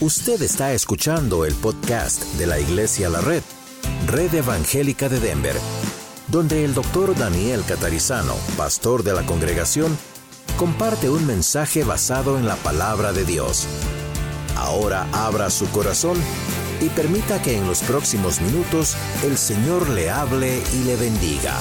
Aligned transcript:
Usted 0.00 0.42
está 0.42 0.72
escuchando 0.72 1.44
el 1.44 1.54
podcast 1.54 2.24
de 2.34 2.48
la 2.48 2.58
Iglesia 2.58 3.08
La 3.08 3.20
Red, 3.20 3.42
Red 4.08 4.34
Evangélica 4.34 5.08
de 5.08 5.20
Denver, 5.20 5.54
donde 6.26 6.64
el 6.64 6.74
doctor 6.74 7.16
Daniel 7.16 7.62
Catarizano, 7.66 8.34
pastor 8.56 9.04
de 9.04 9.12
la 9.12 9.24
congregación, 9.24 9.96
comparte 10.56 11.08
un 11.08 11.24
mensaje 11.24 11.84
basado 11.84 12.36
en 12.38 12.46
la 12.46 12.56
palabra 12.56 13.12
de 13.12 13.24
Dios. 13.24 13.68
Ahora 14.56 15.06
abra 15.12 15.48
su 15.48 15.70
corazón 15.70 16.18
y 16.80 16.88
permita 16.88 17.40
que 17.40 17.56
en 17.56 17.64
los 17.64 17.80
próximos 17.82 18.40
minutos 18.40 18.96
el 19.22 19.38
Señor 19.38 19.88
le 19.90 20.10
hable 20.10 20.60
y 20.74 20.84
le 20.84 20.96
bendiga. 20.96 21.54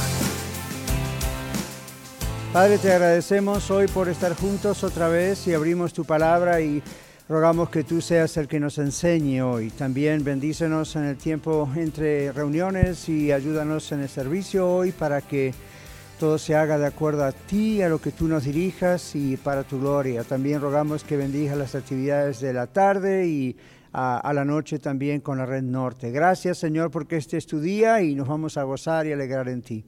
Padre, 2.51 2.79
te 2.79 2.91
agradecemos 2.91 3.69
hoy 3.69 3.87
por 3.87 4.09
estar 4.09 4.35
juntos 4.35 4.83
otra 4.83 5.07
vez 5.07 5.45
y 5.47 5.53
abrimos 5.53 5.93
tu 5.93 6.03
palabra 6.03 6.61
y 6.61 6.83
rogamos 7.29 7.69
que 7.69 7.83
tú 7.83 8.01
seas 8.01 8.35
el 8.37 8.47
que 8.47 8.59
nos 8.59 8.77
enseñe 8.77 9.41
hoy. 9.41 9.69
También 9.69 10.23
bendícenos 10.23 10.95
en 10.95 11.05
el 11.05 11.17
tiempo 11.17 11.69
entre 11.75 12.31
reuniones 12.31 13.07
y 13.07 13.31
ayúdanos 13.31 13.91
en 13.91 14.01
el 14.01 14.09
servicio 14.09 14.69
hoy 14.69 14.91
para 14.91 15.21
que 15.21 15.53
todo 16.19 16.37
se 16.37 16.55
haga 16.55 16.77
de 16.77 16.85
acuerdo 16.85 17.23
a 17.23 17.31
ti, 17.31 17.81
a 17.81 17.89
lo 17.89 17.99
que 17.99 18.11
tú 18.11 18.27
nos 18.27 18.43
dirijas 18.43 19.15
y 19.15 19.37
para 19.37 19.63
tu 19.63 19.79
gloria. 19.79 20.23
También 20.23 20.61
rogamos 20.61 21.03
que 21.03 21.17
bendiga 21.17 21.55
las 21.55 21.75
actividades 21.75 22.39
de 22.39 22.53
la 22.53 22.67
tarde 22.67 23.27
y 23.27 23.57
a, 23.93 24.17
a, 24.17 24.33
la 24.33 24.43
noche 24.43 24.79
también 24.79 25.21
con 25.21 25.37
la 25.37 25.45
Red 25.45 25.63
Norte. 25.63 26.11
Gracias 26.11 26.57
Señor 26.57 26.91
porque 26.91 27.17
este 27.17 27.37
es 27.37 27.45
tu 27.45 27.59
día 27.59 28.01
y 28.01 28.15
nos 28.15 28.27
vamos 28.27 28.57
a 28.57 28.63
gozar 28.63 29.05
y 29.07 29.11
alegrar 29.11 29.47
en 29.49 29.61
ti. 29.61 29.85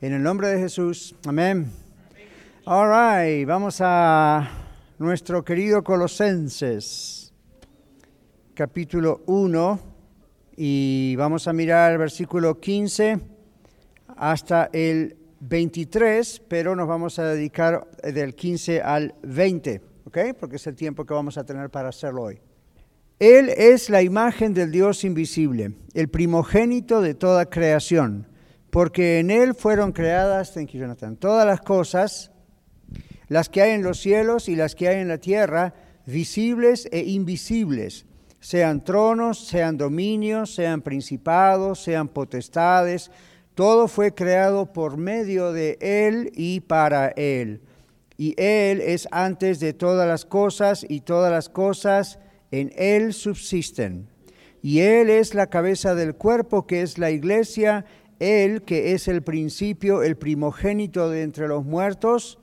En 0.00 0.12
el 0.12 0.22
nombre 0.22 0.48
de 0.48 0.58
Jesús, 0.58 1.14
amén. 1.26 1.70
All 2.64 2.88
right, 2.88 3.46
vamos 3.46 3.78
a 3.80 4.61
nuestro 5.02 5.44
querido 5.44 5.82
Colosenses, 5.82 7.34
capítulo 8.54 9.22
1, 9.26 9.80
y 10.56 11.16
vamos 11.16 11.48
a 11.48 11.52
mirar 11.52 11.90
el 11.90 11.98
versículo 11.98 12.60
15 12.60 13.18
hasta 14.16 14.70
el 14.72 15.16
23, 15.40 16.42
pero 16.46 16.76
nos 16.76 16.86
vamos 16.86 17.18
a 17.18 17.24
dedicar 17.24 17.88
del 18.04 18.36
15 18.36 18.80
al 18.80 19.16
20, 19.24 19.82
¿ok? 20.04 20.18
Porque 20.38 20.56
es 20.56 20.66
el 20.68 20.76
tiempo 20.76 21.04
que 21.04 21.14
vamos 21.14 21.36
a 21.36 21.44
tener 21.44 21.68
para 21.68 21.88
hacerlo 21.88 22.22
hoy. 22.22 22.40
Él 23.18 23.48
es 23.48 23.90
la 23.90 24.02
imagen 24.02 24.54
del 24.54 24.70
Dios 24.70 25.02
invisible, 25.02 25.72
el 25.94 26.10
primogénito 26.10 27.00
de 27.00 27.14
toda 27.14 27.46
creación, 27.46 28.28
porque 28.70 29.18
en 29.18 29.32
Él 29.32 29.56
fueron 29.56 29.90
creadas, 29.90 30.54
thank 30.54 30.68
you 30.68 30.80
Jonathan, 30.80 31.16
todas 31.16 31.44
las 31.44 31.60
cosas, 31.60 32.31
las 33.32 33.48
que 33.48 33.62
hay 33.62 33.70
en 33.70 33.82
los 33.82 33.98
cielos 33.98 34.50
y 34.50 34.56
las 34.56 34.74
que 34.74 34.88
hay 34.88 35.00
en 35.00 35.08
la 35.08 35.16
tierra, 35.16 35.72
visibles 36.04 36.86
e 36.92 37.00
invisibles, 37.00 38.04
sean 38.40 38.84
tronos, 38.84 39.46
sean 39.46 39.78
dominios, 39.78 40.54
sean 40.54 40.82
principados, 40.82 41.82
sean 41.82 42.08
potestades, 42.08 43.10
todo 43.54 43.88
fue 43.88 44.12
creado 44.12 44.74
por 44.74 44.98
medio 44.98 45.50
de 45.50 45.78
Él 45.80 46.30
y 46.34 46.60
para 46.60 47.08
Él. 47.08 47.62
Y 48.18 48.34
Él 48.36 48.82
es 48.82 49.08
antes 49.12 49.60
de 49.60 49.72
todas 49.72 50.06
las 50.06 50.26
cosas 50.26 50.84
y 50.86 51.00
todas 51.00 51.32
las 51.32 51.48
cosas 51.48 52.18
en 52.50 52.70
Él 52.76 53.14
subsisten. 53.14 54.08
Y 54.60 54.80
Él 54.80 55.08
es 55.08 55.32
la 55.32 55.46
cabeza 55.46 55.94
del 55.94 56.16
cuerpo 56.16 56.66
que 56.66 56.82
es 56.82 56.98
la 56.98 57.10
iglesia, 57.10 57.86
Él 58.20 58.60
que 58.60 58.92
es 58.92 59.08
el 59.08 59.22
principio, 59.22 60.02
el 60.02 60.16
primogénito 60.16 61.08
de 61.08 61.22
entre 61.22 61.48
los 61.48 61.64
muertos, 61.64 62.38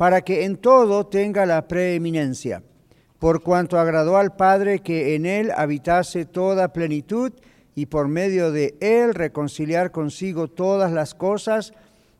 para 0.00 0.22
que 0.22 0.46
en 0.46 0.56
todo 0.56 1.06
tenga 1.08 1.44
la 1.44 1.68
preeminencia, 1.68 2.62
por 3.18 3.42
cuanto 3.42 3.78
agradó 3.78 4.16
al 4.16 4.34
Padre 4.34 4.78
que 4.78 5.14
en 5.14 5.26
él 5.26 5.52
habitase 5.54 6.24
toda 6.24 6.72
plenitud 6.72 7.32
y 7.74 7.84
por 7.84 8.08
medio 8.08 8.50
de 8.50 8.78
él 8.80 9.12
reconciliar 9.12 9.90
consigo 9.90 10.48
todas 10.48 10.90
las 10.90 11.14
cosas, 11.14 11.74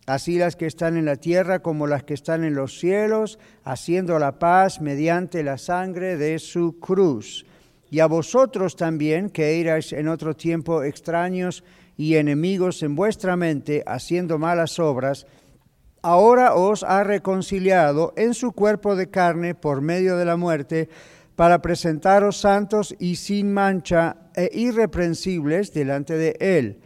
así 0.04 0.37
las 0.37 0.56
que 0.56 0.66
están 0.66 0.99
en 0.99 1.06
la 1.06 1.16
tierra 1.16 1.60
como 1.60 1.87
las 1.87 2.04
que 2.04 2.12
están 2.12 2.44
en 2.44 2.54
los 2.54 2.78
cielos, 2.78 3.38
haciendo 3.65 4.19
la 4.19 4.38
paz 4.38 4.83
mediante 4.83 5.43
la 5.43 5.56
sangre 5.56 6.19
de 6.19 6.38
su 6.38 6.78
cruz. 6.81 7.47
Y 7.91 8.00
a 8.00 8.06
vosotros 8.06 8.77
también, 8.77 9.31
que 9.31 9.59
erais 9.59 9.94
en 9.94 10.09
otro 10.09 10.37
tiempo 10.37 10.83
extraños 10.83 11.65
y 11.97 12.16
enemigos 12.16 12.83
en 12.83 12.94
vuestra 12.94 13.37
mente, 13.37 13.83
haciendo 13.87 14.38
malas 14.38 14.78
obras, 14.78 15.27
ahora 16.03 16.55
os 16.55 16.83
ha 16.83 17.05
reconciliado 17.05 18.12
en 18.16 18.34
su 18.34 18.53
cuerpo 18.53 18.97
de 18.97 19.11
carne 19.11 19.55
por 19.55 19.81
medio 19.81 20.16
de 20.16 20.25
la 20.25 20.37
muerte, 20.37 20.88
para 21.41 21.62
presentaros 21.62 22.37
santos 22.37 22.94
y 22.99 23.16
sin 23.16 23.50
mancha 23.50 24.16
e 24.34 24.50
irreprensibles 24.53 25.72
delante 25.72 26.19
de 26.19 26.37
Él. 26.39 26.81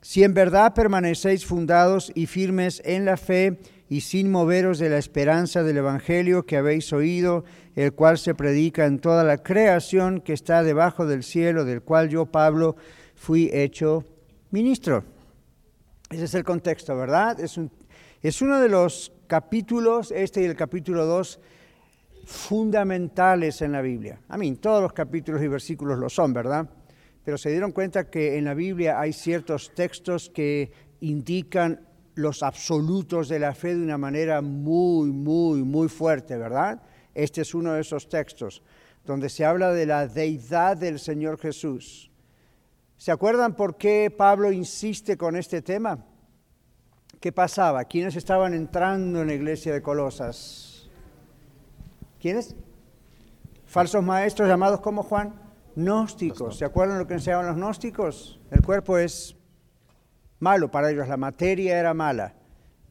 Si 0.00 0.24
en 0.24 0.32
verdad 0.32 0.72
permanecéis 0.72 1.44
fundados 1.44 2.10
y 2.14 2.24
firmes 2.24 2.80
en 2.86 3.04
la 3.04 3.18
fe 3.18 3.58
y 3.90 4.00
sin 4.00 4.30
moveros 4.30 4.78
de 4.78 4.88
la 4.88 4.96
esperanza 4.96 5.62
del 5.62 5.76
Evangelio 5.76 6.46
que 6.46 6.56
habéis 6.56 6.94
oído, 6.94 7.44
el 7.76 7.92
cual 7.92 8.16
se 8.16 8.34
predica 8.34 8.86
en 8.86 9.00
toda 9.00 9.22
la 9.22 9.36
creación 9.36 10.22
que 10.22 10.32
está 10.32 10.62
debajo 10.62 11.04
del 11.04 11.22
cielo, 11.22 11.66
del 11.66 11.82
cual 11.82 12.08
yo, 12.08 12.24
Pablo, 12.24 12.76
fui 13.14 13.50
hecho 13.52 14.06
ministro. 14.50 15.04
Ese 16.08 16.24
es 16.24 16.34
el 16.34 16.44
contexto, 16.44 16.96
¿verdad? 16.96 17.38
Es 17.38 17.58
un 17.58 17.70
es 18.28 18.42
uno 18.42 18.60
de 18.60 18.68
los 18.68 19.12
capítulos, 19.26 20.12
este 20.12 20.42
y 20.42 20.44
el 20.44 20.56
capítulo 20.56 21.06
2, 21.06 21.40
fundamentales 22.26 23.62
en 23.62 23.72
la 23.72 23.80
Biblia. 23.80 24.20
A 24.28 24.36
mí, 24.36 24.54
todos 24.56 24.82
los 24.82 24.92
capítulos 24.92 25.42
y 25.42 25.48
versículos 25.48 25.98
lo 25.98 26.10
son, 26.10 26.34
¿verdad? 26.34 26.68
Pero 27.24 27.38
se 27.38 27.50
dieron 27.50 27.72
cuenta 27.72 28.10
que 28.10 28.36
en 28.36 28.44
la 28.44 28.54
Biblia 28.54 29.00
hay 29.00 29.12
ciertos 29.12 29.72
textos 29.74 30.30
que 30.30 30.70
indican 31.00 31.88
los 32.14 32.42
absolutos 32.42 33.28
de 33.28 33.38
la 33.38 33.54
fe 33.54 33.74
de 33.74 33.82
una 33.82 33.96
manera 33.96 34.42
muy, 34.42 35.10
muy, 35.10 35.62
muy 35.62 35.88
fuerte, 35.88 36.36
¿verdad? 36.36 36.82
Este 37.14 37.40
es 37.40 37.54
uno 37.54 37.72
de 37.72 37.80
esos 37.80 38.08
textos 38.08 38.62
donde 39.04 39.30
se 39.30 39.44
habla 39.44 39.72
de 39.72 39.86
la 39.86 40.06
deidad 40.06 40.76
del 40.76 40.98
Señor 40.98 41.38
Jesús. 41.38 42.10
¿Se 42.98 43.10
acuerdan 43.10 43.56
por 43.56 43.78
qué 43.78 44.14
Pablo 44.14 44.52
insiste 44.52 45.16
con 45.16 45.36
este 45.36 45.62
tema? 45.62 46.04
¿Qué 47.20 47.32
pasaba? 47.32 47.84
¿Quiénes 47.84 48.16
estaban 48.16 48.54
entrando 48.54 49.20
en 49.20 49.26
la 49.26 49.34
iglesia 49.34 49.74
de 49.74 49.82
Colosas? 49.82 50.88
¿Quiénes? 52.18 52.56
Falsos 53.66 54.02
maestros 54.02 54.48
llamados 54.48 54.80
como 54.80 55.02
Juan, 55.02 55.34
gnósticos. 55.76 56.56
¿Se 56.56 56.64
acuerdan 56.64 56.98
lo 56.98 57.06
que 57.06 57.14
enseñaban 57.14 57.46
los 57.46 57.56
gnósticos? 57.56 58.40
El 58.50 58.62
cuerpo 58.62 58.96
es 58.96 59.36
malo 60.38 60.70
para 60.70 60.90
ellos, 60.90 61.08
la 61.08 61.18
materia 61.18 61.78
era 61.78 61.92
mala 61.92 62.36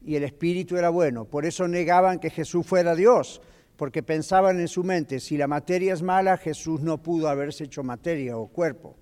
y 0.00 0.14
el 0.14 0.22
espíritu 0.22 0.76
era 0.76 0.90
bueno. 0.90 1.24
Por 1.24 1.44
eso 1.44 1.66
negaban 1.66 2.20
que 2.20 2.30
Jesús 2.30 2.64
fuera 2.64 2.94
Dios, 2.94 3.42
porque 3.76 4.04
pensaban 4.04 4.60
en 4.60 4.68
su 4.68 4.84
mente, 4.84 5.18
si 5.18 5.36
la 5.36 5.48
materia 5.48 5.92
es 5.92 6.02
mala, 6.02 6.36
Jesús 6.36 6.82
no 6.82 7.02
pudo 7.02 7.28
haberse 7.28 7.64
hecho 7.64 7.82
materia 7.82 8.36
o 8.36 8.46
cuerpo. 8.46 8.96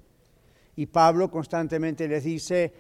Y 0.75 0.87
Pablo 0.87 1.31
constantemente 1.31 2.09
les 2.09 2.25
dice, 2.25 2.73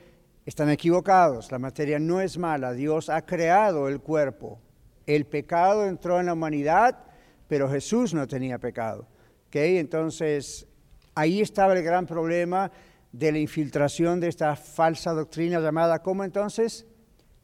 están 0.48 0.70
equivocados, 0.70 1.52
la 1.52 1.58
materia 1.58 1.98
no 1.98 2.22
es 2.22 2.38
mala, 2.38 2.72
Dios 2.72 3.10
ha 3.10 3.20
creado 3.26 3.86
el 3.86 4.00
cuerpo. 4.00 4.58
El 5.06 5.26
pecado 5.26 5.84
entró 5.84 6.18
en 6.20 6.24
la 6.24 6.32
humanidad, 6.32 7.04
pero 7.48 7.68
Jesús 7.68 8.14
no 8.14 8.26
tenía 8.26 8.58
pecado. 8.58 9.06
¿Okay? 9.48 9.76
Entonces, 9.76 10.66
ahí 11.14 11.42
estaba 11.42 11.74
el 11.74 11.82
gran 11.82 12.06
problema 12.06 12.72
de 13.12 13.30
la 13.30 13.38
infiltración 13.38 14.20
de 14.20 14.28
esta 14.28 14.56
falsa 14.56 15.12
doctrina 15.12 15.60
llamada, 15.60 16.02
¿cómo 16.02 16.24
entonces? 16.24 16.86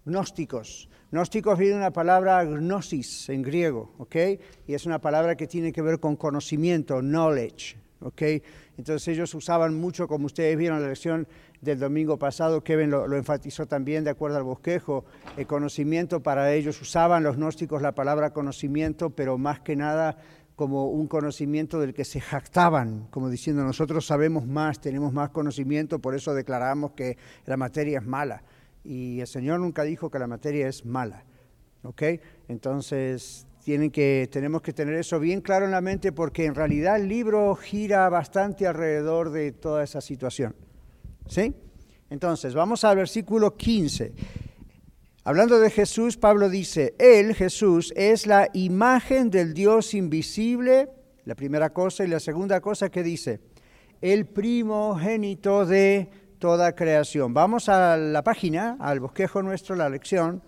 Gnósticos. 0.06 0.88
Gnósticos 1.10 1.58
viene 1.58 1.76
una 1.76 1.92
palabra 1.92 2.42
gnosis 2.42 3.28
en 3.28 3.42
griego, 3.42 3.92
¿ok? 3.98 4.16
Y 4.66 4.72
es 4.72 4.86
una 4.86 4.98
palabra 4.98 5.36
que 5.36 5.46
tiene 5.46 5.72
que 5.72 5.82
ver 5.82 6.00
con 6.00 6.16
conocimiento, 6.16 7.02
knowledge, 7.02 7.76
¿ok? 8.00 8.22
Entonces 8.76 9.06
ellos 9.08 9.34
usaban 9.34 9.74
mucho, 9.74 10.08
como 10.08 10.26
ustedes 10.26 10.56
vieron 10.56 10.78
en 10.78 10.82
la 10.82 10.88
lección 10.88 11.28
del 11.60 11.78
domingo 11.78 12.18
pasado, 12.18 12.62
Kevin 12.62 12.90
lo, 12.90 13.16
enfatizó 13.16 13.66
también 13.66 14.04
de 14.04 14.10
acuerdo 14.10 14.36
al 14.36 14.42
bosquejo, 14.42 15.04
el 15.36 15.46
conocimiento 15.46 16.22
para 16.22 16.52
ellos, 16.52 16.80
usaban 16.80 17.22
los 17.22 17.36
gnósticos 17.36 17.82
la 17.82 17.94
palabra 17.94 18.32
conocimiento, 18.32 19.10
pero 19.10 19.38
más 19.38 19.60
que 19.60 19.76
nada 19.76 20.18
como 20.56 20.86
un 20.88 21.08
conocimiento 21.08 21.80
del 21.80 21.94
que 21.94 22.04
se 22.04 22.20
jactaban, 22.20 23.06
como 23.10 23.28
diciendo 23.28 23.64
nosotros 23.64 24.06
sabemos 24.06 24.46
más, 24.46 24.80
tenemos 24.80 25.12
más 25.12 25.30
conocimiento, 25.30 25.98
por 25.98 26.14
eso 26.14 26.34
declaramos 26.34 26.92
que 26.92 27.16
la 27.46 27.56
materia 27.56 27.98
es 27.98 28.06
mala. 28.06 28.42
Y 28.84 29.20
el 29.20 29.26
Señor 29.26 29.60
nunca 29.60 29.82
dijo 29.82 30.10
que 30.10 30.18
la 30.18 30.26
materia 30.26 30.68
es 30.68 30.84
mala. 30.84 31.24
¿Ok? 31.82 32.02
Entonces 32.48 33.46
tienen 33.64 33.90
que, 33.90 34.28
tenemos 34.30 34.60
que 34.60 34.74
tener 34.74 34.94
eso 34.94 35.18
bien 35.18 35.40
claro 35.40 35.64
en 35.64 35.70
la 35.70 35.80
mente 35.80 36.12
porque 36.12 36.44
en 36.44 36.54
realidad 36.54 36.96
el 36.96 37.08
libro 37.08 37.56
gira 37.56 38.06
bastante 38.10 38.66
alrededor 38.66 39.30
de 39.30 39.52
toda 39.52 39.82
esa 39.82 40.02
situación. 40.02 40.54
¿Sí? 41.26 41.54
Entonces, 42.10 42.52
vamos 42.54 42.84
al 42.84 42.98
versículo 42.98 43.56
15. 43.56 44.12
Hablando 45.24 45.58
de 45.58 45.70
Jesús, 45.70 46.18
Pablo 46.18 46.50
dice, 46.50 46.94
Él, 46.98 47.34
Jesús, 47.34 47.94
es 47.96 48.26
la 48.26 48.50
imagen 48.52 49.30
del 49.30 49.54
Dios 49.54 49.94
invisible, 49.94 50.90
la 51.24 51.34
primera 51.34 51.70
cosa. 51.70 52.04
Y 52.04 52.08
la 52.08 52.20
segunda 52.20 52.60
cosa 52.60 52.90
que 52.90 53.02
dice, 53.02 53.40
el 54.02 54.26
primogénito 54.26 55.64
de 55.64 56.10
toda 56.38 56.74
creación. 56.74 57.32
Vamos 57.32 57.70
a 57.70 57.96
la 57.96 58.22
página, 58.22 58.76
al 58.78 59.00
bosquejo 59.00 59.42
nuestro, 59.42 59.74
la 59.74 59.88
lección, 59.88 60.42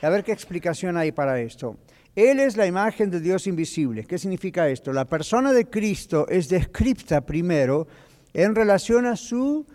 a 0.00 0.08
ver 0.08 0.22
qué 0.22 0.30
explicación 0.30 0.96
hay 0.96 1.10
para 1.10 1.40
esto. 1.40 1.76
Él 2.14 2.40
es 2.40 2.56
la 2.56 2.66
imagen 2.66 3.10
de 3.10 3.20
Dios 3.20 3.46
invisible. 3.46 4.04
¿Qué 4.04 4.18
significa 4.18 4.68
esto? 4.68 4.92
La 4.92 5.06
persona 5.06 5.52
de 5.52 5.70
Cristo 5.70 6.26
es 6.28 6.48
descripta 6.48 7.22
primero 7.22 7.86
en 8.34 8.54
relación 8.54 9.06
a 9.06 9.16
su 9.16 9.66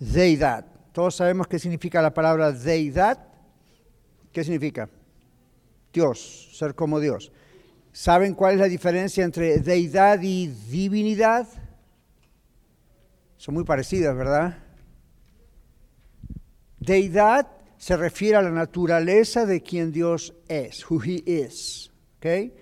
deidad. 0.00 0.66
Todos 0.92 1.14
sabemos 1.14 1.46
qué 1.46 1.58
significa 1.58 2.02
la 2.02 2.12
palabra 2.12 2.50
deidad. 2.50 3.24
¿Qué 4.32 4.42
significa? 4.42 4.88
Dios, 5.92 6.50
ser 6.52 6.74
como 6.74 6.98
Dios. 6.98 7.30
¿Saben 7.92 8.34
cuál 8.34 8.54
es 8.54 8.60
la 8.60 8.66
diferencia 8.66 9.24
entre 9.24 9.58
deidad 9.58 10.20
y 10.22 10.48
divinidad? 10.48 11.46
Son 13.36 13.54
muy 13.54 13.64
parecidas, 13.64 14.16
¿verdad? 14.16 14.58
Deidad 16.80 17.46
se 17.78 17.96
refiere 17.96 18.36
a 18.36 18.42
la 18.42 18.50
naturaleza 18.50 19.46
de 19.46 19.62
quien 19.62 19.92
Dios 19.92 20.34
es, 20.48 20.84
who 20.90 21.00
he 21.02 21.22
is. 21.24 21.90
¿okay? 22.18 22.52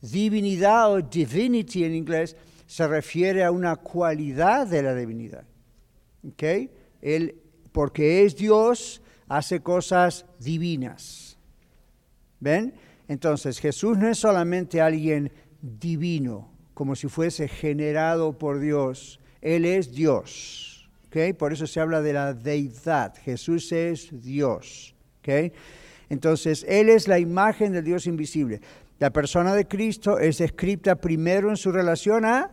Divinidad 0.00 0.92
o 0.92 1.00
divinity 1.00 1.84
en 1.84 1.94
inglés 1.94 2.36
se 2.66 2.86
refiere 2.86 3.42
a 3.42 3.50
una 3.50 3.76
cualidad 3.76 4.66
de 4.66 4.82
la 4.82 4.94
divinidad. 4.94 5.44
¿okay? 6.28 6.70
Él, 7.00 7.40
porque 7.72 8.24
es 8.24 8.36
Dios, 8.36 9.00
hace 9.28 9.60
cosas 9.60 10.26
divinas. 10.38 11.38
¿Ven? 12.38 12.74
Entonces 13.08 13.58
Jesús 13.58 13.96
no 13.96 14.08
es 14.08 14.18
solamente 14.18 14.82
alguien 14.82 15.32
divino, 15.62 16.50
como 16.74 16.94
si 16.94 17.08
fuese 17.08 17.48
generado 17.48 18.36
por 18.36 18.60
Dios. 18.60 19.20
Él 19.40 19.64
es 19.64 19.92
Dios. 19.92 20.75
Por 21.38 21.52
eso 21.52 21.66
se 21.66 21.80
habla 21.80 22.02
de 22.02 22.12
la 22.12 22.34
deidad. 22.34 23.14
Jesús 23.24 23.72
es 23.72 24.10
Dios. 24.22 24.94
Entonces, 26.08 26.64
Él 26.68 26.88
es 26.88 27.08
la 27.08 27.18
imagen 27.18 27.72
del 27.72 27.84
Dios 27.84 28.06
invisible. 28.06 28.60
La 28.98 29.10
persona 29.10 29.54
de 29.54 29.66
Cristo 29.66 30.18
es 30.18 30.38
descrita 30.38 30.96
primero 30.96 31.50
en 31.50 31.56
su 31.56 31.72
relación 31.72 32.24
a 32.24 32.50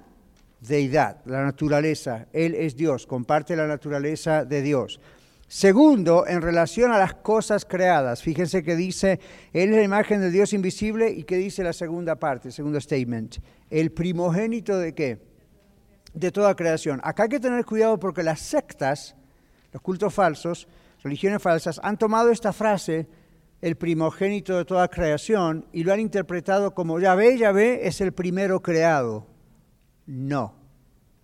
deidad, 0.60 1.22
la 1.26 1.44
naturaleza. 1.44 2.28
Él 2.34 2.56
es 2.56 2.76
Dios, 2.76 3.06
comparte 3.06 3.56
la 3.56 3.68
naturaleza 3.68 4.46
de 4.46 4.62
Dios. 4.62 5.00
Segundo, 5.48 6.26
en 6.28 6.42
relación 6.42 6.92
a 6.92 6.98
las 6.98 7.14
cosas 7.14 7.64
creadas. 7.66 8.24
Fíjense 8.24 8.64
que 8.64 8.76
dice, 8.76 9.20
Él 9.52 9.70
es 9.70 9.76
la 9.76 9.84
imagen 9.84 10.20
del 10.20 10.32
Dios 10.32 10.52
invisible 10.54 11.12
y 11.12 11.24
que 11.24 11.38
dice 11.38 11.64
la 11.64 11.74
segunda 11.74 12.16
parte, 12.16 12.48
el 12.48 12.54
segundo 12.54 12.82
statement. 12.82 13.38
El 13.70 13.92
primogénito 13.92 14.78
de 14.78 14.96
qué? 14.96 15.33
De 16.14 16.32
toda 16.32 16.56
creación. 16.56 17.00
Acá 17.04 17.24
hay 17.24 17.30
que 17.30 17.40
tener 17.40 17.66
cuidado 17.66 18.00
porque 18.00 18.24
las 18.24 18.40
sectas, 18.40 19.16
los 19.72 19.82
cultos 19.82 20.14
falsos, 20.14 20.68
religiones 21.04 21.42
falsas, 21.42 21.80
han 21.84 21.98
tomado 21.98 22.30
esta 22.30 22.54
frase, 22.54 23.08
el 23.62 23.76
primogénito 23.76 24.58
de 24.58 24.66
toda 24.66 24.88
creación, 24.88 25.66
y 25.72 25.84
lo 25.84 25.94
han 25.94 26.00
interpretado 26.00 26.74
como, 26.74 27.00
ya 27.00 27.16
ve, 27.16 27.38
ya 27.38 27.52
ve, 27.52 27.82
es 27.84 28.02
el 28.02 28.14
primero 28.14 28.62
creado. 28.62 29.28
No, 30.06 30.56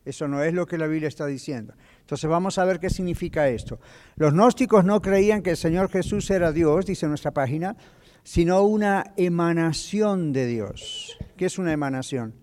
eso 0.05 0.27
no 0.27 0.41
es 0.41 0.53
lo 0.53 0.65
que 0.65 0.77
la 0.77 0.87
Biblia 0.87 1.07
está 1.07 1.25
diciendo. 1.25 1.73
Entonces 1.99 2.29
vamos 2.29 2.57
a 2.57 2.65
ver 2.65 2.79
qué 2.79 2.89
significa 2.89 3.47
esto. 3.49 3.79
Los 4.15 4.33
gnósticos 4.33 4.83
no 4.85 5.01
creían 5.01 5.43
que 5.43 5.51
el 5.51 5.57
Señor 5.57 5.89
Jesús 5.89 6.29
era 6.31 6.51
Dios, 6.51 6.85
dice 6.85 7.07
nuestra 7.07 7.31
página, 7.31 7.75
sino 8.23 8.63
una 8.63 9.13
emanación 9.17 10.33
de 10.33 10.47
Dios. 10.47 11.17
¿Qué 11.37 11.45
es 11.45 11.59
una 11.59 11.73
emanación? 11.73 12.33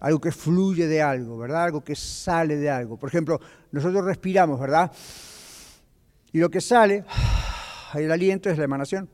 Algo 0.00 0.20
que 0.20 0.32
fluye 0.32 0.86
de 0.86 1.02
algo, 1.02 1.38
¿verdad? 1.38 1.64
Algo 1.64 1.82
que 1.82 1.94
sale 1.94 2.56
de 2.56 2.70
algo. 2.70 2.96
Por 2.96 3.08
ejemplo, 3.08 3.40
nosotros 3.72 4.04
respiramos, 4.04 4.60
¿verdad? 4.60 4.90
Y 6.32 6.38
lo 6.38 6.50
que 6.50 6.60
sale, 6.60 7.04
el 7.94 8.12
aliento 8.12 8.50
es 8.50 8.58
la 8.58 8.64
emanación. 8.64 9.08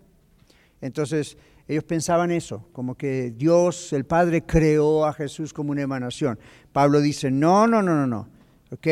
Entonces, 0.80 1.36
ellos 1.68 1.84
pensaban 1.84 2.30
eso, 2.32 2.68
como 2.72 2.96
que 2.96 3.32
Dios, 3.36 3.92
el 3.92 4.04
Padre, 4.04 4.42
creó 4.42 5.04
a 5.04 5.12
Jesús 5.12 5.52
como 5.52 5.70
una 5.70 5.82
emanación. 5.82 6.38
Pablo 6.72 7.00
dice, 7.00 7.30
no, 7.30 7.66
no, 7.66 7.82
no, 7.82 7.94
no, 7.94 8.06
no. 8.06 8.28
¿Ok? 8.70 8.86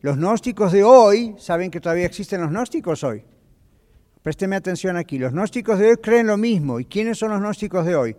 Los 0.00 0.16
gnósticos 0.16 0.72
de 0.72 0.82
hoy, 0.82 1.34
¿saben 1.38 1.70
que 1.70 1.80
todavía 1.80 2.06
existen 2.06 2.40
los 2.40 2.50
gnósticos 2.50 3.04
hoy? 3.04 3.22
Présteme 4.22 4.56
atención 4.56 4.96
aquí. 4.96 5.18
Los 5.18 5.32
gnósticos 5.32 5.78
de 5.78 5.90
hoy 5.90 5.96
creen 5.96 6.26
lo 6.26 6.36
mismo. 6.36 6.80
¿Y 6.80 6.84
quiénes 6.84 7.18
son 7.18 7.30
los 7.30 7.40
gnósticos 7.40 7.86
de 7.86 7.96
hoy? 7.96 8.16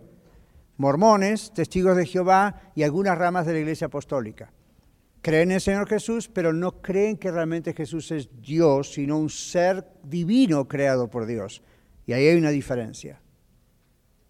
Mormones, 0.80 1.52
testigos 1.52 1.94
de 1.94 2.06
Jehová 2.06 2.72
y 2.74 2.84
algunas 2.84 3.18
ramas 3.18 3.44
de 3.44 3.52
la 3.52 3.58
iglesia 3.58 3.88
apostólica. 3.88 4.50
Creen 5.20 5.50
en 5.50 5.56
el 5.56 5.60
Señor 5.60 5.86
Jesús, 5.86 6.26
pero 6.26 6.54
no 6.54 6.80
creen 6.80 7.18
que 7.18 7.30
realmente 7.30 7.74
Jesús 7.74 8.10
es 8.10 8.30
Dios, 8.40 8.94
sino 8.94 9.18
un 9.18 9.28
ser 9.28 9.86
divino 10.02 10.66
creado 10.66 11.10
por 11.10 11.26
Dios. 11.26 11.62
Y 12.06 12.14
ahí 12.14 12.26
hay 12.26 12.38
una 12.38 12.48
diferencia. 12.48 13.20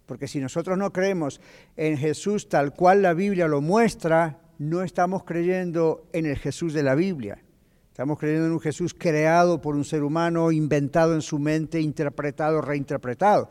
Porque 0.05 0.27
si 0.27 0.41
nosotros 0.41 0.77
no 0.77 0.91
creemos 0.91 1.39
en 1.77 1.97
Jesús 1.97 2.49
tal 2.49 2.73
cual 2.73 3.01
la 3.01 3.13
Biblia 3.13 3.47
lo 3.47 3.61
muestra, 3.61 4.41
no 4.57 4.83
estamos 4.83 5.23
creyendo 5.23 6.09
en 6.11 6.25
el 6.25 6.37
Jesús 6.37 6.73
de 6.73 6.83
la 6.83 6.95
Biblia. 6.95 7.41
Estamos 7.87 8.19
creyendo 8.19 8.47
en 8.47 8.51
un 8.51 8.59
Jesús 8.59 8.93
creado 8.93 9.61
por 9.61 9.77
un 9.77 9.85
ser 9.85 10.03
humano, 10.03 10.51
inventado 10.51 11.13
en 11.13 11.21
su 11.21 11.39
mente, 11.39 11.79
interpretado, 11.79 12.59
reinterpretado. 12.59 13.49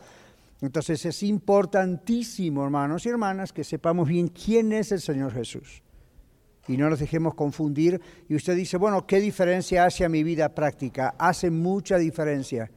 Entonces 0.60 1.04
es 1.06 1.22
importantísimo, 1.22 2.64
hermanos 2.64 3.06
y 3.06 3.08
hermanas, 3.08 3.52
que 3.52 3.64
sepamos 3.64 4.08
bien 4.08 4.28
quién 4.28 4.72
es 4.72 4.92
el 4.92 5.00
Señor 5.00 5.32
Jesús. 5.32 5.82
Y 6.68 6.76
no 6.76 6.90
nos 6.90 7.00
dejemos 7.00 7.34
confundir. 7.34 8.00
Y 8.28 8.34
usted 8.34 8.54
dice, 8.54 8.76
bueno, 8.76 9.06
¿qué 9.06 9.20
diferencia 9.20 9.84
hace 9.84 10.04
a 10.04 10.08
mi 10.08 10.22
vida 10.22 10.54
práctica? 10.54 11.14
Hace 11.18 11.50
mucha 11.50 11.96
diferencia 11.96 12.70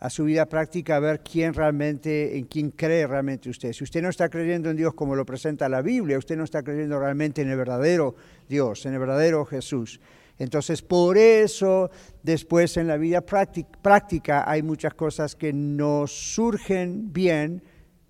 a 0.00 0.10
su 0.10 0.24
vida 0.24 0.44
práctica 0.46 0.98
ver 0.98 1.22
quién 1.22 1.54
realmente, 1.54 2.36
en 2.36 2.44
quién 2.44 2.70
cree 2.72 3.06
realmente 3.06 3.48
usted. 3.48 3.72
Si 3.72 3.84
usted 3.84 4.02
no 4.02 4.10
está 4.10 4.28
creyendo 4.28 4.68
en 4.68 4.76
Dios 4.76 4.92
como 4.92 5.14
lo 5.14 5.24
presenta 5.24 5.66
la 5.68 5.80
Biblia, 5.80 6.18
usted 6.18 6.36
no 6.36 6.44
está 6.44 6.62
creyendo 6.62 6.98
realmente 6.98 7.40
en 7.40 7.48
el 7.48 7.56
verdadero 7.56 8.14
Dios, 8.46 8.84
en 8.84 8.92
el 8.92 8.98
verdadero 8.98 9.46
Jesús. 9.46 10.00
Entonces, 10.38 10.82
por 10.82 11.16
eso, 11.16 11.90
después 12.22 12.76
en 12.76 12.88
la 12.88 12.96
vida 12.96 13.20
práctica 13.20 14.50
hay 14.50 14.62
muchas 14.62 14.94
cosas 14.94 15.36
que 15.36 15.52
nos 15.52 16.10
surgen 16.34 17.12
bien 17.12 17.62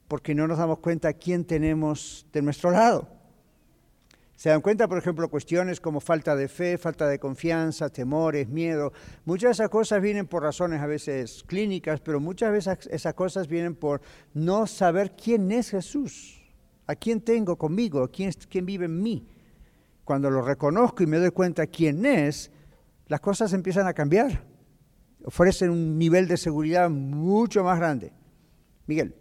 porque 0.08 0.34
no 0.34 0.46
nos 0.46 0.58
damos 0.58 0.78
cuenta 0.78 1.12
quién 1.12 1.44
tenemos 1.44 2.26
de 2.32 2.42
nuestro 2.42 2.70
lado. 2.70 3.08
Se 4.36 4.48
dan 4.48 4.62
cuenta, 4.62 4.88
por 4.88 4.98
ejemplo, 4.98 5.28
cuestiones 5.28 5.80
como 5.80 6.00
falta 6.00 6.34
de 6.34 6.48
fe, 6.48 6.76
falta 6.76 7.06
de 7.08 7.18
confianza, 7.18 7.88
temores, 7.88 8.48
miedo. 8.48 8.92
Muchas 9.24 9.48
de 9.48 9.52
esas 9.52 9.68
cosas 9.68 10.02
vienen 10.02 10.26
por 10.26 10.42
razones 10.42 10.80
a 10.80 10.86
veces 10.86 11.44
clínicas, 11.46 12.00
pero 12.00 12.20
muchas 12.20 12.52
veces 12.52 12.88
esas 12.90 13.14
cosas 13.14 13.48
vienen 13.48 13.74
por 13.74 14.00
no 14.32 14.66
saber 14.66 15.12
quién 15.12 15.52
es 15.52 15.70
Jesús, 15.70 16.42
a 16.86 16.94
quién 16.94 17.20
tengo 17.20 17.56
conmigo, 17.56 18.08
quién, 18.10 18.32
quién 18.48 18.66
vive 18.66 18.86
en 18.86 19.02
mí 19.02 19.26
cuando 20.04 20.30
lo 20.30 20.42
reconozco 20.42 21.02
y 21.02 21.06
me 21.06 21.18
doy 21.18 21.30
cuenta 21.30 21.66
quién 21.66 22.04
es, 22.06 22.50
las 23.06 23.20
cosas 23.20 23.52
empiezan 23.52 23.86
a 23.86 23.94
cambiar. 23.94 24.44
Ofrecen 25.24 25.70
un 25.70 25.98
nivel 25.98 26.28
de 26.28 26.36
seguridad 26.36 26.90
mucho 26.90 27.64
más 27.64 27.78
grande. 27.78 28.12
Miguel. 28.86 29.14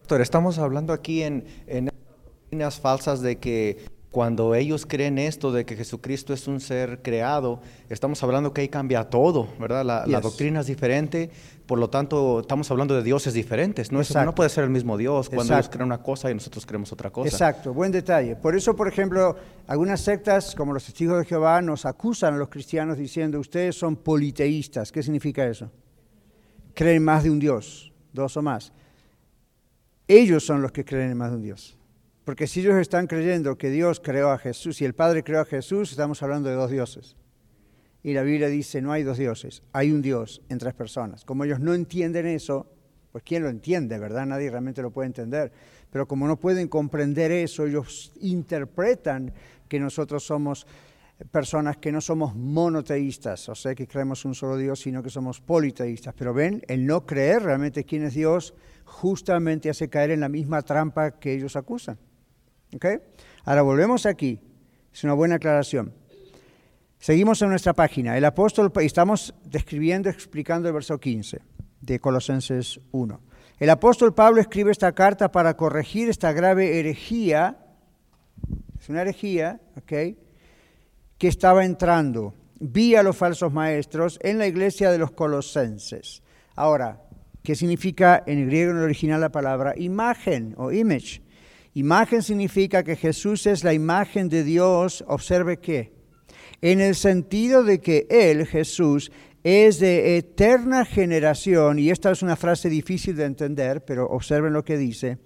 Doctor, 0.00 0.20
estamos 0.20 0.58
hablando 0.58 0.92
aquí 0.92 1.22
en, 1.22 1.44
en 1.66 1.90
falsas 2.80 3.20
de 3.20 3.36
que 3.36 3.93
cuando 4.14 4.54
ellos 4.54 4.86
creen 4.86 5.18
esto 5.18 5.50
de 5.50 5.66
que 5.66 5.74
Jesucristo 5.74 6.32
es 6.32 6.46
un 6.46 6.60
ser 6.60 7.02
creado, 7.02 7.60
estamos 7.88 8.22
hablando 8.22 8.54
que 8.54 8.60
ahí 8.60 8.68
cambia 8.68 9.10
todo, 9.10 9.48
¿verdad? 9.58 9.84
La, 9.84 10.20
doctrina 10.20 10.60
es 10.60 10.68
diferente, 10.68 11.32
por 11.66 11.80
lo 11.80 11.90
tanto 11.90 12.38
estamos 12.38 12.70
hablando 12.70 12.94
de 12.94 13.02
dioses 13.02 13.34
diferentes. 13.34 13.90
No, 13.90 14.00
es, 14.00 14.14
no 14.14 14.32
puede 14.32 14.50
ser 14.50 14.62
el 14.62 14.70
mismo 14.70 14.96
Dios 14.96 15.28
cuando 15.28 15.54
ellos 15.54 15.68
creen 15.68 15.86
una 15.86 16.00
cosa 16.00 16.30
y 16.30 16.34
nosotros 16.34 16.64
creemos 16.64 16.92
otra 16.92 17.10
cosa. 17.10 17.28
Exacto, 17.28 17.74
buen 17.74 17.90
detalle. 17.90 18.36
Por 18.36 18.54
eso, 18.54 18.76
por 18.76 18.86
ejemplo, 18.86 19.34
algunas 19.66 20.00
sectas 20.00 20.54
como 20.54 20.72
los 20.72 20.84
testigos 20.84 21.18
de 21.18 21.24
Jehová 21.24 21.60
nos 21.60 21.84
acusan 21.84 22.34
a 22.34 22.36
los 22.36 22.50
cristianos 22.50 22.96
diciendo, 22.96 23.40
ustedes 23.40 23.74
son 23.74 23.96
politeístas. 23.96 24.92
¿Qué 24.92 25.02
significa 25.02 25.44
eso? 25.44 25.72
Creen 26.72 27.02
más 27.02 27.24
de 27.24 27.30
un 27.30 27.40
Dios, 27.40 27.92
dos 28.12 28.36
o 28.36 28.42
más. 28.42 28.72
Ellos 30.06 30.46
son 30.46 30.62
los 30.62 30.70
que 30.70 30.84
creen 30.84 31.10
en 31.10 31.18
más 31.18 31.30
de 31.30 31.36
un 31.36 31.42
Dios. 31.42 31.76
Porque 32.24 32.46
si 32.46 32.60
ellos 32.60 32.76
están 32.76 33.06
creyendo 33.06 33.58
que 33.58 33.70
Dios 33.70 34.00
creó 34.00 34.30
a 34.30 34.38
Jesús 34.38 34.80
y 34.80 34.84
el 34.84 34.94
Padre 34.94 35.22
creó 35.22 35.40
a 35.40 35.44
Jesús, 35.44 35.90
estamos 35.90 36.22
hablando 36.22 36.48
de 36.48 36.54
dos 36.54 36.70
dioses. 36.70 37.16
Y 38.02 38.14
la 38.14 38.22
Biblia 38.22 38.48
dice, 38.48 38.80
no 38.80 38.92
hay 38.92 39.02
dos 39.02 39.18
dioses, 39.18 39.62
hay 39.72 39.90
un 39.90 40.02
Dios 40.02 40.42
en 40.48 40.58
tres 40.58 40.74
personas. 40.74 41.24
Como 41.24 41.44
ellos 41.44 41.60
no 41.60 41.74
entienden 41.74 42.26
eso, 42.26 42.66
pues 43.12 43.24
¿quién 43.24 43.42
lo 43.42 43.48
entiende, 43.48 43.98
verdad? 43.98 44.26
Nadie 44.26 44.50
realmente 44.50 44.82
lo 44.82 44.90
puede 44.90 45.06
entender. 45.06 45.52
Pero 45.90 46.08
como 46.08 46.26
no 46.26 46.38
pueden 46.38 46.68
comprender 46.68 47.30
eso, 47.30 47.66
ellos 47.66 48.12
interpretan 48.20 49.32
que 49.68 49.78
nosotros 49.78 50.24
somos 50.24 50.66
personas 51.30 51.76
que 51.76 51.92
no 51.92 52.00
somos 52.00 52.34
monoteístas, 52.34 53.48
o 53.48 53.54
sea, 53.54 53.74
que 53.74 53.86
creemos 53.86 54.24
un 54.24 54.34
solo 54.34 54.56
Dios, 54.56 54.80
sino 54.80 55.02
que 55.02 55.10
somos 55.10 55.40
politeístas. 55.40 56.14
Pero 56.16 56.34
ven, 56.34 56.62
el 56.68 56.86
no 56.86 57.06
creer 57.06 57.42
realmente 57.42 57.84
quién 57.84 58.04
es 58.04 58.14
Dios 58.14 58.54
justamente 58.84 59.70
hace 59.70 59.88
caer 59.88 60.10
en 60.10 60.20
la 60.20 60.28
misma 60.28 60.62
trampa 60.62 61.12
que 61.12 61.34
ellos 61.34 61.56
acusan. 61.56 61.98
¿Okay? 62.74 62.98
Ahora 63.44 63.62
volvemos 63.62 64.06
aquí. 64.06 64.40
Es 64.92 65.04
una 65.04 65.14
buena 65.14 65.36
aclaración. 65.36 65.92
Seguimos 66.98 67.42
en 67.42 67.50
nuestra 67.50 67.74
página. 67.74 68.16
El 68.16 68.24
apóstol, 68.24 68.72
estamos 68.76 69.34
describiendo, 69.44 70.08
explicando 70.08 70.68
el 70.68 70.74
verso 70.74 70.98
15 70.98 71.40
de 71.80 72.00
Colosenses 72.00 72.80
1. 72.92 73.20
El 73.58 73.70
apóstol 73.70 74.14
Pablo 74.14 74.40
escribe 74.40 74.72
esta 74.72 74.92
carta 74.92 75.30
para 75.30 75.56
corregir 75.56 76.08
esta 76.08 76.32
grave 76.32 76.78
herejía, 76.80 77.58
es 78.80 78.88
una 78.88 79.02
herejía, 79.02 79.60
¿ok? 79.76 80.16
Que 81.18 81.28
estaba 81.28 81.64
entrando 81.64 82.34
vía 82.58 83.02
los 83.02 83.16
falsos 83.16 83.52
maestros 83.52 84.18
en 84.22 84.38
la 84.38 84.46
iglesia 84.46 84.90
de 84.90 84.98
los 84.98 85.12
colosenses. 85.12 86.22
Ahora, 86.56 87.02
¿qué 87.42 87.54
significa 87.54 88.22
en 88.26 88.38
el 88.38 88.46
griego 88.46 88.72
en 88.72 88.78
el 88.78 88.84
original 88.84 89.20
la 89.20 89.30
palabra 89.30 89.74
imagen 89.76 90.54
o 90.56 90.72
image? 90.72 91.23
Imagen 91.74 92.22
significa 92.22 92.84
que 92.84 92.94
Jesús 92.94 93.46
es 93.46 93.64
la 93.64 93.74
imagen 93.74 94.28
de 94.28 94.44
Dios, 94.44 95.04
observe 95.08 95.58
qué, 95.58 95.92
en 96.62 96.80
el 96.80 96.94
sentido 96.94 97.64
de 97.64 97.80
que 97.80 98.06
Él, 98.08 98.46
Jesús, 98.46 99.10
es 99.42 99.80
de 99.80 100.16
eterna 100.16 100.84
generación, 100.84 101.80
y 101.80 101.90
esta 101.90 102.12
es 102.12 102.22
una 102.22 102.36
frase 102.36 102.70
difícil 102.70 103.16
de 103.16 103.24
entender, 103.24 103.84
pero 103.84 104.06
observen 104.06 104.52
lo 104.52 104.64
que 104.64 104.78
dice, 104.78 105.18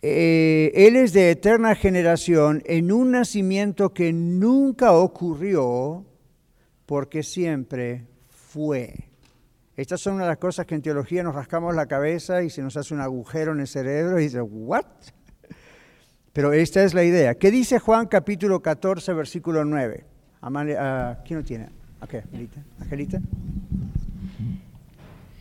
eh, 0.00 0.70
Él 0.74 0.96
es 0.96 1.12
de 1.12 1.32
eterna 1.32 1.74
generación 1.74 2.62
en 2.64 2.92
un 2.92 3.10
nacimiento 3.10 3.92
que 3.92 4.12
nunca 4.12 4.92
ocurrió 4.92 6.06
porque 6.86 7.22
siempre 7.22 8.06
fue. 8.28 9.09
Estas 9.80 10.02
son 10.02 10.16
una 10.16 10.24
de 10.24 10.28
las 10.28 10.36
cosas 10.36 10.66
que 10.66 10.74
en 10.74 10.82
teología 10.82 11.22
nos 11.22 11.34
rascamos 11.34 11.74
la 11.74 11.86
cabeza 11.86 12.42
y 12.42 12.50
se 12.50 12.60
nos 12.60 12.76
hace 12.76 12.92
un 12.92 13.00
agujero 13.00 13.52
en 13.52 13.60
el 13.60 13.66
cerebro 13.66 14.20
y 14.20 14.24
dice, 14.24 14.42
¿what? 14.42 14.84
Pero 16.34 16.52
esta 16.52 16.84
es 16.84 16.92
la 16.92 17.02
idea. 17.02 17.34
¿Qué 17.34 17.50
dice 17.50 17.78
Juan 17.78 18.06
capítulo 18.06 18.60
14, 18.60 19.14
versículo 19.14 19.64
9? 19.64 20.04
Ah, 20.42 21.16
¿Quién 21.26 21.38
lo 21.38 21.44
tiene? 21.46 21.70
Angelita. 22.78 23.22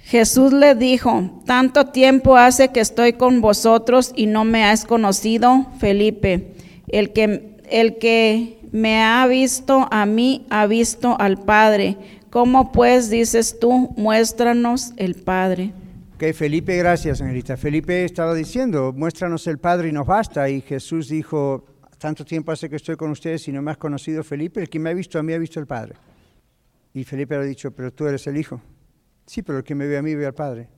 Jesús 0.03 0.53
le 0.53 0.73
dijo, 0.73 1.41
tanto 1.45 1.87
tiempo 1.87 2.37
hace 2.37 2.69
que 2.69 2.79
estoy 2.79 3.11
con 3.11 3.41
vosotros 3.41 4.13
y 4.15 4.27
no 4.27 4.45
me 4.45 4.63
has 4.63 4.85
conocido, 4.85 5.67
Felipe. 5.79 6.53
El 6.87 7.11
que, 7.11 7.57
el 7.69 7.97
que 7.97 8.57
me 8.71 9.03
ha 9.03 9.27
visto 9.27 9.89
a 9.91 10.05
mí, 10.05 10.45
ha 10.49 10.65
visto 10.65 11.19
al 11.19 11.37
Padre. 11.43 11.97
¿Cómo 12.29 12.71
pues 12.71 13.09
dices 13.09 13.57
tú, 13.59 13.91
muéstranos 13.97 14.93
el 14.97 15.15
Padre? 15.15 15.73
Ok, 16.13 16.25
Felipe, 16.33 16.77
gracias, 16.77 17.21
Angelita. 17.21 17.57
Felipe 17.57 18.05
estaba 18.05 18.35
diciendo, 18.35 18.93
muéstranos 18.95 19.47
el 19.47 19.57
Padre 19.57 19.89
y 19.89 19.91
nos 19.91 20.05
basta. 20.05 20.47
Y 20.47 20.61
Jesús 20.61 21.09
dijo, 21.09 21.65
tanto 21.97 22.23
tiempo 22.23 22.51
hace 22.51 22.69
que 22.69 22.75
estoy 22.75 22.97
con 22.97 23.09
ustedes 23.09 23.47
y 23.47 23.51
no 23.51 23.63
me 23.63 23.71
has 23.71 23.77
conocido, 23.77 24.23
Felipe. 24.23 24.61
El 24.61 24.69
que 24.69 24.77
me 24.77 24.91
ha 24.91 24.93
visto 24.93 25.17
a 25.17 25.23
mí, 25.23 25.33
ha 25.33 25.39
visto 25.39 25.59
al 25.59 25.65
Padre. 25.65 25.95
Y 26.93 27.03
Felipe 27.03 27.35
le 27.35 27.41
ha 27.41 27.45
dicho, 27.45 27.71
pero 27.71 27.91
tú 27.91 28.05
eres 28.05 28.27
el 28.27 28.37
Hijo. 28.37 28.61
Sí, 29.25 29.41
pero 29.41 29.57
el 29.57 29.63
que 29.63 29.73
me 29.73 29.87
ve 29.87 29.97
a 29.97 30.03
mí 30.03 30.13
ve 30.13 30.27
al 30.27 30.35
Padre. 30.35 30.69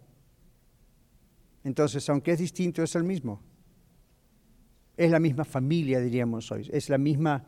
Entonces, 1.65 2.08
aunque 2.10 2.31
es 2.31 2.39
distinto, 2.39 2.81
es 2.81 2.96
el 2.96 3.03
mismo. 3.03 3.41
Es 4.96 5.12
la 5.12 5.20
misma 5.20 5.43
familia, 5.43 6.00
diríamos 6.00 6.50
hoy. 6.50 6.70
Es 6.72 6.88
la 6.88 6.98
misma, 6.98 7.43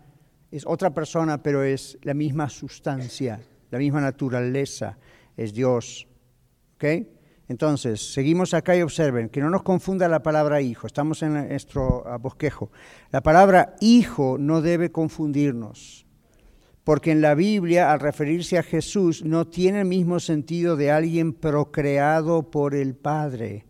es 0.52 0.66
otra 0.66 0.94
persona, 0.94 1.42
pero 1.42 1.64
es 1.64 1.98
la 2.02 2.14
misma 2.14 2.50
sustancia, 2.50 3.40
la 3.74 3.80
misma 3.80 4.02
naturaleza. 4.02 4.98
Es 5.36 5.52
Dios. 5.52 6.08
¿Ok? 6.76 6.86
Entonces, 7.48 8.14
seguimos 8.14 8.54
acá 8.54 8.76
y 8.78 8.84
observen, 8.84 9.30
que 9.30 9.42
no 9.42 9.50
nos 9.50 9.64
confunda 9.64 10.08
la 10.08 10.22
palabra 10.22 10.62
hijo, 10.62 10.88
estamos 10.88 11.24
en 11.24 11.34
nuestro 11.34 12.06
bosquejo. 12.22 12.72
La 13.12 13.22
palabra 13.22 13.76
hijo 13.82 14.38
no 14.40 14.62
debe 14.62 14.92
confundirnos 14.92 16.06
porque 16.84 17.12
en 17.12 17.22
la 17.22 17.34
Biblia, 17.34 17.92
al 17.92 18.00
referirse 18.00 18.58
a 18.58 18.64
Jesús, 18.64 19.24
no 19.24 19.48
tiene 19.48 19.80
el 19.80 19.88
mismo 19.88 20.20
sentido 20.20 20.76
de 20.76 20.92
alguien 20.92 21.34
procreado 21.34 22.52
por 22.52 22.76
el 22.76 22.94
Padre, 22.94 23.66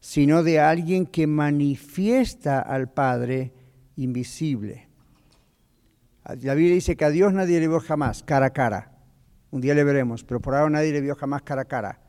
sino 0.00 0.42
de 0.42 0.58
alguien 0.58 1.06
que 1.06 1.26
manifiesta 1.26 2.60
al 2.60 2.92
Padre 2.92 3.52
invisible. 3.96 4.88
La 6.24 6.54
Biblia 6.54 6.74
dice 6.74 6.96
que 6.96 7.04
a 7.04 7.10
Dios 7.10 7.32
nadie 7.32 7.60
le 7.60 7.80
jamás 7.80 8.24
cara 8.24 8.46
a 8.46 8.52
cara. 8.52 8.93
Un 9.54 9.60
día 9.60 9.72
le 9.72 9.84
veremos, 9.84 10.24
pero 10.24 10.40
por 10.40 10.56
ahora 10.56 10.68
nadie 10.68 10.90
le 10.90 11.00
vio 11.00 11.14
jamás 11.14 11.42
cara 11.42 11.62
a 11.62 11.64
cara. 11.64 12.00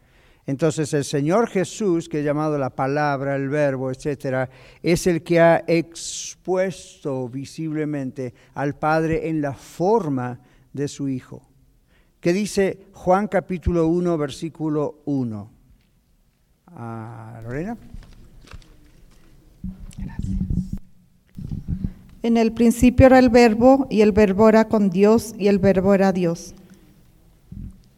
Entonces 0.47 0.91
el 0.95 1.03
Señor 1.03 1.47
Jesús, 1.47 2.09
que 2.09 2.17
es 2.17 2.25
llamado 2.25 2.57
la 2.57 2.71
palabra, 2.71 3.35
el 3.35 3.49
verbo, 3.49 3.91
etcétera, 3.91 4.49
es 4.81 5.05
el 5.05 5.21
que 5.21 5.39
ha 5.39 5.63
expuesto 5.67 7.29
visiblemente 7.29 8.33
al 8.55 8.73
Padre 8.73 9.29
en 9.29 9.43
la 9.43 9.53
forma 9.53 10.39
de 10.73 10.87
su 10.87 11.07
Hijo. 11.07 11.47
¿Qué 12.19 12.33
dice 12.33 12.79
Juan 12.93 13.27
capítulo 13.27 13.89
1, 13.89 14.17
versículo 14.17 15.03
1? 15.05 15.51
Ah, 16.65 17.41
Lorena. 17.43 17.77
Gracias. 19.99 20.39
En 22.23 22.37
el 22.37 22.53
principio 22.53 23.05
era 23.05 23.19
el 23.19 23.29
verbo 23.29 23.85
y 23.91 24.01
el 24.01 24.13
verbo 24.13 24.49
era 24.49 24.67
con 24.67 24.89
Dios 24.89 25.35
y 25.37 25.47
el 25.47 25.59
verbo 25.59 25.93
era 25.93 26.11
Dios. 26.11 26.55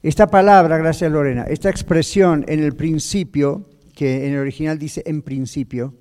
Esta 0.03 0.27
palabra, 0.27 0.77
gracias 0.77 1.11
Lorena, 1.11 1.45
esta 1.49 1.71
expresión 1.71 2.45
en 2.47 2.63
el 2.63 2.75
principio, 2.75 3.67
que 3.95 4.27
en 4.27 4.33
el 4.33 4.39
original 4.39 4.77
dice 4.77 5.01
en 5.07 5.23
principio, 5.23 5.95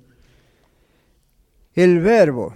el 1.73 1.99
verbo, 1.99 2.53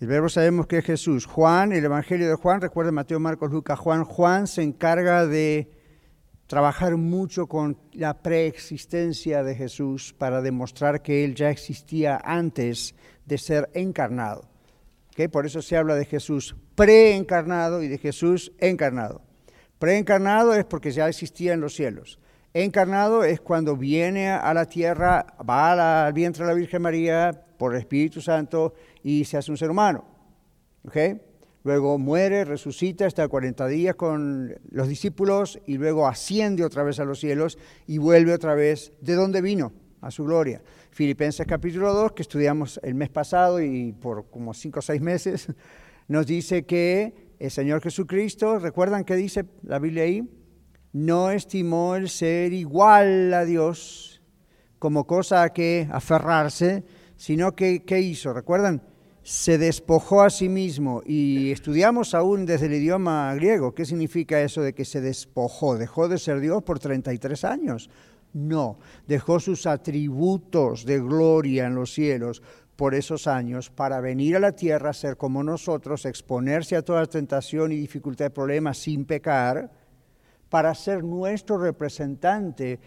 el 0.00 0.06
verbo 0.06 0.30
sabemos 0.30 0.66
que 0.66 0.78
es 0.78 0.84
Jesús. 0.84 1.26
Juan, 1.26 1.72
el 1.72 1.84
Evangelio 1.84 2.28
de 2.28 2.34
Juan, 2.36 2.60
recuerda 2.60 2.90
Mateo, 2.90 3.20
Marcos, 3.20 3.50
Lucas, 3.50 3.78
Juan. 3.78 4.04
Juan 4.04 4.46
se 4.46 4.62
encarga 4.62 5.26
de 5.26 5.70
trabajar 6.46 6.96
mucho 6.96 7.46
con 7.46 7.78
la 7.92 8.22
preexistencia 8.22 9.42
de 9.42 9.54
Jesús 9.54 10.14
para 10.16 10.40
demostrar 10.40 11.02
que 11.02 11.24
Él 11.24 11.34
ya 11.34 11.50
existía 11.50 12.20
antes 12.22 12.94
de 13.24 13.38
ser 13.38 13.70
encarnado. 13.74 14.48
Por 15.30 15.46
eso 15.46 15.62
se 15.62 15.76
habla 15.76 15.94
de 15.94 16.04
Jesús 16.06 16.56
preencarnado 16.74 17.82
y 17.82 17.88
de 17.88 17.98
Jesús 17.98 18.52
encarnado. 18.58 19.23
Preencarnado 19.84 20.54
es 20.54 20.64
porque 20.64 20.92
ya 20.92 21.06
existía 21.10 21.52
en 21.52 21.60
los 21.60 21.74
cielos. 21.74 22.18
Encarnado 22.54 23.22
es 23.22 23.38
cuando 23.38 23.76
viene 23.76 24.30
a 24.30 24.54
la 24.54 24.64
tierra, 24.64 25.26
va 25.46 26.06
al 26.06 26.12
vientre 26.14 26.42
de 26.42 26.50
la 26.50 26.56
Virgen 26.56 26.80
María 26.80 27.38
por 27.58 27.74
el 27.74 27.80
Espíritu 27.80 28.22
Santo 28.22 28.72
y 29.02 29.26
se 29.26 29.36
hace 29.36 29.50
un 29.50 29.58
ser 29.58 29.68
humano. 29.68 30.06
Luego 31.64 31.98
muere, 31.98 32.46
resucita, 32.46 33.04
está 33.04 33.28
40 33.28 33.66
días 33.66 33.94
con 33.94 34.58
los 34.70 34.88
discípulos 34.88 35.60
y 35.66 35.76
luego 35.76 36.08
asciende 36.08 36.64
otra 36.64 36.82
vez 36.82 36.98
a 36.98 37.04
los 37.04 37.20
cielos 37.20 37.58
y 37.86 37.98
vuelve 37.98 38.32
otra 38.32 38.54
vez 38.54 38.90
de 39.02 39.12
donde 39.12 39.42
vino, 39.42 39.70
a 40.00 40.10
su 40.10 40.24
gloria. 40.24 40.62
Filipenses 40.92 41.46
capítulo 41.46 41.92
2, 41.92 42.12
que 42.12 42.22
estudiamos 42.22 42.80
el 42.82 42.94
mes 42.94 43.10
pasado 43.10 43.60
y 43.60 43.92
por 43.92 44.30
como 44.30 44.54
5 44.54 44.78
o 44.78 44.82
6 44.82 45.02
meses, 45.02 45.48
nos 46.08 46.26
dice 46.26 46.64
que 46.64 47.23
el 47.38 47.50
Señor 47.50 47.82
Jesucristo, 47.82 48.58
¿recuerdan 48.58 49.04
qué 49.04 49.16
dice 49.16 49.44
la 49.62 49.78
Biblia 49.78 50.04
ahí? 50.04 50.28
No 50.92 51.30
estimó 51.30 51.96
el 51.96 52.08
ser 52.08 52.52
igual 52.52 53.34
a 53.34 53.44
Dios 53.44 54.22
como 54.78 55.06
cosa 55.06 55.42
a 55.42 55.52
que 55.52 55.88
aferrarse, 55.90 56.84
sino 57.16 57.54
que, 57.54 57.84
¿qué 57.84 58.00
hizo? 58.00 58.32
¿Recuerdan? 58.32 58.82
Se 59.22 59.56
despojó 59.56 60.22
a 60.22 60.30
sí 60.30 60.48
mismo 60.48 61.02
y 61.06 61.50
estudiamos 61.50 62.14
aún 62.14 62.44
desde 62.44 62.66
el 62.66 62.74
idioma 62.74 63.34
griego. 63.34 63.74
¿Qué 63.74 63.86
significa 63.86 64.42
eso 64.42 64.60
de 64.60 64.74
que 64.74 64.84
se 64.84 65.00
despojó? 65.00 65.78
¿Dejó 65.78 66.08
de 66.08 66.18
ser 66.18 66.40
Dios 66.40 66.62
por 66.62 66.78
33 66.78 67.44
años? 67.44 67.88
No, 68.34 68.78
dejó 69.06 69.40
sus 69.40 69.66
atributos 69.66 70.84
de 70.84 70.98
gloria 70.98 71.66
en 71.66 71.76
los 71.76 71.94
cielos 71.94 72.42
por 72.76 72.94
esos 72.94 73.26
años 73.26 73.70
para 73.70 74.00
venir 74.00 74.36
a 74.36 74.40
la 74.40 74.52
tierra, 74.52 74.92
ser 74.92 75.16
como 75.16 75.42
nosotros, 75.42 76.04
exponerse 76.04 76.76
a 76.76 76.82
toda 76.82 77.06
tentación 77.06 77.72
y 77.72 77.76
dificultad 77.76 78.26
de 78.26 78.30
problemas 78.30 78.78
sin 78.78 79.04
pecar, 79.04 79.70
para 80.48 80.74
ser 80.74 81.02
nuestro 81.02 81.58
representante 81.58 82.78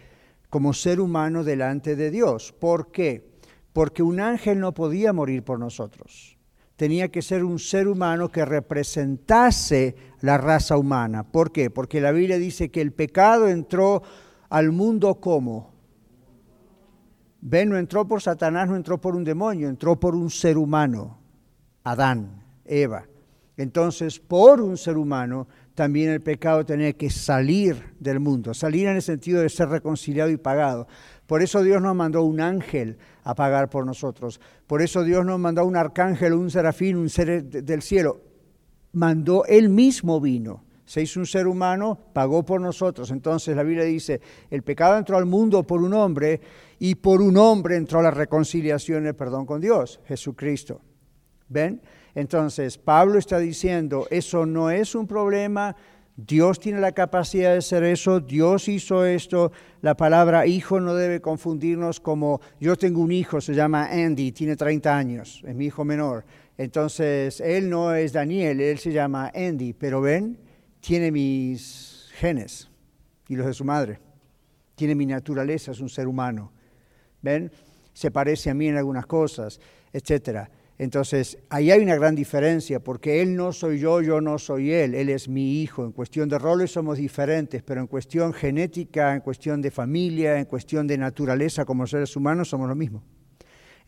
como 0.50 0.72
ser 0.72 1.00
humano 1.00 1.44
delante 1.44 1.96
de 1.96 2.10
Dios. 2.10 2.52
¿Por 2.52 2.90
qué? 2.90 3.28
Porque 3.72 4.02
un 4.02 4.20
ángel 4.20 4.60
no 4.60 4.72
podía 4.72 5.12
morir 5.12 5.42
por 5.42 5.58
nosotros. 5.58 6.38
Tenía 6.76 7.08
que 7.08 7.22
ser 7.22 7.44
un 7.44 7.58
ser 7.58 7.88
humano 7.88 8.28
que 8.28 8.44
representase 8.44 9.96
la 10.20 10.38
raza 10.38 10.76
humana. 10.76 11.24
¿Por 11.24 11.50
qué? 11.52 11.70
Porque 11.70 12.00
la 12.00 12.12
Biblia 12.12 12.38
dice 12.38 12.70
que 12.70 12.80
el 12.80 12.92
pecado 12.92 13.48
entró 13.48 14.02
al 14.48 14.70
mundo 14.72 15.16
como 15.16 15.77
Ven, 17.40 17.70
no 17.70 17.78
entró 17.78 18.06
por 18.06 18.20
Satanás, 18.20 18.68
no 18.68 18.76
entró 18.76 19.00
por 19.00 19.14
un 19.14 19.24
demonio, 19.24 19.68
entró 19.68 19.98
por 19.98 20.14
un 20.14 20.30
ser 20.30 20.58
humano, 20.58 21.18
Adán, 21.84 22.42
Eva. 22.64 23.06
Entonces, 23.56 24.20
por 24.20 24.60
un 24.60 24.76
ser 24.76 24.96
humano 24.96 25.48
también 25.74 26.10
el 26.10 26.20
pecado 26.20 26.64
tenía 26.64 26.92
que 26.92 27.10
salir 27.10 27.94
del 28.00 28.18
mundo, 28.18 28.54
salir 28.54 28.88
en 28.88 28.96
el 28.96 29.02
sentido 29.02 29.42
de 29.42 29.48
ser 29.48 29.68
reconciliado 29.68 30.30
y 30.30 30.36
pagado. 30.36 30.88
Por 31.26 31.42
eso 31.42 31.62
Dios 31.62 31.80
nos 31.80 31.94
mandó 31.94 32.22
un 32.22 32.40
ángel 32.40 32.98
a 33.22 33.34
pagar 33.34 33.68
por 33.68 33.86
nosotros. 33.86 34.40
Por 34.66 34.82
eso 34.82 35.04
Dios 35.04 35.24
nos 35.24 35.38
mandó 35.38 35.64
un 35.64 35.76
arcángel, 35.76 36.32
un 36.32 36.50
serafín, 36.50 36.96
un 36.96 37.08
ser 37.08 37.44
del 37.44 37.82
cielo. 37.82 38.20
Mandó, 38.92 39.44
él 39.44 39.68
mismo 39.68 40.20
vino. 40.20 40.64
Se 40.84 41.02
hizo 41.02 41.20
un 41.20 41.26
ser 41.26 41.46
humano, 41.46 41.98
pagó 42.12 42.44
por 42.44 42.60
nosotros. 42.60 43.10
Entonces 43.10 43.54
la 43.54 43.62
Biblia 43.62 43.84
dice, 43.84 44.20
el 44.50 44.62
pecado 44.62 44.96
entró 44.96 45.16
al 45.16 45.26
mundo 45.26 45.64
por 45.64 45.82
un 45.82 45.94
hombre 45.94 46.40
y 46.78 46.94
por 46.96 47.20
un 47.22 47.36
hombre 47.36 47.76
entró 47.76 48.02
la 48.02 48.10
reconciliación 48.10 49.04
y 49.04 49.08
el 49.08 49.14
perdón 49.14 49.46
con 49.46 49.60
Dios, 49.60 50.00
Jesucristo. 50.06 50.80
¿Ven? 51.48 51.80
Entonces, 52.14 52.78
Pablo 52.78 53.18
está 53.18 53.38
diciendo, 53.38 54.06
eso 54.10 54.44
no 54.44 54.70
es 54.70 54.94
un 54.94 55.06
problema, 55.06 55.74
Dios 56.16 56.58
tiene 56.58 56.80
la 56.80 56.92
capacidad 56.92 57.52
de 57.52 57.58
hacer 57.58 57.84
eso, 57.84 58.18
Dios 58.18 58.68
hizo 58.68 59.06
esto, 59.06 59.52
la 59.82 59.96
palabra 59.96 60.46
hijo 60.46 60.80
no 60.80 60.94
debe 60.94 61.20
confundirnos 61.20 62.00
como 62.00 62.40
yo 62.60 62.76
tengo 62.76 63.00
un 63.00 63.12
hijo, 63.12 63.40
se 63.40 63.54
llama 63.54 63.86
Andy, 63.86 64.32
tiene 64.32 64.56
30 64.56 64.96
años, 64.96 65.42
es 65.46 65.54
mi 65.54 65.66
hijo 65.66 65.84
menor. 65.84 66.24
Entonces, 66.56 67.40
él 67.40 67.70
no 67.70 67.94
es 67.94 68.12
Daniel, 68.12 68.60
él 68.60 68.78
se 68.78 68.92
llama 68.92 69.30
Andy, 69.32 69.74
pero 69.74 70.00
ven, 70.00 70.38
tiene 70.80 71.12
mis 71.12 72.08
genes 72.14 72.68
y 73.28 73.36
los 73.36 73.46
de 73.46 73.54
su 73.54 73.64
madre, 73.64 74.00
tiene 74.74 74.96
mi 74.96 75.06
naturaleza, 75.06 75.70
es 75.70 75.80
un 75.80 75.88
ser 75.88 76.08
humano. 76.08 76.52
¿Ven? 77.22 77.50
Se 77.92 78.10
parece 78.10 78.50
a 78.50 78.54
mí 78.54 78.68
en 78.68 78.76
algunas 78.76 79.06
cosas, 79.06 79.60
etcétera. 79.92 80.50
Entonces, 80.78 81.38
ahí 81.50 81.72
hay 81.72 81.82
una 81.82 81.96
gran 81.96 82.14
diferencia, 82.14 82.78
porque 82.78 83.20
Él 83.20 83.34
no 83.34 83.52
soy 83.52 83.80
yo, 83.80 84.00
yo 84.00 84.20
no 84.20 84.38
soy 84.38 84.72
Él, 84.72 84.94
Él 84.94 85.08
es 85.08 85.28
mi 85.28 85.60
hijo. 85.60 85.84
En 85.84 85.90
cuestión 85.90 86.28
de 86.28 86.38
roles 86.38 86.70
somos 86.70 86.98
diferentes, 86.98 87.64
pero 87.64 87.80
en 87.80 87.88
cuestión 87.88 88.32
genética, 88.32 89.12
en 89.12 89.20
cuestión 89.20 89.60
de 89.60 89.72
familia, 89.72 90.38
en 90.38 90.44
cuestión 90.44 90.86
de 90.86 90.96
naturaleza 90.96 91.64
como 91.64 91.84
seres 91.88 92.14
humanos 92.14 92.48
somos 92.48 92.68
lo 92.68 92.76
mismo. 92.76 93.02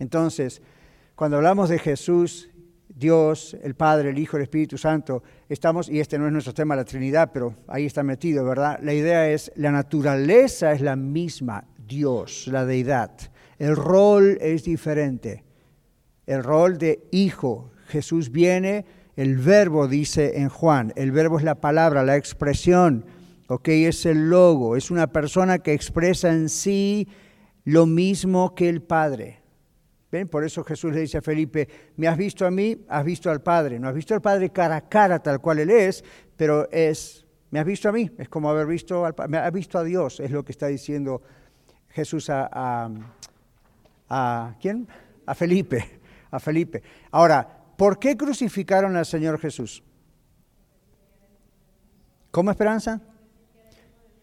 Entonces, 0.00 0.60
cuando 1.14 1.36
hablamos 1.36 1.68
de 1.68 1.78
Jesús, 1.78 2.50
Dios, 2.88 3.56
el 3.62 3.76
Padre, 3.76 4.10
el 4.10 4.18
Hijo, 4.18 4.36
el 4.36 4.42
Espíritu 4.42 4.76
Santo, 4.76 5.22
estamos, 5.48 5.88
y 5.88 6.00
este 6.00 6.18
no 6.18 6.26
es 6.26 6.32
nuestro 6.32 6.54
tema, 6.54 6.74
la 6.74 6.84
Trinidad, 6.84 7.30
pero 7.32 7.54
ahí 7.68 7.86
está 7.86 8.02
metido, 8.02 8.44
¿verdad? 8.44 8.80
La 8.82 8.92
idea 8.92 9.30
es, 9.30 9.52
la 9.54 9.70
naturaleza 9.70 10.72
es 10.72 10.80
la 10.80 10.96
misma, 10.96 11.64
Dios, 11.90 12.46
la 12.46 12.64
deidad. 12.64 13.10
El 13.58 13.76
rol 13.76 14.38
es 14.40 14.64
diferente 14.64 15.44
el 16.30 16.44
rol 16.44 16.78
de 16.78 17.08
hijo. 17.10 17.72
Jesús 17.88 18.30
viene, 18.30 18.86
el 19.16 19.36
verbo 19.36 19.88
dice 19.88 20.38
en 20.38 20.48
Juan, 20.48 20.92
el 20.94 21.10
verbo 21.10 21.38
es 21.38 21.44
la 21.44 21.56
palabra, 21.56 22.04
la 22.04 22.16
expresión, 22.16 23.04
ok, 23.48 23.66
es 23.68 24.06
el 24.06 24.30
logo, 24.30 24.76
es 24.76 24.92
una 24.92 25.08
persona 25.08 25.58
que 25.58 25.72
expresa 25.72 26.32
en 26.32 26.48
sí 26.48 27.08
lo 27.64 27.84
mismo 27.86 28.54
que 28.54 28.68
el 28.68 28.80
Padre. 28.80 29.40
¿Ven? 30.12 30.28
Por 30.28 30.44
eso 30.44 30.62
Jesús 30.62 30.92
le 30.92 31.00
dice 31.00 31.18
a 31.18 31.22
Felipe, 31.22 31.68
me 31.96 32.06
has 32.06 32.16
visto 32.16 32.46
a 32.46 32.50
mí, 32.52 32.76
has 32.88 33.04
visto 33.04 33.28
al 33.28 33.42
Padre. 33.42 33.80
No 33.80 33.88
has 33.88 33.94
visto 33.94 34.14
al 34.14 34.20
Padre 34.20 34.50
cara 34.50 34.76
a 34.76 34.88
cara 34.88 35.20
tal 35.20 35.40
cual 35.40 35.58
Él 35.58 35.70
es, 35.70 36.04
pero 36.36 36.70
es, 36.70 37.26
me 37.50 37.58
has 37.58 37.66
visto 37.66 37.88
a 37.88 37.92
mí, 37.92 38.08
es 38.18 38.28
como 38.28 38.48
haber 38.50 38.68
visto 38.68 39.04
al 39.04 39.14
me 39.28 39.38
has 39.38 39.52
visto 39.52 39.78
a 39.78 39.84
Dios, 39.84 40.20
es 40.20 40.30
lo 40.30 40.44
que 40.44 40.52
está 40.52 40.68
diciendo 40.68 41.22
Jesús 41.90 42.30
a, 42.30 42.90
a, 44.08 44.54
¿quién? 44.60 44.88
A 45.26 45.34
Felipe 45.34 46.00
a 46.30 46.38
Felipe. 46.38 46.82
Ahora, 47.10 47.46
¿por 47.76 47.98
qué 47.98 48.16
crucificaron 48.16 48.96
al 48.96 49.06
Señor 49.06 49.38
Jesús? 49.38 49.82
¿Cómo 52.30 52.50
esperanza? 52.50 53.00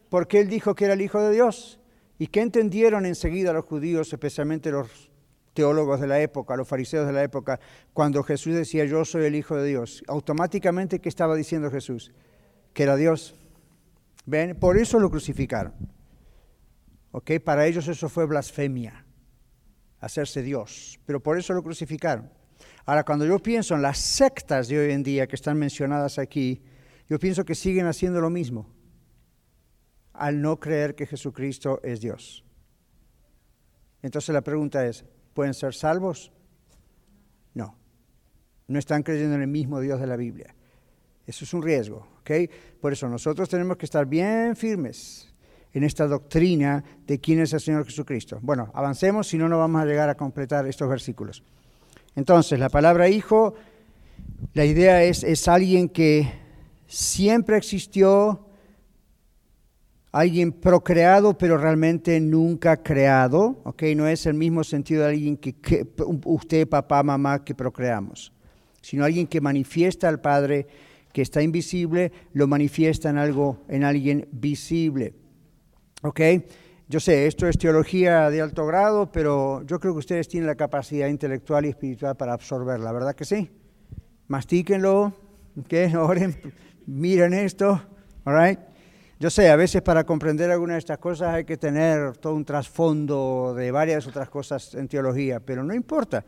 Porque 0.10 0.40
Él 0.40 0.48
dijo 0.48 0.74
que 0.76 0.86
era 0.86 0.94
el 0.94 1.02
Hijo 1.02 1.22
de 1.22 1.34
Dios. 1.34 1.80
¿Y 2.18 2.28
qué 2.28 2.42
entendieron 2.42 3.06
enseguida 3.06 3.54
los 3.54 3.66
judíos, 3.66 4.12
especialmente 4.12 4.72
los 4.72 5.12
teólogos 5.54 6.00
de 6.00 6.08
la 6.08 6.20
época, 6.20 6.56
los 6.56 6.68
fariseos 6.68 7.06
de 7.06 7.14
la 7.14 7.24
época, 7.24 7.60
cuando 7.94 8.24
Jesús 8.24 8.56
decía 8.56 8.86
yo 8.86 9.04
soy 9.04 9.26
el 9.26 9.36
Hijo 9.36 9.56
de 9.56 9.68
Dios? 9.68 10.04
Automáticamente, 10.08 11.00
¿qué 11.00 11.10
estaba 11.10 11.36
diciendo 11.36 11.70
Jesús? 11.70 12.14
Que 12.74 12.84
era 12.84 12.96
Dios. 12.96 13.36
¿Ven? 14.26 14.56
Por 14.56 14.78
eso 14.78 15.00
lo 15.00 15.10
crucificaron. 15.10 15.74
Para 17.44 17.66
ellos 17.66 17.88
eso 17.88 18.10
fue 18.10 18.26
blasfemia 18.26 19.06
hacerse 20.00 20.42
Dios, 20.42 21.00
pero 21.06 21.22
por 21.22 21.38
eso 21.38 21.54
lo 21.54 21.64
crucificaron. 21.64 22.30
Ahora, 22.86 23.04
cuando 23.04 23.26
yo 23.26 23.40
pienso 23.40 23.76
en 23.76 23.82
las 23.82 23.98
sectas 23.98 24.68
de 24.68 24.80
hoy 24.80 24.92
en 24.92 25.04
día 25.04 25.28
que 25.28 25.36
están 25.36 25.58
mencionadas 25.58 26.20
aquí, 26.20 26.62
yo 27.10 27.20
pienso 27.20 27.44
que 27.44 27.56
siguen 27.56 27.88
haciendo 27.88 28.22
lo 28.22 28.30
mismo 28.30 28.70
al 30.14 30.42
no 30.42 30.60
creer 30.60 30.96
que 30.96 31.06
Jesucristo 31.06 31.80
es 31.84 32.00
Dios. 32.02 32.44
Entonces 34.02 34.34
la 34.34 34.42
pregunta 34.42 34.86
es, 34.86 35.06
¿pueden 35.34 35.54
ser 35.54 35.74
salvos? 35.74 36.32
No, 37.54 37.78
no 38.68 38.80
están 38.80 39.04
creyendo 39.04 39.36
en 39.36 39.42
el 39.42 39.48
mismo 39.48 39.80
Dios 39.80 40.00
de 40.00 40.08
la 40.08 40.16
Biblia. 40.16 40.56
Eso 41.26 41.44
es 41.44 41.54
un 41.54 41.62
riesgo, 41.62 42.08
¿ok? 42.22 42.32
Por 42.80 42.94
eso 42.94 43.08
nosotros 43.10 43.50
tenemos 43.50 43.78
que 43.78 43.86
estar 43.86 44.06
bien 44.06 44.56
firmes 44.56 45.34
en 45.78 45.84
esta 45.84 46.08
doctrina 46.08 46.84
de 47.06 47.20
quién 47.20 47.40
es 47.40 47.54
el 47.54 47.60
Señor 47.60 47.86
Jesucristo. 47.86 48.40
Bueno, 48.42 48.72
avancemos, 48.74 49.28
si 49.28 49.38
no, 49.38 49.48
no 49.48 49.60
vamos 49.60 49.82
a 49.82 49.86
llegar 49.86 50.10
a 50.10 50.16
completar 50.16 50.68
estos 50.68 50.90
versículos. 50.90 51.44
Entonces, 52.16 52.60
la 52.60 52.70
palabra 52.70 53.08
hijo, 53.10 53.54
la 54.54 54.66
idea 54.66 55.04
es, 55.04 55.24
es 55.24 55.48
alguien 55.48 55.88
que 55.88 56.32
siempre 56.88 57.58
existió, 57.58 58.48
alguien 60.12 60.52
procreado, 60.52 61.38
pero 61.38 61.58
realmente 61.58 62.20
nunca 62.20 62.82
creado, 62.82 63.62
¿ok? 63.64 63.84
No 63.96 64.08
es 64.08 64.26
el 64.26 64.34
mismo 64.34 64.64
sentido 64.64 65.04
de 65.04 65.10
alguien 65.10 65.38
que, 65.38 65.54
que 65.54 65.88
usted, 66.26 66.68
papá, 66.68 67.04
mamá, 67.04 67.46
que 67.46 67.54
procreamos, 67.54 68.34
sino 68.82 69.06
alguien 69.06 69.28
que 69.28 69.42
manifiesta 69.42 70.10
al 70.10 70.22
Padre, 70.22 70.66
que 71.14 71.22
está 71.22 71.44
invisible, 71.44 72.12
lo 72.34 72.48
manifiesta 72.48 73.12
en 73.12 73.20
algo, 73.20 73.64
en 73.70 73.84
alguien 73.84 74.28
visible. 74.32 75.14
¿Ok? 76.04 76.22
Yo 76.90 77.00
sé, 77.00 77.28
esto 77.28 77.48
es 77.48 77.58
teología 77.58 78.30
de 78.30 78.40
alto 78.40 78.66
grado, 78.66 79.12
pero 79.12 79.64
yo 79.64 79.80
creo 79.80 79.94
que 79.94 80.00
ustedes 80.00 80.28
tienen 80.28 80.48
la 80.48 80.56
capacidad 80.56 81.08
intelectual 81.08 81.66
y 81.66 81.70
espiritual 81.70 82.16
para 82.16 82.34
absorberla, 82.34 82.92
¿verdad 82.92 83.16
que 83.16 83.26
sí? 83.26 83.52
Mastíquenlo, 84.28 85.14
¿ok? 85.60 85.74
Oren, 86.00 86.36
miren 86.86 87.34
esto, 87.34 87.82
¿all 88.24 88.58
Yo 89.20 89.30
sé, 89.30 89.50
a 89.50 89.56
veces 89.56 89.82
para 89.82 90.06
comprender 90.06 90.52
alguna 90.52 90.74
de 90.74 90.80
estas 90.80 91.00
cosas 91.00 91.34
hay 91.34 91.46
que 91.46 91.58
tener 91.58 92.16
todo 92.18 92.36
un 92.36 92.46
trasfondo 92.46 93.54
de 93.58 93.72
varias 93.72 94.08
otras 94.08 94.30
cosas 94.30 94.76
en 94.76 94.88
teología, 94.88 95.40
pero 95.40 95.64
no 95.64 95.74
importa. 95.74 96.24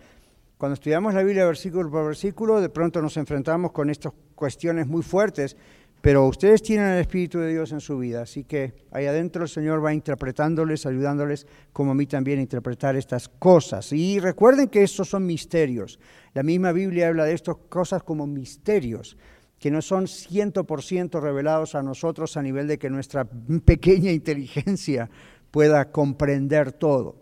Cuando 0.57 0.73
estudiamos 0.73 1.13
la 1.13 1.23
Biblia 1.23 1.45
versículo 1.45 1.89
por 1.89 2.05
versículo, 2.05 2.59
de 2.59 2.67
pronto 2.67 3.01
nos 3.01 3.15
enfrentamos 3.15 3.71
con 3.71 3.89
estas 3.89 4.11
cuestiones 4.35 4.87
muy 4.87 5.03
fuertes 5.03 5.55
pero 6.01 6.25
ustedes 6.27 6.61
tienen 6.61 6.87
el 6.87 7.01
Espíritu 7.01 7.39
de 7.39 7.51
Dios 7.51 7.71
en 7.73 7.81
su 7.81 7.97
vida, 7.97 8.21
así 8.21 8.45
que 8.45 8.73
ahí 8.91 9.05
adentro 9.05 9.43
el 9.43 9.49
Señor 9.49 9.83
va 9.83 9.93
interpretándoles, 9.93 10.85
ayudándoles, 10.85 11.45
como 11.73 11.91
a 11.91 11.95
mí 11.95 12.05
también, 12.05 12.39
a 12.39 12.41
interpretar 12.41 12.95
estas 12.95 13.27
cosas. 13.27 13.91
Y 13.91 14.19
recuerden 14.19 14.69
que 14.69 14.83
estos 14.83 15.09
son 15.09 15.25
misterios. 15.25 15.99
La 16.33 16.43
misma 16.43 16.71
Biblia 16.71 17.09
habla 17.09 17.25
de 17.25 17.33
estas 17.33 17.57
cosas 17.67 18.03
como 18.03 18.27
misterios, 18.27 19.17
que 19.59 19.71
no 19.71 19.81
son 19.81 20.05
100% 20.05 21.21
revelados 21.21 21.75
a 21.75 21.83
nosotros 21.83 22.37
a 22.37 22.41
nivel 22.41 22.67
de 22.67 22.79
que 22.79 22.89
nuestra 22.89 23.25
pequeña 23.65 24.11
inteligencia 24.11 25.09
pueda 25.51 25.91
comprender 25.91 26.71
todo. 26.71 27.17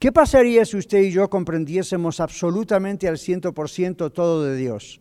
¿Qué 0.00 0.10
pasaría 0.10 0.64
si 0.64 0.76
usted 0.76 1.02
y 1.02 1.12
yo 1.12 1.30
comprendiésemos 1.30 2.18
absolutamente 2.18 3.06
al 3.06 3.16
100% 3.16 4.12
todo 4.12 4.44
de 4.44 4.56
Dios? 4.56 5.00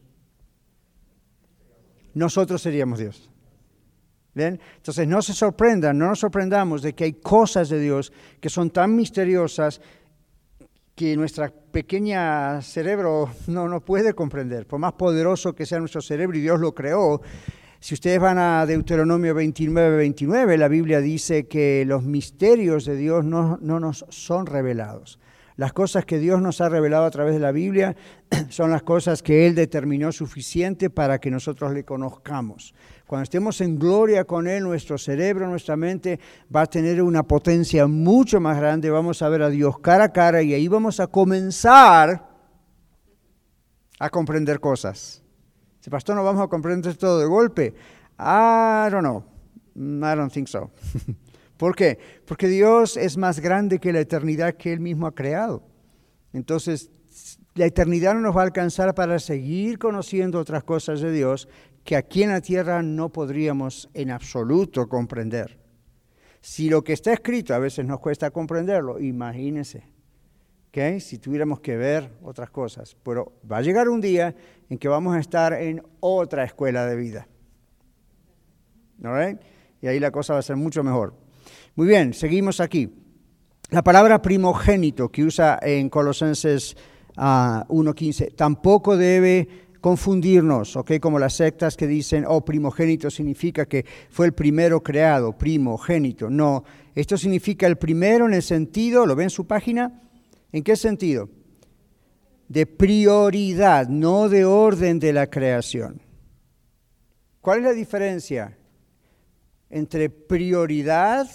Nosotros 2.17 2.62
seríamos 2.62 2.99
Dios. 2.99 3.30
Entonces 4.36 5.08
no 5.08 5.21
se 5.21 5.34
sorprendan, 5.34 5.97
no 5.97 6.08
nos 6.08 6.19
sorprendamos 6.19 6.82
de 6.82 6.93
que 6.93 7.06
hay 7.06 7.13
cosas 7.13 7.69
de 7.69 7.80
Dios 7.80 8.13
que 8.39 8.49
son 8.49 8.69
tan 8.69 8.95
misteriosas 8.95 9.82
que 10.95 11.15
nuestra 11.15 11.49
pequeña 11.49 12.62
cerebro 12.62 13.30
no, 13.47 13.67
no 13.67 13.82
puede 13.82 14.13
comprender. 14.13 14.65
Por 14.67 14.80
más 14.80 14.93
poderoso 14.93 15.53
que 15.53 15.65
sea 15.65 15.80
nuestro 15.80 16.01
cerebro 16.01 16.38
y 16.38 16.41
Dios 16.41 16.60
lo 16.60 16.73
creó, 16.73 17.21
si 17.80 17.93
ustedes 17.93 18.19
van 18.19 18.39
a 18.39 18.65
Deuteronomio 18.65 19.36
29, 19.36 19.97
29, 19.97 20.58
la 20.58 20.67
Biblia 20.67 20.99
dice 20.99 21.47
que 21.47 21.84
los 21.86 22.03
misterios 22.03 22.86
de 22.86 22.95
Dios 22.95 23.23
no, 23.23 23.58
no 23.62 23.80
nos 23.80 24.06
son 24.10 24.47
revelados. 24.47 25.19
Las 25.58 25.74
cosas 25.74 26.06
que 26.06 26.20
Dios 26.20 26.39
nos 26.39 26.62
ha 26.62 26.70
revelado 26.70 27.06
a 27.06 27.12
través 27.12 27.34
de 27.34 27.39
la 27.39 27.52
Biblia 27.52 27.96
son 28.50 28.70
las 28.70 28.84
cosas 28.84 29.24
que 29.24 29.48
Él 29.48 29.56
determinó 29.56 30.12
suficiente 30.12 30.91
para 30.91 31.20
que 31.20 31.32
nosotros 31.32 31.74
le 31.74 31.84
conozcamos. 31.84 32.76
Cuando 33.08 33.24
estemos 33.24 33.60
en 33.62 33.80
gloria 33.80 34.24
con 34.26 34.48
Él, 34.48 34.63
nuestro 34.63 35.00
cerebro, 35.00 35.48
nuestra 35.48 35.76
mente 35.76 36.20
va 36.56 36.62
a 36.62 36.65
tener 36.67 37.02
una 37.02 37.24
potencia 37.24 37.88
mucho 37.88 38.39
más 38.39 38.58
grande. 38.58 38.91
Vamos 38.91 39.24
a 39.24 39.30
ver 39.30 39.41
a 39.41 39.50
Dios 39.50 39.80
cara 39.80 40.06
a 40.06 40.13
cara 40.13 40.43
y 40.43 40.54
ahí 40.54 40.67
vamos 40.67 41.00
a 41.00 41.08
comenzar 41.08 42.30
a 44.00 44.10
comprender 44.12 44.60
cosas. 44.60 45.24
Si 45.80 45.89
pastor 45.89 46.15
no 46.15 46.24
vamos 46.24 46.43
a 46.43 46.48
comprender 46.48 46.96
todo 46.98 47.20
de 47.20 47.26
golpe. 47.26 47.74
I 48.20 48.89
don't 48.91 49.02
know. 49.02 49.24
I 49.76 50.15
don't 50.15 50.32
think 50.32 50.48
so. 50.48 50.70
¿Por 51.58 51.76
qué? 51.76 52.00
Porque 52.26 52.48
Dios 52.48 52.98
es 52.98 53.17
más 53.17 53.39
grande 53.39 53.80
que 53.80 53.91
la 53.91 54.00
eternidad 54.00 54.56
que 54.56 54.72
Él 54.72 54.80
mismo 54.80 55.08
ha 55.08 55.15
creado. 55.15 55.63
Entonces, 56.34 56.91
la 57.56 57.65
eternidad 57.65 58.13
no 58.13 58.22
nos 58.22 58.38
va 58.38 58.41
a 58.41 58.46
alcanzar 58.46 58.93
para 58.93 59.17
seguir 59.20 59.80
conociendo 59.80 60.39
otras 60.39 60.63
cosas 60.63 61.02
de 61.02 61.12
Dios 61.12 61.50
que 61.84 61.96
aquí 61.96 62.24
en 62.24 62.30
la 62.30 62.41
tierra 62.41 62.84
no 62.84 63.10
podríamos 63.10 63.89
en 63.93 64.12
absoluto 64.12 64.88
comprender. 64.88 65.58
Si 66.41 66.70
lo 66.70 66.84
que 66.84 66.93
está 66.93 67.12
escrito 67.13 67.56
a 67.56 67.60
veces 67.60 67.86
nos 67.86 68.00
cuesta 68.00 68.30
comprenderlo, 68.30 69.00
imagínense, 69.00 69.84
¿okay? 70.70 71.00
si 71.00 71.17
tuviéramos 71.17 71.60
que 71.62 71.76
ver 71.76 72.12
otras 72.22 72.52
cosas. 72.52 72.96
Pero 73.04 73.34
va 73.50 73.58
a 73.58 73.62
llegar 73.62 73.89
un 73.89 74.02
día 74.02 74.36
en 74.70 74.78
que 74.78 74.88
vamos 74.88 75.15
a 75.15 75.20
estar 75.20 75.54
en 75.54 75.82
otra 76.00 76.43
escuela 76.43 76.86
de 76.86 76.96
vida. 76.96 77.28
Y 79.82 79.88
ahí 79.88 80.00
la 80.00 80.12
cosa 80.12 80.34
va 80.34 80.39
a 80.39 80.43
ser 80.43 80.56
mucho 80.56 80.84
mejor. 80.84 81.26
Muy 81.77 81.85
bien, 81.85 82.15
seguimos 82.15 82.59
aquí. 82.59 82.89
La 83.69 83.83
palabra 83.83 84.19
primogénito 84.19 85.09
que 85.09 85.23
usa 85.23 85.59
en 85.61 85.89
Colosenses 85.89 86.75
1.15 87.15 88.29
ah, 88.29 88.33
tampoco 88.35 88.97
debe 88.97 89.47
confundirnos, 89.79 90.75
¿ok? 90.75 90.93
Como 90.99 91.19
las 91.19 91.35
sectas 91.35 91.77
que 91.77 91.85
dicen, 91.85 92.25
oh, 92.27 92.43
primogénito 92.43 93.11
significa 93.11 93.67
que 93.67 93.85
fue 94.09 94.25
el 94.25 94.33
primero 94.33 94.81
creado, 94.81 95.37
primogénito. 95.37 96.31
No, 96.31 96.63
esto 96.95 97.15
significa 97.15 97.67
el 97.67 97.77
primero 97.77 98.25
en 98.25 98.33
el 98.33 98.41
sentido, 98.41 99.05
¿lo 99.05 99.15
ven 99.15 99.25
en 99.25 99.29
su 99.29 99.45
página? 99.45 100.01
¿En 100.51 100.63
qué 100.63 100.75
sentido? 100.75 101.29
De 102.47 102.65
prioridad, 102.65 103.87
no 103.87 104.29
de 104.29 104.45
orden 104.45 104.97
de 104.97 105.13
la 105.13 105.27
creación. 105.27 106.01
¿Cuál 107.39 107.59
es 107.59 107.65
la 107.65 107.73
diferencia 107.73 108.57
entre 109.69 110.09
prioridad, 110.09 111.27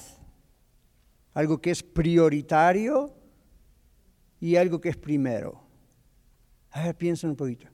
algo 1.34 1.60
que 1.60 1.70
es 1.70 1.82
prioritario, 1.82 3.14
y 4.42 4.56
algo 4.56 4.80
que 4.80 4.88
es 4.88 4.96
primero? 4.96 5.62
A 6.72 6.82
ver, 6.84 6.96
piensen 6.96 7.30
un 7.30 7.36
poquito. 7.36 7.68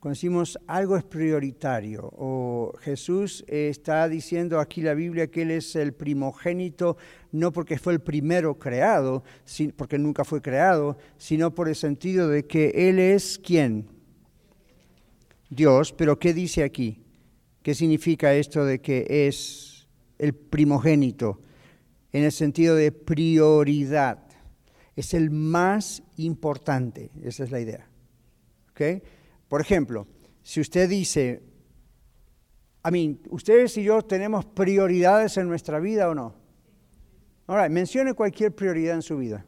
Cuando 0.00 0.14
decimos 0.14 0.58
algo 0.66 0.96
es 0.96 1.04
prioritario, 1.04 2.08
o 2.16 2.72
Jesús 2.80 3.44
está 3.46 4.08
diciendo 4.08 4.58
aquí 4.58 4.80
la 4.80 4.94
Biblia 4.94 5.26
que 5.26 5.42
Él 5.42 5.50
es 5.50 5.76
el 5.76 5.92
primogénito, 5.92 6.96
no 7.30 7.52
porque 7.52 7.78
fue 7.78 7.92
el 7.92 8.00
primero 8.00 8.58
creado, 8.58 9.22
porque 9.76 9.98
nunca 9.98 10.24
fue 10.24 10.40
creado, 10.40 10.96
sino 11.18 11.54
por 11.54 11.68
el 11.68 11.76
sentido 11.76 12.28
de 12.28 12.46
que 12.46 12.88
Él 12.88 12.98
es 12.98 13.38
quién? 13.38 13.88
Dios, 15.50 15.92
pero 15.92 16.18
¿qué 16.18 16.32
dice 16.32 16.62
aquí? 16.62 17.02
¿Qué 17.62 17.74
significa 17.74 18.32
esto 18.32 18.64
de 18.64 18.80
que 18.80 19.26
es 19.28 19.86
el 20.18 20.34
primogénito? 20.34 21.42
En 22.16 22.24
el 22.24 22.32
sentido 22.32 22.74
de 22.74 22.92
prioridad. 22.92 24.24
Es 24.94 25.12
el 25.12 25.30
más 25.30 26.02
importante, 26.16 27.10
esa 27.22 27.44
es 27.44 27.50
la 27.50 27.60
idea. 27.60 27.86
¿Okay? 28.70 29.02
Por 29.46 29.60
ejemplo, 29.60 30.06
si 30.42 30.62
usted 30.62 30.88
dice, 30.88 31.42
a 32.82 32.90
mí, 32.90 33.20
ustedes 33.28 33.76
y 33.76 33.82
yo 33.82 34.00
tenemos 34.00 34.46
prioridades 34.46 35.36
en 35.36 35.46
nuestra 35.46 35.78
vida 35.78 36.08
o 36.08 36.14
no. 36.14 36.34
Ahora, 37.48 37.68
mencione 37.68 38.14
cualquier 38.14 38.54
prioridad 38.54 38.94
en 38.94 39.02
su 39.02 39.18
vida. 39.18 39.44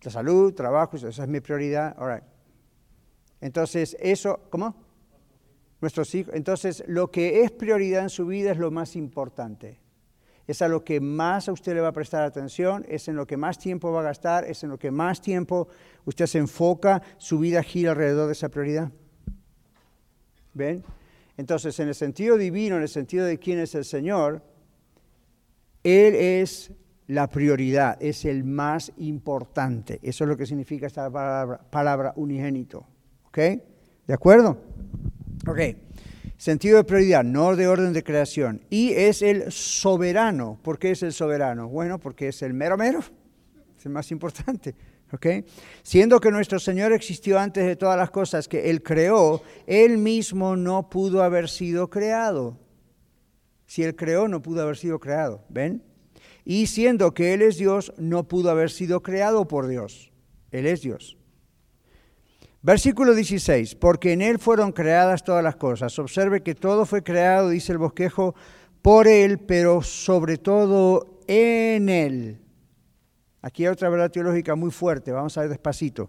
La 0.00 0.12
salud, 0.12 0.54
trabajo, 0.54 0.96
esa 0.96 1.08
es 1.08 1.28
mi 1.28 1.40
prioridad. 1.40 1.96
Entonces, 3.40 3.96
eso, 3.98 4.38
¿cómo? 4.48 4.76
Nuestros 5.80 6.14
hijos. 6.14 6.32
Entonces, 6.36 6.84
lo 6.86 7.10
que 7.10 7.42
es 7.42 7.50
prioridad 7.50 8.04
en 8.04 8.10
su 8.10 8.26
vida 8.26 8.52
es 8.52 8.58
lo 8.58 8.70
más 8.70 8.94
importante 8.94 9.81
es 10.46 10.62
a 10.62 10.68
lo 10.68 10.84
que 10.84 11.00
más 11.00 11.48
a 11.48 11.52
usted 11.52 11.74
le 11.74 11.80
va 11.80 11.88
a 11.88 11.92
prestar 11.92 12.22
atención, 12.22 12.84
es 12.88 13.08
en 13.08 13.16
lo 13.16 13.26
que 13.26 13.36
más 13.36 13.58
tiempo 13.58 13.92
va 13.92 14.00
a 14.00 14.04
gastar, 14.04 14.44
es 14.44 14.62
en 14.64 14.70
lo 14.70 14.78
que 14.78 14.90
más 14.90 15.20
tiempo 15.20 15.68
usted 16.04 16.26
se 16.26 16.38
enfoca, 16.38 17.02
su 17.18 17.38
vida 17.38 17.62
gira 17.62 17.92
alrededor 17.92 18.26
de 18.26 18.32
esa 18.32 18.48
prioridad. 18.48 18.90
¿Ven? 20.54 20.82
Entonces, 21.36 21.78
en 21.80 21.88
el 21.88 21.94
sentido 21.94 22.36
divino, 22.36 22.76
en 22.76 22.82
el 22.82 22.88
sentido 22.88 23.24
de 23.24 23.38
quién 23.38 23.58
es 23.58 23.74
el 23.74 23.84
Señor, 23.84 24.42
Él 25.82 26.14
es 26.14 26.72
la 27.06 27.28
prioridad, 27.28 27.96
es 28.00 28.24
el 28.24 28.44
más 28.44 28.92
importante. 28.98 29.98
Eso 30.02 30.24
es 30.24 30.28
lo 30.28 30.36
que 30.36 30.46
significa 30.46 30.86
esta 30.86 31.10
palabra, 31.70 32.12
unigénito. 32.16 32.86
¿Ok? 33.26 33.38
¿De 34.06 34.14
acuerdo? 34.14 34.58
Ok. 35.46 35.58
Sentido 36.42 36.78
de 36.78 36.82
prioridad, 36.82 37.22
no 37.22 37.54
de 37.54 37.68
orden 37.68 37.92
de 37.92 38.02
creación. 38.02 38.62
Y 38.68 38.94
es 38.94 39.22
el 39.22 39.52
soberano. 39.52 40.58
¿Por 40.60 40.76
qué 40.76 40.90
es 40.90 41.04
el 41.04 41.12
soberano? 41.12 41.68
Bueno, 41.68 42.00
porque 42.00 42.26
es 42.26 42.42
el 42.42 42.52
mero 42.52 42.76
mero. 42.76 42.98
Es 43.78 43.86
el 43.86 43.92
más 43.92 44.10
importante. 44.10 44.74
Siendo 45.84 46.18
que 46.18 46.32
nuestro 46.32 46.58
Señor 46.58 46.92
existió 46.92 47.38
antes 47.38 47.64
de 47.64 47.76
todas 47.76 47.96
las 47.96 48.10
cosas 48.10 48.48
que 48.48 48.70
Él 48.70 48.82
creó, 48.82 49.40
Él 49.68 49.98
mismo 49.98 50.56
no 50.56 50.90
pudo 50.90 51.22
haber 51.22 51.48
sido 51.48 51.88
creado. 51.88 52.58
Si 53.64 53.84
Él 53.84 53.94
creó, 53.94 54.26
no 54.26 54.42
pudo 54.42 54.62
haber 54.62 54.76
sido 54.76 54.98
creado. 54.98 55.44
¿Ven? 55.48 55.84
Y 56.44 56.66
siendo 56.66 57.14
que 57.14 57.34
Él 57.34 57.42
es 57.42 57.56
Dios, 57.56 57.94
no 57.98 58.26
pudo 58.26 58.50
haber 58.50 58.72
sido 58.72 59.00
creado 59.00 59.46
por 59.46 59.68
Dios. 59.68 60.10
Él 60.50 60.66
es 60.66 60.82
Dios. 60.82 61.16
Versículo 62.64 63.14
16, 63.14 63.74
porque 63.74 64.12
en 64.12 64.22
Él 64.22 64.38
fueron 64.38 64.70
creadas 64.70 65.24
todas 65.24 65.42
las 65.42 65.56
cosas. 65.56 65.98
Observe 65.98 66.42
que 66.42 66.54
todo 66.54 66.86
fue 66.86 67.02
creado, 67.02 67.48
dice 67.48 67.72
el 67.72 67.78
bosquejo, 67.78 68.36
por 68.82 69.08
Él, 69.08 69.40
pero 69.40 69.82
sobre 69.82 70.36
todo 70.36 71.20
en 71.26 71.88
Él. 71.88 72.40
Aquí 73.40 73.64
hay 73.64 73.72
otra 73.72 73.88
verdad 73.88 74.12
teológica 74.12 74.54
muy 74.54 74.70
fuerte, 74.70 75.10
vamos 75.10 75.36
a 75.36 75.40
ver 75.40 75.50
despacito. 75.50 76.08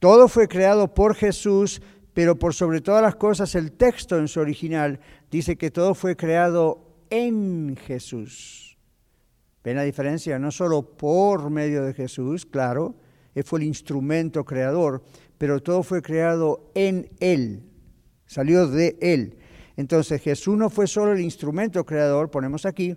Todo 0.00 0.26
fue 0.26 0.48
creado 0.48 0.92
por 0.92 1.14
Jesús, 1.14 1.80
pero 2.14 2.36
por 2.36 2.52
sobre 2.52 2.80
todas 2.80 3.02
las 3.02 3.14
cosas 3.14 3.54
el 3.54 3.70
texto 3.70 4.18
en 4.18 4.26
su 4.26 4.40
original 4.40 4.98
dice 5.30 5.56
que 5.56 5.70
todo 5.70 5.94
fue 5.94 6.16
creado 6.16 6.96
en 7.10 7.76
Jesús. 7.76 8.76
¿Ven 9.62 9.76
la 9.76 9.84
diferencia? 9.84 10.38
No 10.40 10.50
solo 10.50 10.82
por 10.82 11.48
medio 11.50 11.84
de 11.84 11.94
Jesús, 11.94 12.44
claro, 12.44 12.96
Él 13.34 13.44
fue 13.44 13.60
el 13.60 13.66
instrumento 13.66 14.44
creador, 14.44 15.04
pero 15.40 15.62
todo 15.62 15.82
fue 15.82 16.02
creado 16.02 16.70
en 16.74 17.08
Él, 17.18 17.62
salió 18.26 18.68
de 18.68 18.98
Él. 19.00 19.38
Entonces 19.78 20.20
Jesús 20.20 20.54
no 20.58 20.68
fue 20.68 20.86
solo 20.86 21.12
el 21.12 21.20
instrumento 21.22 21.86
creador, 21.86 22.30
ponemos 22.30 22.66
aquí, 22.66 22.94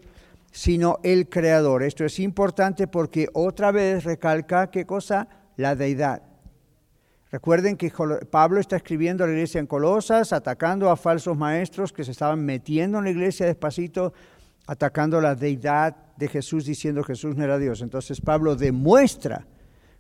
sino 0.52 1.00
el 1.04 1.30
creador. 1.30 1.84
Esto 1.84 2.04
es 2.04 2.20
importante 2.20 2.86
porque 2.88 3.30
otra 3.32 3.72
vez 3.72 4.04
recalca 4.04 4.70
qué 4.70 4.86
cosa? 4.86 5.30
La 5.56 5.74
deidad. 5.74 6.22
Recuerden 7.32 7.78
que 7.78 7.94
Pablo 8.30 8.60
está 8.60 8.76
escribiendo 8.76 9.24
a 9.24 9.28
la 9.28 9.34
iglesia 9.34 9.62
en 9.62 9.66
Colosas, 9.66 10.34
atacando 10.34 10.90
a 10.90 10.98
falsos 10.98 11.38
maestros 11.38 11.94
que 11.94 12.04
se 12.04 12.12
estaban 12.12 12.44
metiendo 12.44 12.98
en 12.98 13.06
la 13.06 13.12
iglesia 13.12 13.46
despacito, 13.46 14.12
atacando 14.68 15.22
la 15.22 15.34
deidad 15.36 15.96
de 16.18 16.28
Jesús, 16.28 16.66
diciendo 16.66 17.06
Jesús 17.06 17.38
no 17.38 17.46
era 17.46 17.58
Dios. 17.58 17.82
Entonces 17.82 18.20
Pablo 18.20 18.58
demuestra 18.58 19.48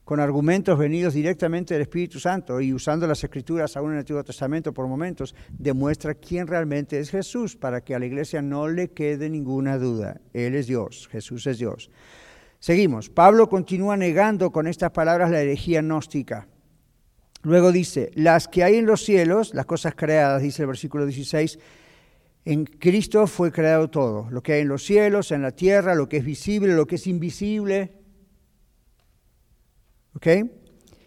con 0.05 0.19
argumentos 0.19 0.77
venidos 0.77 1.13
directamente 1.13 1.73
del 1.73 1.83
Espíritu 1.83 2.19
Santo 2.19 2.59
y 2.59 2.73
usando 2.73 3.07
las 3.07 3.23
escrituras 3.23 3.77
aún 3.77 3.89
en 3.89 3.93
el 3.93 3.99
Antiguo 3.99 4.23
Testamento 4.23 4.73
por 4.73 4.87
momentos, 4.87 5.33
demuestra 5.51 6.13
quién 6.13 6.47
realmente 6.47 6.99
es 6.99 7.09
Jesús 7.09 7.55
para 7.55 7.81
que 7.81 7.95
a 7.95 7.99
la 7.99 8.05
iglesia 8.05 8.41
no 8.41 8.67
le 8.67 8.89
quede 8.89 9.29
ninguna 9.29 9.77
duda. 9.77 10.19
Él 10.33 10.55
es 10.55 10.67
Dios, 10.67 11.07
Jesús 11.11 11.47
es 11.47 11.57
Dios. 11.57 11.89
Seguimos. 12.59 13.09
Pablo 13.09 13.49
continúa 13.49 13.97
negando 13.97 14.51
con 14.51 14.67
estas 14.67 14.91
palabras 14.91 15.31
la 15.31 15.41
herejía 15.41 15.81
gnóstica. 15.81 16.47
Luego 17.41 17.71
dice, 17.73 18.11
las 18.15 18.47
que 18.47 18.63
hay 18.63 18.75
en 18.75 18.85
los 18.85 19.03
cielos, 19.03 19.53
las 19.53 19.65
cosas 19.65 19.95
creadas, 19.95 20.41
dice 20.41 20.63
el 20.63 20.67
versículo 20.67 21.05
16, 21.05 21.59
en 22.45 22.65
Cristo 22.65 23.27
fue 23.27 23.51
creado 23.51 23.89
todo, 23.89 24.29
lo 24.29 24.41
que 24.41 24.53
hay 24.53 24.61
en 24.61 24.69
los 24.69 24.83
cielos, 24.83 25.31
en 25.31 25.41
la 25.41 25.51
tierra, 25.51 25.95
lo 25.95 26.07
que 26.07 26.17
es 26.17 26.25
visible, 26.25 26.73
lo 26.73 26.87
que 26.87 26.95
es 26.95 27.07
invisible, 27.07 28.02
¿Ok? 30.15 30.27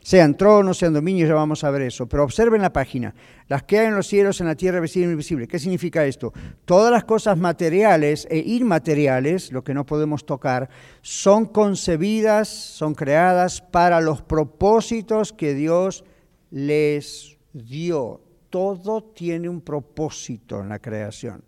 Sean 0.07 0.37
tronos, 0.37 0.79
sean 0.79 0.93
dominios, 0.93 1.29
ya 1.29 1.35
vamos 1.35 1.65
a 1.65 1.71
ver 1.73 1.83
eso. 1.83 2.07
Pero 2.07 2.23
observen 2.23 2.63
la 2.63 2.73
página. 2.73 3.13
Las 3.49 3.65
que 3.65 3.81
hay 3.81 3.87
en 3.87 3.97
los 3.97 4.07
cielos, 4.07 4.41
en 4.41 4.47
la 4.47 4.55
tierra, 4.55 4.79
visible 4.79 5.09
e 5.09 5.11
invisible. 5.11 5.49
¿Qué 5.49 5.59
significa 5.59 6.07
esto? 6.07 6.33
Todas 6.65 6.93
las 6.93 7.03
cosas 7.03 7.37
materiales 7.37 8.29
e 8.31 8.39
inmateriales, 8.39 9.51
lo 9.51 9.65
que 9.65 9.75
no 9.75 9.85
podemos 9.85 10.25
tocar, 10.25 10.69
son 11.03 11.47
concebidas, 11.47 12.47
son 12.47 12.95
creadas 12.95 13.61
para 13.61 14.01
los 14.01 14.23
propósitos 14.23 15.33
que 15.33 15.55
Dios 15.55 16.05
les 16.53 17.37
dio. 17.53 18.21
Todo 18.49 19.03
tiene 19.03 19.49
un 19.49 19.61
propósito 19.61 20.61
en 20.61 20.69
la 20.69 20.79
creación. 20.79 21.43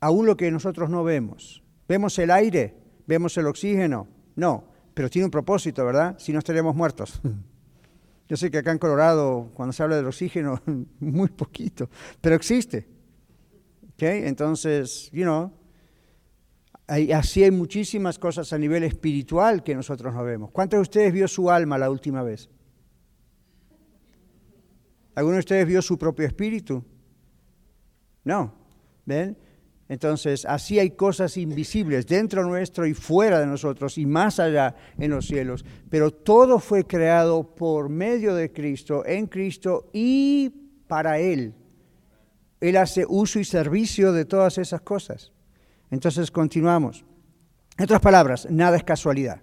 Aún 0.00 0.26
lo 0.26 0.36
que 0.36 0.52
nosotros 0.52 0.88
no 0.88 1.02
vemos. 1.02 1.64
¿Vemos 1.88 2.16
el 2.20 2.30
aire? 2.30 2.76
¿Vemos 3.08 3.36
el 3.38 3.48
oxígeno? 3.48 4.06
No 4.36 4.71
pero 4.94 5.10
tiene 5.10 5.24
un 5.26 5.30
propósito, 5.30 5.84
¿verdad? 5.84 6.16
Si 6.18 6.32
no 6.32 6.38
estaríamos 6.38 6.74
muertos. 6.74 7.20
Yo 8.28 8.36
sé 8.36 8.50
que 8.50 8.58
acá 8.58 8.72
en 8.72 8.78
Colorado, 8.78 9.50
cuando 9.54 9.72
se 9.72 9.82
habla 9.82 9.96
del 9.96 10.06
oxígeno, 10.06 10.60
muy 11.00 11.28
poquito, 11.28 11.88
pero 12.20 12.34
existe. 12.34 12.88
¿Okay? 13.94 14.24
Entonces, 14.24 15.10
you 15.12 15.22
know, 15.22 15.52
así 17.14 17.44
hay 17.44 17.50
muchísimas 17.50 18.18
cosas 18.18 18.52
a 18.52 18.58
nivel 18.58 18.84
espiritual 18.84 19.62
que 19.62 19.74
nosotros 19.74 20.14
no 20.14 20.24
vemos. 20.24 20.50
¿Cuántos 20.50 20.78
de 20.78 20.82
ustedes 20.82 21.12
vio 21.12 21.28
su 21.28 21.50
alma 21.50 21.78
la 21.78 21.90
última 21.90 22.22
vez? 22.22 22.48
¿Alguno 25.14 25.34
de 25.34 25.40
ustedes 25.40 25.66
vio 25.66 25.82
su 25.82 25.98
propio 25.98 26.26
espíritu? 26.26 26.82
No. 28.24 28.54
¿Ven? 29.04 29.36
Entonces, 29.88 30.46
así 30.46 30.78
hay 30.78 30.92
cosas 30.92 31.36
invisibles 31.36 32.06
dentro 32.06 32.44
nuestro 32.44 32.86
y 32.86 32.94
fuera 32.94 33.40
de 33.40 33.46
nosotros 33.46 33.98
y 33.98 34.06
más 34.06 34.40
allá 34.40 34.74
en 34.96 35.10
los 35.10 35.26
cielos. 35.26 35.64
Pero 35.90 36.10
todo 36.10 36.58
fue 36.58 36.84
creado 36.86 37.54
por 37.54 37.88
medio 37.88 38.34
de 38.34 38.52
Cristo, 38.52 39.04
en 39.04 39.26
Cristo 39.26 39.90
y 39.92 40.50
para 40.86 41.18
Él. 41.18 41.54
Él 42.60 42.76
hace 42.76 43.04
uso 43.06 43.38
y 43.38 43.44
servicio 43.44 44.12
de 44.12 44.24
todas 44.24 44.56
esas 44.58 44.80
cosas. 44.80 45.32
Entonces, 45.90 46.30
continuamos. 46.30 47.04
En 47.76 47.84
otras 47.84 48.00
palabras, 48.00 48.46
nada 48.50 48.76
es 48.76 48.84
casualidad, 48.84 49.42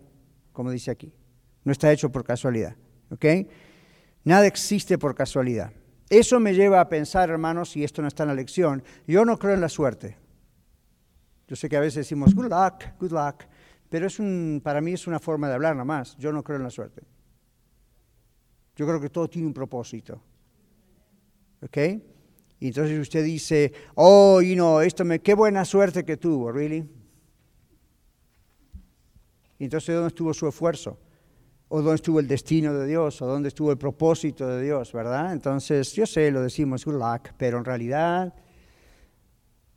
como 0.54 0.71
dice 0.71 0.89
aquí. 0.89 1.13
No 1.63 1.71
está 1.71 1.91
hecho 1.91 2.12
por 2.12 2.23
casualidad. 2.23 2.75
¿Ok? 3.12 3.25
Nada 4.23 4.47
existe 4.47 4.97
por 4.97 5.15
casualidad. 5.15 5.71
Eso 6.10 6.39
me 6.39 6.54
lleva 6.54 6.82
a 6.82 6.89
pensar, 6.89 7.30
hermanos, 7.30 7.75
y 7.78 7.84
esto 7.84 8.02
no 8.02 8.08
está 8.08 8.23
en 8.23 8.30
la 8.30 8.36
lección, 8.36 8.84
yo 9.08 9.25
no 9.25 9.38
creo 9.38 9.54
en 9.54 9.62
la 9.62 9.69
suerte. 9.69 10.17
Yo 11.49 11.55
sé 11.55 11.67
que 11.67 11.75
a 11.75 11.79
veces 11.79 11.95
decimos 11.95 12.35
good 12.35 12.45
luck, 12.45 12.83
good 12.99 13.12
luck, 13.12 13.43
pero 13.89 14.05
es 14.05 14.19
un, 14.19 14.62
para 14.63 14.81
mí 14.81 14.93
es 14.93 15.07
una 15.07 15.19
forma 15.19 15.47
de 15.47 15.55
hablar 15.55 15.75
nomás. 15.75 16.15
Yo 16.17 16.31
no 16.31 16.43
creo 16.43 16.57
en 16.57 16.63
la 16.63 16.69
suerte. 16.69 17.01
Yo 18.75 18.85
creo 18.85 19.01
que 19.01 19.09
todo 19.09 19.27
tiene 19.27 19.47
un 19.47 19.53
propósito. 19.53 20.21
¿Ok? 21.63 21.77
Y 22.59 22.67
entonces 22.67 22.99
usted 22.99 23.23
dice, 23.23 23.73
oh, 23.95 24.41
you 24.43 24.53
know, 24.53 24.79
esto 24.79 25.03
me, 25.03 25.21
qué 25.21 25.33
buena 25.33 25.65
suerte 25.65 26.05
que 26.05 26.17
tuvo, 26.17 26.51
¿really? 26.51 26.88
Y 29.57 29.63
entonces, 29.63 29.95
¿dónde 29.95 30.09
estuvo 30.09 30.31
su 30.35 30.47
esfuerzo? 30.47 30.99
¿O 31.67 31.81
dónde 31.81 31.95
estuvo 31.95 32.19
el 32.19 32.27
destino 32.27 32.75
de 32.75 32.85
Dios? 32.85 33.23
¿O 33.23 33.25
dónde 33.25 33.47
estuvo 33.47 33.71
el 33.71 33.77
propósito 33.79 34.47
de 34.47 34.62
Dios, 34.62 34.93
verdad? 34.93 35.33
Entonces, 35.33 35.93
yo 35.93 36.05
sé, 36.05 36.29
lo 36.29 36.43
decimos 36.43 36.85
good 36.85 36.93
luck, 36.93 37.33
pero 37.38 37.57
en 37.57 37.65
realidad 37.65 38.35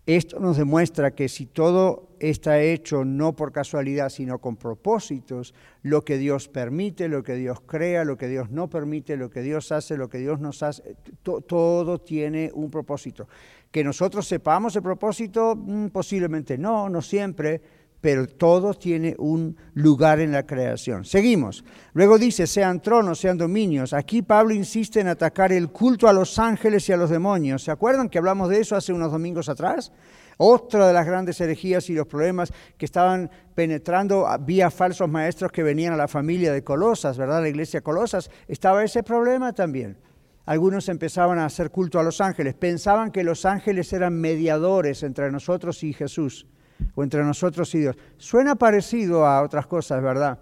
esto 0.06 0.40
nos 0.40 0.56
demuestra 0.56 1.12
que 1.12 1.28
si 1.28 1.46
todo 1.46 2.08
está 2.18 2.60
hecho 2.60 3.04
no 3.04 3.36
por 3.36 3.52
casualidad, 3.52 4.08
sino 4.08 4.40
con 4.40 4.56
propósitos, 4.56 5.54
lo 5.82 6.04
que 6.04 6.18
Dios 6.18 6.48
permite, 6.48 7.08
lo 7.08 7.22
que 7.22 7.34
Dios 7.34 7.60
crea, 7.60 8.04
lo 8.04 8.16
que 8.16 8.26
Dios 8.26 8.50
no 8.50 8.68
permite, 8.68 9.16
lo 9.16 9.30
que 9.30 9.42
Dios 9.42 9.70
hace, 9.70 9.96
lo 9.96 10.08
que 10.08 10.18
Dios 10.18 10.40
nos 10.40 10.62
hace, 10.64 10.96
todo 11.22 12.00
tiene 12.00 12.50
un 12.52 12.70
propósito. 12.70 13.28
Que 13.70 13.84
nosotros 13.84 14.26
sepamos 14.26 14.74
el 14.74 14.82
propósito, 14.82 15.54
mm, 15.56 15.88
posiblemente 15.88 16.58
no, 16.58 16.88
no 16.88 17.00
siempre, 17.00 17.60
pero 18.02 18.26
todo 18.26 18.74
tiene 18.74 19.14
un 19.16 19.56
lugar 19.74 20.18
en 20.18 20.32
la 20.32 20.44
creación. 20.44 21.04
Seguimos. 21.04 21.64
Luego 21.94 22.18
dice, 22.18 22.48
sean 22.48 22.82
tronos, 22.82 23.20
sean 23.20 23.38
dominios. 23.38 23.92
Aquí 23.92 24.22
Pablo 24.22 24.52
insiste 24.52 24.98
en 24.98 25.06
atacar 25.06 25.52
el 25.52 25.70
culto 25.70 26.08
a 26.08 26.12
los 26.12 26.36
ángeles 26.40 26.88
y 26.88 26.92
a 26.92 26.96
los 26.96 27.10
demonios. 27.10 27.62
¿Se 27.62 27.70
acuerdan 27.70 28.08
que 28.08 28.18
hablamos 28.18 28.48
de 28.48 28.58
eso 28.58 28.74
hace 28.74 28.92
unos 28.92 29.12
domingos 29.12 29.48
atrás? 29.48 29.92
Otra 30.36 30.88
de 30.88 30.92
las 30.92 31.06
grandes 31.06 31.40
herejías 31.40 31.88
y 31.90 31.94
los 31.94 32.08
problemas 32.08 32.52
que 32.76 32.86
estaban 32.86 33.30
penetrando 33.54 34.26
vía 34.40 34.72
falsos 34.72 35.08
maestros 35.08 35.52
que 35.52 35.62
venían 35.62 35.92
a 35.92 35.96
la 35.96 36.08
familia 36.08 36.52
de 36.52 36.64
Colosas, 36.64 37.16
¿verdad? 37.16 37.40
La 37.40 37.50
iglesia 37.50 37.78
de 37.78 37.84
Colosas. 37.84 38.32
Estaba 38.48 38.82
ese 38.82 39.04
problema 39.04 39.52
también. 39.52 39.96
Algunos 40.44 40.88
empezaban 40.88 41.38
a 41.38 41.44
hacer 41.44 41.70
culto 41.70 42.00
a 42.00 42.02
los 42.02 42.20
ángeles. 42.20 42.54
Pensaban 42.54 43.12
que 43.12 43.22
los 43.22 43.44
ángeles 43.44 43.92
eran 43.92 44.14
mediadores 44.14 45.04
entre 45.04 45.30
nosotros 45.30 45.84
y 45.84 45.92
Jesús 45.92 46.48
o 46.94 47.02
entre 47.02 47.22
nosotros 47.22 47.74
y 47.74 47.80
Dios. 47.80 47.96
Suena 48.18 48.56
parecido 48.56 49.26
a 49.26 49.42
otras 49.42 49.66
cosas, 49.66 50.02
¿verdad? 50.02 50.38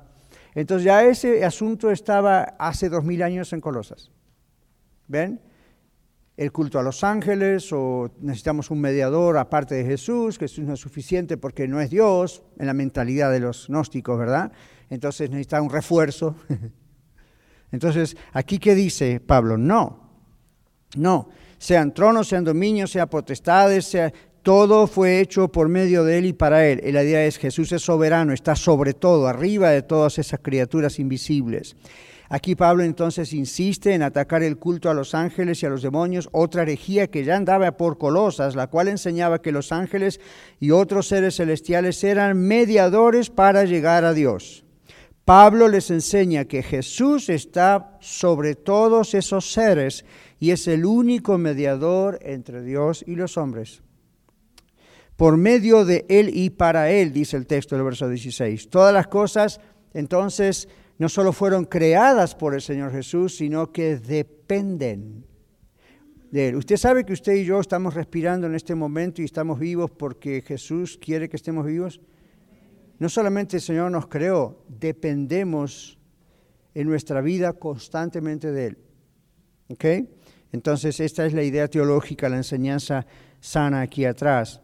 Entonces 0.54 0.84
ya 0.84 1.04
ese 1.04 1.44
asunto 1.44 1.90
estaba 1.90 2.42
hace 2.58 2.88
dos 2.88 3.04
mil 3.04 3.22
años 3.22 3.52
en 3.52 3.60
Colosas. 3.60 4.10
¿Ven? 5.06 5.40
El 6.36 6.52
culto 6.52 6.78
a 6.78 6.82
los 6.82 7.04
ángeles 7.04 7.72
o 7.72 8.10
necesitamos 8.20 8.70
un 8.70 8.80
mediador 8.80 9.36
aparte 9.36 9.74
de 9.74 9.84
Jesús, 9.84 10.38
que 10.38 10.48
Jesús 10.48 10.64
no 10.64 10.74
es 10.74 10.80
suficiente 10.80 11.36
porque 11.36 11.68
no 11.68 11.80
es 11.80 11.90
Dios, 11.90 12.42
en 12.58 12.66
la 12.66 12.74
mentalidad 12.74 13.30
de 13.30 13.40
los 13.40 13.68
gnósticos, 13.68 14.18
¿verdad? 14.18 14.50
Entonces 14.88 15.30
necesita 15.30 15.60
un 15.60 15.70
refuerzo. 15.70 16.36
Entonces, 17.72 18.16
aquí 18.32 18.58
qué 18.58 18.74
dice 18.74 19.20
Pablo? 19.20 19.56
No, 19.56 20.10
no, 20.96 21.28
sean 21.58 21.92
tronos, 21.94 22.28
sean 22.28 22.44
dominios, 22.44 22.90
sean 22.90 23.08
potestades, 23.08 23.84
sea, 23.84 24.12
todo 24.42 24.86
fue 24.86 25.20
hecho 25.20 25.48
por 25.48 25.68
medio 25.68 26.04
de 26.04 26.18
Él 26.18 26.26
y 26.26 26.32
para 26.32 26.66
Él. 26.66 26.80
Y 26.84 26.92
la 26.92 27.04
idea 27.04 27.24
es 27.24 27.38
Jesús 27.38 27.72
es 27.72 27.82
soberano, 27.82 28.32
está 28.32 28.56
sobre 28.56 28.94
todo, 28.94 29.28
arriba 29.28 29.70
de 29.70 29.82
todas 29.82 30.18
esas 30.18 30.40
criaturas 30.40 30.98
invisibles. 30.98 31.76
Aquí 32.32 32.54
Pablo 32.54 32.84
entonces 32.84 33.32
insiste 33.32 33.92
en 33.92 34.02
atacar 34.02 34.44
el 34.44 34.56
culto 34.56 34.88
a 34.88 34.94
los 34.94 35.14
ángeles 35.14 35.62
y 35.62 35.66
a 35.66 35.68
los 35.68 35.82
demonios, 35.82 36.28
otra 36.30 36.62
herejía 36.62 37.08
que 37.08 37.24
ya 37.24 37.36
andaba 37.36 37.76
por 37.76 37.98
Colosas, 37.98 38.54
la 38.54 38.68
cual 38.68 38.86
enseñaba 38.86 39.42
que 39.42 39.50
los 39.50 39.72
ángeles 39.72 40.20
y 40.60 40.70
otros 40.70 41.08
seres 41.08 41.36
celestiales 41.36 42.02
eran 42.04 42.38
mediadores 42.38 43.30
para 43.30 43.64
llegar 43.64 44.04
a 44.04 44.14
Dios. 44.14 44.64
Pablo 45.24 45.68
les 45.68 45.90
enseña 45.90 46.44
que 46.44 46.62
Jesús 46.62 47.28
está 47.28 47.98
sobre 48.00 48.54
todos 48.54 49.14
esos 49.14 49.52
seres 49.52 50.04
y 50.38 50.52
es 50.52 50.68
el 50.68 50.86
único 50.86 51.36
mediador 51.36 52.20
entre 52.22 52.62
Dios 52.62 53.04
y 53.06 53.16
los 53.16 53.36
hombres 53.36 53.82
por 55.20 55.36
medio 55.36 55.84
de 55.84 56.06
Él 56.08 56.30
y 56.32 56.48
para 56.48 56.90
Él, 56.90 57.12
dice 57.12 57.36
el 57.36 57.46
texto 57.46 57.76
del 57.76 57.84
verso 57.84 58.08
16. 58.08 58.70
Todas 58.70 58.94
las 58.94 59.06
cosas 59.06 59.60
entonces 59.92 60.66
no 60.96 61.10
solo 61.10 61.34
fueron 61.34 61.66
creadas 61.66 62.34
por 62.34 62.54
el 62.54 62.62
Señor 62.62 62.90
Jesús, 62.90 63.36
sino 63.36 63.70
que 63.70 63.98
dependen 63.98 65.26
de 66.30 66.48
Él. 66.48 66.56
Usted 66.56 66.78
sabe 66.78 67.04
que 67.04 67.12
usted 67.12 67.34
y 67.34 67.44
yo 67.44 67.60
estamos 67.60 67.92
respirando 67.92 68.46
en 68.46 68.54
este 68.54 68.74
momento 68.74 69.20
y 69.20 69.26
estamos 69.26 69.58
vivos 69.58 69.90
porque 69.90 70.40
Jesús 70.40 70.98
quiere 70.98 71.28
que 71.28 71.36
estemos 71.36 71.66
vivos. 71.66 72.00
No 72.98 73.10
solamente 73.10 73.58
el 73.58 73.62
Señor 73.62 73.90
nos 73.90 74.06
creó, 74.06 74.64
dependemos 74.68 75.98
en 76.72 76.88
nuestra 76.88 77.20
vida 77.20 77.52
constantemente 77.52 78.52
de 78.52 78.68
Él. 78.68 78.78
¿Ok? 79.68 79.84
Entonces, 80.52 80.98
esta 80.98 81.26
es 81.26 81.34
la 81.34 81.42
idea 81.42 81.68
teológica, 81.68 82.30
la 82.30 82.38
enseñanza 82.38 83.04
sana 83.38 83.82
aquí 83.82 84.06
atrás. 84.06 84.62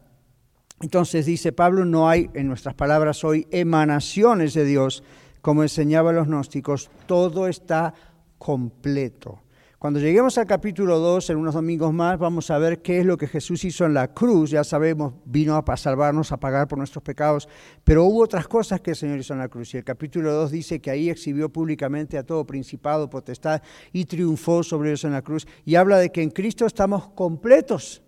Entonces 0.81 1.25
dice 1.25 1.53
Pablo, 1.53 1.85
no 1.85 2.09
hay 2.09 2.31
en 2.35 2.49
nuestras 2.49 2.75
palabras 2.75 3.25
hoy 3.25 3.47
emanaciones 3.51 4.53
de 4.53 4.65
Dios, 4.65 5.03
como 5.41 5.62
enseñaban 5.62 6.17
los 6.17 6.27
gnósticos, 6.27 6.91
todo 7.07 7.49
está 7.49 7.95
completo. 8.39 9.41
Cuando 9.79 10.01
lleguemos 10.01 10.37
al 10.39 10.47
capítulo 10.47 10.99
2, 10.99 11.31
en 11.31 11.37
unos 11.37 11.55
domingos 11.55 11.93
más, 11.93 12.19
vamos 12.19 12.51
a 12.51 12.59
ver 12.59 12.81
qué 12.81 13.01
es 13.01 13.07
lo 13.07 13.17
que 13.17 13.27
Jesús 13.27 13.62
hizo 13.65 13.85
en 13.85 13.95
la 13.95 14.12
cruz. 14.12 14.51
Ya 14.51 14.65
sabemos, 14.65 15.15
vino 15.27 15.55
a 15.55 15.77
salvarnos, 15.77 16.33
a 16.33 16.39
pagar 16.39 16.67
por 16.67 16.79
nuestros 16.79 17.05
pecados, 17.05 17.47
pero 17.85 18.05
hubo 18.05 18.23
otras 18.23 18.49
cosas 18.49 18.81
que 18.81 18.91
el 18.91 18.97
Señor 18.97 19.19
hizo 19.19 19.35
en 19.35 19.39
la 19.39 19.49
cruz. 19.49 19.75
Y 19.75 19.77
el 19.77 19.85
capítulo 19.85 20.33
2 20.33 20.51
dice 20.51 20.81
que 20.81 20.91
ahí 20.91 21.11
exhibió 21.11 21.51
públicamente 21.51 22.17
a 22.17 22.25
todo 22.25 22.47
principado, 22.47 23.11
potestad 23.11 23.62
y 23.93 24.07
triunfó 24.07 24.62
sobre 24.62 24.89
ellos 24.91 25.05
en 25.05 25.12
la 25.12 25.23
cruz. 25.23 25.47
Y 25.65 25.75
habla 25.75 25.99
de 25.99 26.11
que 26.11 26.23
en 26.23 26.31
Cristo 26.31 26.67
estamos 26.67 27.09
completos. 27.11 28.03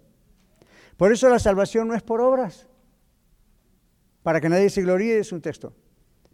Por 0.99 1.13
eso 1.13 1.29
la 1.29 1.39
salvación 1.39 1.87
no 1.87 1.95
es 1.95 2.03
por 2.03 2.21
obras, 2.21 2.67
para 4.25 4.41
que 4.41 4.49
nadie 4.49 4.69
se 4.69 4.83
gloríe 4.83 5.21
es 5.21 5.31
un 5.31 5.41
texto. 5.41 5.73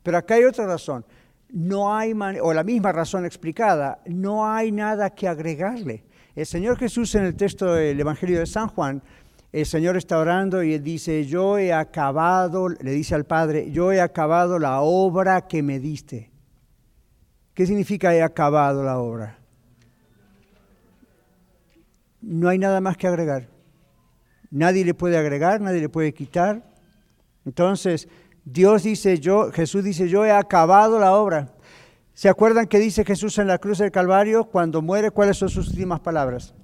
Pero 0.02 0.16
acá 0.16 0.34
hay 0.34 0.44
otra 0.44 0.66
razón. 0.66 1.04
No 1.50 1.94
hay, 1.94 2.14
o 2.40 2.52
la 2.54 2.64
misma 2.64 2.90
razón 2.90 3.26
explicada, 3.26 4.00
no 4.06 4.50
hay 4.50 4.72
nada 4.72 5.10
que 5.10 5.28
agregarle. 5.28 6.06
El 6.34 6.46
Señor 6.46 6.78
Jesús 6.78 7.14
en 7.14 7.24
el 7.24 7.36
texto 7.36 7.74
del 7.74 8.00
Evangelio 8.00 8.40
de 8.40 8.46
San 8.46 8.68
Juan, 8.68 9.02
el 9.52 9.66
Señor 9.66 9.98
está 9.98 10.18
orando 10.18 10.62
y 10.62 10.72
él 10.72 10.82
dice, 10.82 11.26
yo 11.26 11.58
he 11.58 11.70
acabado, 11.72 12.70
le 12.70 12.90
dice 12.90 13.14
al 13.14 13.26
Padre, 13.26 13.70
yo 13.70 13.92
he 13.92 14.00
acabado 14.00 14.58
la 14.58 14.80
obra 14.80 15.46
que 15.46 15.62
me 15.62 15.78
diste. 15.78 16.32
¿Qué 17.52 17.66
significa 17.66 18.14
he 18.14 18.22
acabado 18.22 18.82
la 18.82 18.98
obra? 18.98 19.38
No 22.22 22.48
hay 22.48 22.58
nada 22.58 22.80
más 22.80 22.96
que 22.96 23.06
agregar. 23.06 23.53
Nadie 24.54 24.84
le 24.84 24.94
puede 24.94 25.18
agregar, 25.18 25.60
nadie 25.60 25.80
le 25.80 25.88
puede 25.88 26.14
quitar. 26.14 26.62
Entonces, 27.44 28.06
Dios 28.44 28.84
dice, 28.84 29.18
yo, 29.18 29.50
Jesús 29.50 29.82
dice, 29.82 30.08
yo 30.08 30.24
he 30.24 30.30
acabado 30.30 31.00
la 31.00 31.16
obra. 31.16 31.52
¿Se 32.12 32.28
acuerdan 32.28 32.68
que 32.68 32.78
dice 32.78 33.04
Jesús 33.04 33.36
en 33.38 33.48
la 33.48 33.58
cruz 33.58 33.78
del 33.78 33.90
Calvario? 33.90 34.44
Cuando 34.44 34.80
muere, 34.80 35.10
¿cuáles 35.10 35.38
son 35.38 35.48
sus 35.48 35.70
últimas 35.70 35.98
palabras? 35.98 36.54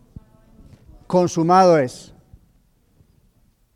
Consumado 1.08 1.78
es. 1.78 2.14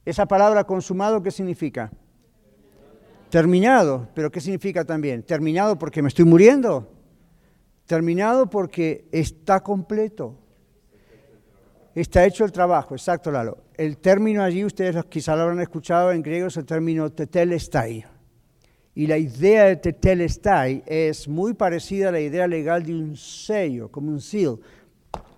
Esa 0.04 0.26
palabra 0.26 0.62
consumado, 0.62 1.20
¿qué 1.20 1.32
significa? 1.32 1.90
Terminado. 3.30 4.06
¿Pero 4.14 4.30
qué 4.30 4.40
significa 4.40 4.84
también? 4.84 5.24
Terminado 5.24 5.76
porque 5.76 6.02
me 6.02 6.08
estoy 6.08 6.24
muriendo. 6.24 6.88
Terminado 7.84 8.48
porque 8.48 9.08
está 9.10 9.58
completo. 9.58 10.38
Está 11.94 12.24
hecho 12.24 12.44
el 12.44 12.50
trabajo, 12.50 12.94
exacto, 12.94 13.30
Lalo. 13.30 13.58
El 13.74 13.98
término 13.98 14.42
allí, 14.42 14.64
ustedes 14.64 15.04
quizá 15.04 15.36
lo 15.36 15.42
habrán 15.42 15.60
escuchado 15.60 16.10
en 16.10 16.22
griego, 16.22 16.48
es 16.48 16.56
el 16.56 16.66
término 16.66 17.10
tetelestai. 17.10 18.04
Y 18.96 19.06
la 19.06 19.16
idea 19.16 19.64
de 19.64 19.76
tetelestai 19.76 20.82
es 20.86 21.28
muy 21.28 21.54
parecida 21.54 22.08
a 22.08 22.12
la 22.12 22.20
idea 22.20 22.48
legal 22.48 22.84
de 22.84 22.94
un 22.94 23.16
sello, 23.16 23.90
como 23.90 24.08
un 24.08 24.20
seal. 24.20 24.58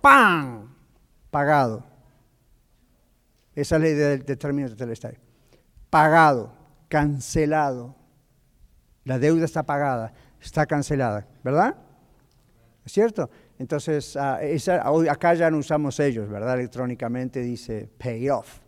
¡Pam! 0.01 0.73
Pagado. 1.29 1.83
Esa 3.53 3.75
es 3.75 3.81
la 3.81 3.89
idea 3.89 4.07
del, 4.09 4.25
del 4.25 4.37
término 4.37 4.69
tetelestai. 4.69 5.17
Pagado, 5.91 6.53
cancelado. 6.87 7.95
La 9.03 9.19
deuda 9.19 9.45
está 9.45 9.63
pagada, 9.63 10.11
está 10.41 10.65
cancelada, 10.65 11.27
¿verdad? 11.43 11.75
¿Es 12.83 12.91
cierto? 12.91 13.29
Entonces, 13.59 14.15
ah, 14.15 14.39
acá 15.09 15.33
ya 15.33 15.49
no 15.49 15.57
usamos 15.57 15.99
ellos, 15.99 16.29
¿verdad? 16.29 16.55
Electrónicamente 16.59 17.41
dice 17.41 17.89
pay 17.97 18.29
off. 18.29 18.59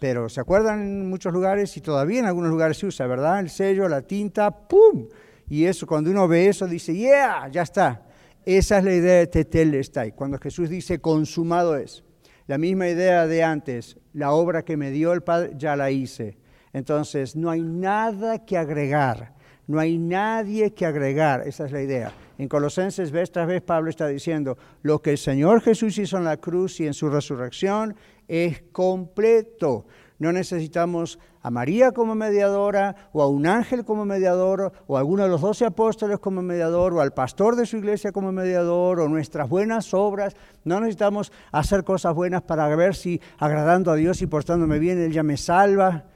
Pero 0.00 0.28
¿se 0.28 0.40
acuerdan 0.40 0.80
en 0.80 1.08
muchos 1.08 1.32
lugares 1.32 1.76
y 1.76 1.80
todavía 1.80 2.20
en 2.20 2.26
algunos 2.26 2.50
lugares 2.50 2.76
se 2.76 2.86
usa, 2.86 3.06
¿verdad? 3.06 3.40
El 3.40 3.48
sello, 3.48 3.88
la 3.88 4.02
tinta, 4.02 4.50
¡pum! 4.50 5.06
Y 5.48 5.64
eso, 5.64 5.86
cuando 5.86 6.10
uno 6.10 6.26
ve 6.26 6.48
eso, 6.48 6.66
dice, 6.66 6.94
yeah, 6.94 7.48
ya 7.48 7.62
está. 7.62 8.02
Esa 8.44 8.78
es 8.78 8.84
la 8.84 8.94
idea 8.94 9.18
de 9.18 9.26
Tetel 9.28 9.74
Estai. 9.74 10.12
Cuando 10.12 10.38
Jesús 10.38 10.68
dice, 10.68 11.00
consumado 11.00 11.76
es. 11.76 12.02
La 12.46 12.58
misma 12.58 12.88
idea 12.88 13.26
de 13.26 13.42
antes, 13.42 13.96
la 14.12 14.32
obra 14.32 14.64
que 14.64 14.76
me 14.76 14.90
dio 14.90 15.12
el 15.12 15.22
Padre, 15.22 15.52
ya 15.56 15.76
la 15.76 15.90
hice. 15.90 16.36
Entonces, 16.72 17.36
no 17.36 17.48
hay 17.50 17.62
nada 17.62 18.44
que 18.44 18.58
agregar. 18.58 19.34
No 19.66 19.78
hay 19.78 19.96
nadie 19.96 20.74
que 20.74 20.84
agregar, 20.84 21.46
esa 21.46 21.64
es 21.64 21.72
la 21.72 21.80
idea. 21.80 22.12
En 22.36 22.48
Colosenses 22.48 23.12
tras 23.30 23.46
vez 23.46 23.62
Pablo 23.62 23.90
está 23.90 24.08
diciendo, 24.08 24.58
lo 24.82 25.00
que 25.00 25.12
el 25.12 25.18
Señor 25.18 25.60
Jesús 25.60 25.98
hizo 25.98 26.16
en 26.16 26.24
la 26.24 26.36
cruz 26.38 26.80
y 26.80 26.86
en 26.86 26.94
su 26.94 27.08
resurrección 27.08 27.94
es 28.26 28.62
completo. 28.72 29.86
No 30.18 30.32
necesitamos 30.32 31.18
a 31.42 31.50
María 31.50 31.92
como 31.92 32.14
mediadora, 32.14 33.10
o 33.12 33.22
a 33.22 33.28
un 33.28 33.46
ángel 33.46 33.84
como 33.84 34.04
mediador, 34.04 34.72
o 34.86 34.96
a 34.96 35.00
alguno 35.00 35.24
de 35.24 35.28
los 35.28 35.40
doce 35.40 35.66
apóstoles 35.66 36.18
como 36.18 36.40
mediador, 36.40 36.94
o 36.94 37.00
al 37.00 37.12
pastor 37.12 37.56
de 37.56 37.66
su 37.66 37.76
iglesia 37.76 38.12
como 38.12 38.32
mediador, 38.32 39.00
o 39.00 39.08
nuestras 39.08 39.48
buenas 39.48 39.92
obras. 39.92 40.34
No 40.64 40.80
necesitamos 40.80 41.32
hacer 41.52 41.84
cosas 41.84 42.14
buenas 42.14 42.42
para 42.42 42.74
ver 42.74 42.94
si 42.94 43.20
agradando 43.38 43.90
a 43.90 43.96
Dios 43.96 44.22
y 44.22 44.26
portándome 44.26 44.78
bien, 44.78 44.98
Él 44.98 45.12
ya 45.12 45.22
me 45.22 45.36
salva. 45.36 46.06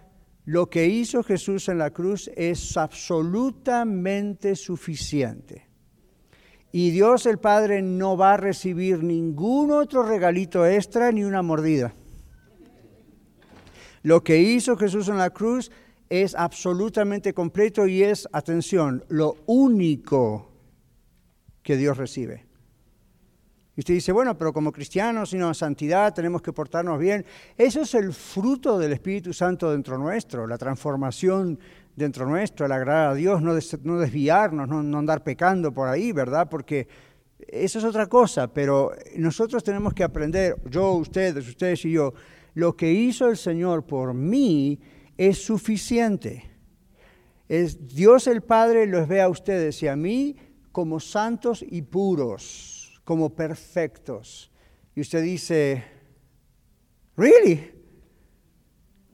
Lo 0.46 0.70
que 0.70 0.87
hizo 0.87 1.22
Jesús 1.22 1.68
en 1.68 1.78
la 1.78 1.90
cruz 1.90 2.31
es 2.35 2.76
absolutamente 2.76 4.57
suficiente. 4.57 5.67
Y 6.72 6.90
Dios 6.90 7.26
el 7.26 7.38
Padre 7.38 7.83
no 7.83 8.16
va 8.16 8.35
a 8.35 8.37
recibir 8.37 9.02
ningún 9.02 9.70
otro 9.70 10.02
regalito 10.02 10.66
extra 10.66 11.12
ni 11.12 11.24
una 11.24 11.42
mordida. 11.42 11.94
Lo 14.02 14.22
que 14.22 14.40
hizo 14.40 14.76
Jesús 14.76 15.09
en 15.09 15.18
la 15.18 15.31
cruz 15.31 15.70
es 16.09 16.35
absolutamente 16.35 17.35
completo 17.35 17.87
y 17.87 18.02
es, 18.02 18.28
atención, 18.33 19.04
lo 19.09 19.37
único 19.46 20.50
que 21.62 21.76
Dios 21.76 21.96
recibe. 21.96 22.47
Y 23.78 23.82
usted 23.82 23.94
dice, 23.94 24.10
bueno, 24.10 24.36
pero 24.36 24.52
como 24.52 24.72
cristianos, 24.72 25.30
sino 25.30 25.54
santidad, 25.54 26.12
tenemos 26.12 26.42
que 26.42 26.52
portarnos 26.52 26.98
bien. 26.98 27.24
Eso 27.56 27.82
es 27.82 27.94
el 27.94 28.12
fruto 28.12 28.76
del 28.76 28.92
Espíritu 28.92 29.32
Santo 29.32 29.70
dentro 29.70 29.96
nuestro, 29.96 30.48
la 30.48 30.58
transformación 30.58 31.56
dentro 31.94 32.26
nuestro, 32.26 32.66
el 32.66 32.72
agradar 32.72 33.10
a 33.10 33.14
Dios, 33.14 33.40
no, 33.40 33.54
desviarnos, 33.54 34.66
no, 34.68 34.98
andar 34.98 35.22
pecando 35.22 35.72
por 35.72 35.86
ahí, 35.86 36.10
¿verdad? 36.10 36.48
Porque 36.50 36.88
eso 37.38 37.78
es 37.78 37.84
otra 37.84 38.08
cosa, 38.08 38.52
pero 38.52 38.90
nosotros 39.16 39.62
tenemos 39.62 39.94
que 39.94 40.02
aprender, 40.02 40.56
yo, 40.68 40.94
ustedes, 40.94 41.46
ustedes 41.46 41.84
y 41.84 41.92
yo, 41.92 42.14
lo 42.54 42.74
que 42.74 42.90
hizo 42.90 43.28
el 43.28 43.36
Señor 43.36 43.86
por 43.86 44.12
mí 44.12 44.80
es 45.16 45.38
suficiente. 45.38 46.50
Es, 47.48 47.86
Dios 47.86 48.26
el 48.26 48.42
Padre 48.42 48.88
los 48.88 49.06
ve 49.06 49.22
a 49.22 49.28
ustedes 49.28 49.80
y 49.84 49.86
a 49.86 49.94
mí 49.94 50.34
como 50.72 50.98
santos 50.98 51.64
y 51.64 51.82
puros 51.82 52.77
como 53.08 53.30
perfectos. 53.30 54.52
Y 54.94 55.00
usted 55.00 55.22
dice, 55.22 55.82
¿really? 57.16 57.72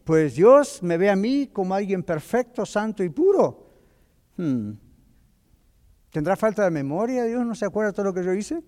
Pues 0.03 0.35
Dios 0.35 0.83
me 0.83 0.97
ve 0.97 1.09
a 1.09 1.15
mí 1.15 1.49
como 1.53 1.77
alguien 1.77 2.03
perfecto, 2.03 2.67
santo 2.67 3.05
y 3.05 3.09
puro. 3.09 3.71
Hmm. 4.37 4.73
¿Tendrá 6.11 6.35
falta 6.35 6.65
de 6.65 6.73
memoria? 6.73 7.23
¿Dios 7.23 7.47
no 7.47 7.55
se 7.55 7.67
acuerda 7.67 7.93
de 7.93 7.95
todo 7.95 8.07
lo 8.07 8.15
que 8.15 8.25
yo 8.25 8.35
hice? 8.35 8.65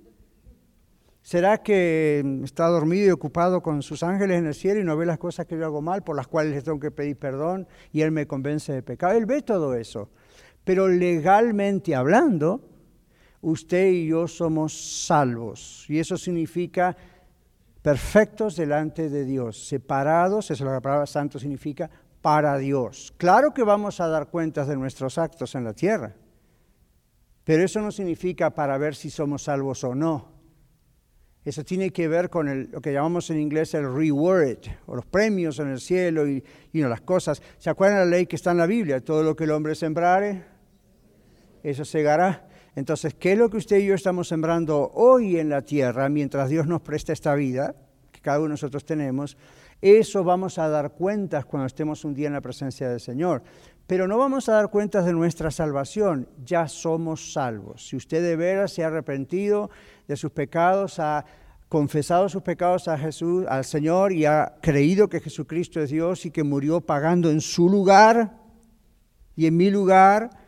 ¿Será 1.23 1.61
que 1.61 2.43
está 2.45 2.69
dormido 2.69 3.09
y 3.09 3.11
ocupado 3.11 3.65
con 3.65 3.83
sus 3.83 4.05
ángeles 4.05 4.39
en 4.39 4.47
el 4.47 4.55
cielo 4.55 4.79
y 4.79 4.85
no 4.85 4.97
ve 4.97 5.07
las 5.07 5.19
cosas 5.19 5.45
que 5.47 5.59
yo 5.59 5.65
hago 5.65 5.83
mal, 5.83 6.05
por 6.05 6.15
las 6.15 6.29
cuales 6.29 6.55
le 6.55 6.63
tengo 6.63 6.79
que 6.79 6.93
pedir 6.93 7.19
perdón 7.19 7.67
y 7.91 8.03
Él 8.03 8.13
me 8.13 8.29
convence 8.29 8.73
de 8.73 8.85
pecado? 8.85 9.19
Él 9.19 9.27
ve 9.27 9.43
todo 9.43 9.75
eso. 9.75 10.09
Pero 10.63 10.87
legalmente 10.87 11.97
hablando, 11.97 12.76
usted 13.51 13.91
y 13.91 14.09
yo 14.09 14.27
somos 14.27 15.07
salvos. 15.07 15.87
Y 15.89 15.99
eso 15.99 16.17
significa 16.17 16.97
perfectos 17.81 18.57
delante 18.57 19.09
de 19.09 19.25
Dios, 19.25 19.69
separados, 19.69 20.47
eso 20.47 20.55
es 20.55 20.61
lo 20.63 20.67
que 20.71 20.75
la 20.75 20.81
palabra 20.81 21.07
santo 21.07 21.39
significa, 21.39 21.89
para 22.21 22.59
Dios. 22.59 23.15
Claro 23.17 23.55
que 23.55 23.63
vamos 23.63 24.01
a 24.01 24.09
dar 24.09 24.29
cuentas 24.29 24.67
de 24.67 24.77
nuestros 24.77 25.17
actos 25.19 25.55
en 25.55 25.63
la 25.63 25.73
tierra, 25.73 26.17
pero 27.45 27.63
eso 27.63 27.81
no 27.81 27.93
significa 27.93 28.51
para 28.51 28.77
ver 28.79 28.97
si 28.97 29.11
somos 29.11 29.45
salvos 29.45 29.85
o 29.85 29.95
no. 29.95 30.35
Eso 31.45 31.63
tiene 31.63 31.93
que 31.93 32.09
ver 32.09 32.29
con 32.29 32.73
lo 32.73 32.81
que 32.81 32.93
llamamos 32.93 33.31
en 33.31 33.39
inglés 33.39 33.75
el 33.75 33.85
reward, 33.95 34.59
o 34.87 34.97
los 34.97 35.07
premios 35.07 35.61
en 35.61 35.69
el 35.69 35.81
cielo 35.81 36.27
y, 36.27 36.43
y 36.73 36.83
las 36.83 37.03
cosas. 37.03 37.41
¿Se 37.59 37.71
acuerdan 37.71 38.01
la 38.01 38.17
ley 38.17 38.27
que 38.27 38.35
está 38.35 38.51
en 38.51 38.57
la 38.57 38.67
Biblia? 38.67 39.01
Todo 39.01 39.23
lo 39.23 39.37
que 39.37 39.45
el 39.45 39.53
hombre 39.53 39.77
sembrare, 39.77 40.45
eso 41.63 41.85
segará. 41.85 42.46
Entonces, 42.77 43.15
¿qué 43.15 43.33
es 43.33 43.39
lo 43.39 43.49
que 43.49 43.57
usted 43.57 43.79
y 43.79 43.87
yo 43.87 43.95
estamos 43.95 44.29
sembrando 44.29 44.91
hoy 44.93 45.39
en 45.39 45.49
la 45.49 45.63
tierra 45.63 46.11
mientras 46.11 46.51
Dios 46.51 46.67
nos 46.67 46.83
presta 46.83 47.15
esta 47.15 47.35
vida, 47.35 47.75
que 48.13 48.21
cada 48.21 48.39
uno 48.39 48.49
de 48.49 48.51
nosotros 48.51 48.85
tenemos? 48.85 49.39
Eso 49.81 50.23
vamos 50.23 50.59
a 50.59 50.69
dar 50.69 50.93
cuentas 50.93 51.47
cuando 51.47 51.67
estemos 51.67 52.05
un 52.05 52.13
día 52.13 52.27
en 52.27 52.35
la 52.35 52.43
presencia 52.43 52.91
del 52.91 53.01
Señor. 53.01 53.43
Pero 53.87 54.07
no 54.07 54.19
vamos 54.19 54.51
a 54.51 54.53
dar 54.53 54.71
cuentas 54.71 55.07
de 55.07 55.15
nuestra 55.15 55.51
salvación, 55.51 56.29
ya 56.45 56.69
somos 56.69 57.33
salvos. 57.33 57.89
Si 57.89 57.97
usted 57.97 58.23
de 58.23 58.37
veras 58.37 58.73
se 58.73 58.85
ha 58.85 58.89
arrepentido 58.89 59.71
de 60.07 60.17
sus 60.17 60.33
pecados, 60.33 60.99
ha 60.99 61.25
confesado 61.71 62.29
sus 62.29 62.43
pecados 62.43 62.89
a 62.89 62.99
Jesús, 62.99 63.47
al 63.49 63.65
Señor 63.65 64.13
y 64.13 64.27
ha 64.27 64.57
creído 64.61 65.09
que 65.09 65.21
Jesucristo 65.21 65.81
es 65.81 65.89
Dios 65.89 66.27
y 66.27 66.31
que 66.31 66.43
murió 66.43 66.83
pagando 66.83 67.31
en 67.31 67.41
su 67.41 67.71
lugar 67.71 68.37
y 69.35 69.47
en 69.47 69.57
mi 69.57 69.71
lugar, 69.71 70.46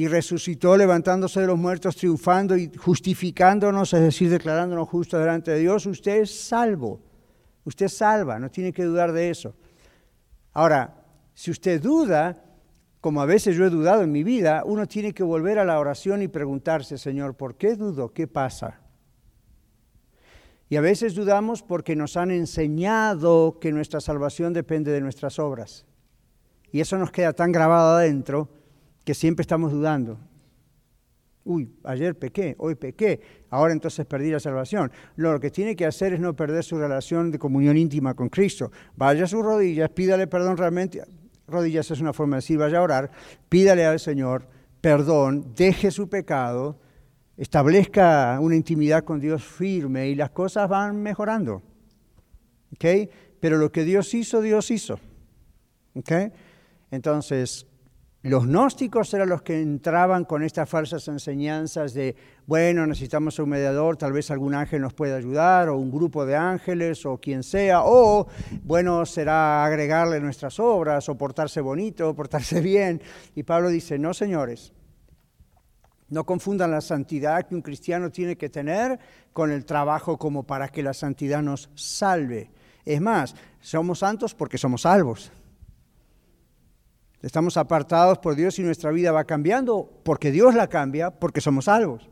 y 0.00 0.06
resucitó 0.06 0.76
levantándose 0.76 1.40
de 1.40 1.48
los 1.48 1.58
muertos, 1.58 1.96
triunfando 1.96 2.56
y 2.56 2.70
justificándonos, 2.72 3.92
es 3.92 4.00
decir, 4.00 4.30
declarándonos 4.30 4.88
justos 4.88 5.18
delante 5.18 5.50
de 5.50 5.58
Dios, 5.58 5.86
usted 5.86 6.20
es 6.20 6.40
salvo. 6.40 7.00
Usted 7.64 7.88
salva, 7.88 8.38
no 8.38 8.48
tiene 8.48 8.72
que 8.72 8.84
dudar 8.84 9.10
de 9.10 9.28
eso. 9.28 9.56
Ahora, 10.52 11.04
si 11.34 11.50
usted 11.50 11.82
duda, 11.82 12.40
como 13.00 13.20
a 13.20 13.26
veces 13.26 13.56
yo 13.56 13.64
he 13.64 13.70
dudado 13.70 14.02
en 14.02 14.12
mi 14.12 14.22
vida, 14.22 14.62
uno 14.64 14.86
tiene 14.86 15.12
que 15.12 15.24
volver 15.24 15.58
a 15.58 15.64
la 15.64 15.80
oración 15.80 16.22
y 16.22 16.28
preguntarse, 16.28 16.96
Señor, 16.96 17.34
¿por 17.34 17.56
qué 17.56 17.74
dudo? 17.74 18.12
¿Qué 18.12 18.28
pasa? 18.28 18.78
Y 20.68 20.76
a 20.76 20.80
veces 20.80 21.16
dudamos 21.16 21.64
porque 21.64 21.96
nos 21.96 22.16
han 22.16 22.30
enseñado 22.30 23.58
que 23.60 23.72
nuestra 23.72 24.00
salvación 24.00 24.52
depende 24.52 24.92
de 24.92 25.00
nuestras 25.00 25.40
obras. 25.40 25.86
Y 26.70 26.78
eso 26.78 26.96
nos 26.98 27.10
queda 27.10 27.32
tan 27.32 27.50
grabado 27.50 27.96
adentro 27.96 28.57
que 29.08 29.14
siempre 29.14 29.40
estamos 29.40 29.72
dudando. 29.72 30.18
Uy, 31.42 31.72
ayer 31.84 32.14
pequé, 32.18 32.54
hoy 32.58 32.74
pequé, 32.74 33.18
ahora 33.48 33.72
entonces 33.72 34.04
perdí 34.04 34.30
la 34.30 34.38
salvación. 34.38 34.92
Lo 35.16 35.40
que 35.40 35.50
tiene 35.50 35.74
que 35.74 35.86
hacer 35.86 36.12
es 36.12 36.20
no 36.20 36.36
perder 36.36 36.62
su 36.62 36.76
relación 36.76 37.30
de 37.30 37.38
comunión 37.38 37.78
íntima 37.78 38.12
con 38.12 38.28
Cristo. 38.28 38.70
Vaya 38.96 39.24
a 39.24 39.26
sus 39.26 39.42
rodillas, 39.42 39.88
pídale 39.88 40.26
perdón 40.26 40.58
realmente. 40.58 41.02
Rodillas 41.46 41.90
es 41.90 42.02
una 42.02 42.12
forma 42.12 42.36
de 42.36 42.42
decir, 42.42 42.58
vaya 42.58 42.80
a 42.80 42.82
orar, 42.82 43.10
pídale 43.48 43.86
al 43.86 43.98
Señor 43.98 44.46
perdón, 44.82 45.54
deje 45.56 45.90
su 45.90 46.10
pecado, 46.10 46.78
establezca 47.38 48.38
una 48.42 48.56
intimidad 48.56 49.04
con 49.04 49.20
Dios 49.20 49.42
firme 49.42 50.10
y 50.10 50.16
las 50.16 50.32
cosas 50.32 50.68
van 50.68 51.00
mejorando. 51.00 51.62
¿Ok? 52.74 53.10
Pero 53.40 53.56
lo 53.56 53.72
que 53.72 53.84
Dios 53.84 54.12
hizo, 54.12 54.42
Dios 54.42 54.70
hizo. 54.70 55.00
¿Ok? 55.94 56.12
Entonces, 56.90 57.66
los 58.22 58.46
gnósticos 58.46 59.14
eran 59.14 59.28
los 59.28 59.42
que 59.42 59.60
entraban 59.60 60.24
con 60.24 60.42
estas 60.42 60.68
falsas 60.68 61.06
enseñanzas 61.06 61.94
de, 61.94 62.16
bueno, 62.46 62.84
necesitamos 62.84 63.38
un 63.38 63.50
mediador, 63.50 63.96
tal 63.96 64.12
vez 64.12 64.32
algún 64.32 64.54
ángel 64.54 64.82
nos 64.82 64.92
pueda 64.92 65.16
ayudar, 65.16 65.68
o 65.68 65.76
un 65.76 65.92
grupo 65.92 66.26
de 66.26 66.34
ángeles, 66.34 67.06
o 67.06 67.18
quien 67.18 67.44
sea, 67.44 67.82
o, 67.84 68.26
bueno, 68.64 69.06
será 69.06 69.64
agregarle 69.64 70.18
nuestras 70.18 70.58
obras, 70.58 71.08
o 71.08 71.16
portarse 71.16 71.60
bonito, 71.60 72.10
o 72.10 72.14
portarse 72.14 72.60
bien. 72.62 73.00
Y 73.36 73.44
Pablo 73.44 73.68
dice, 73.68 73.98
no, 73.98 74.12
señores, 74.12 74.72
No 76.10 76.24
confundan 76.24 76.70
la 76.70 76.80
santidad 76.80 77.46
que 77.46 77.54
un 77.54 77.60
cristiano 77.62 78.10
tiene 78.10 78.36
que 78.36 78.48
tener 78.48 78.98
con 79.32 79.52
el 79.52 79.64
trabajo 79.64 80.16
como 80.16 80.42
para 80.42 80.68
que 80.68 80.82
la 80.82 80.94
santidad 80.94 81.42
nos 81.42 81.68
salve. 81.74 82.50
Es 82.84 83.00
más, 83.00 83.36
somos 83.60 83.98
santos 83.98 84.34
porque 84.34 84.56
somos 84.56 84.82
salvos. 84.82 85.30
Estamos 87.22 87.56
apartados 87.56 88.18
por 88.18 88.36
Dios 88.36 88.58
y 88.58 88.62
nuestra 88.62 88.92
vida 88.92 89.10
va 89.10 89.24
cambiando 89.24 89.90
porque 90.04 90.30
Dios 90.30 90.54
la 90.54 90.68
cambia, 90.68 91.10
porque 91.10 91.40
somos 91.40 91.64
salvos. 91.64 92.08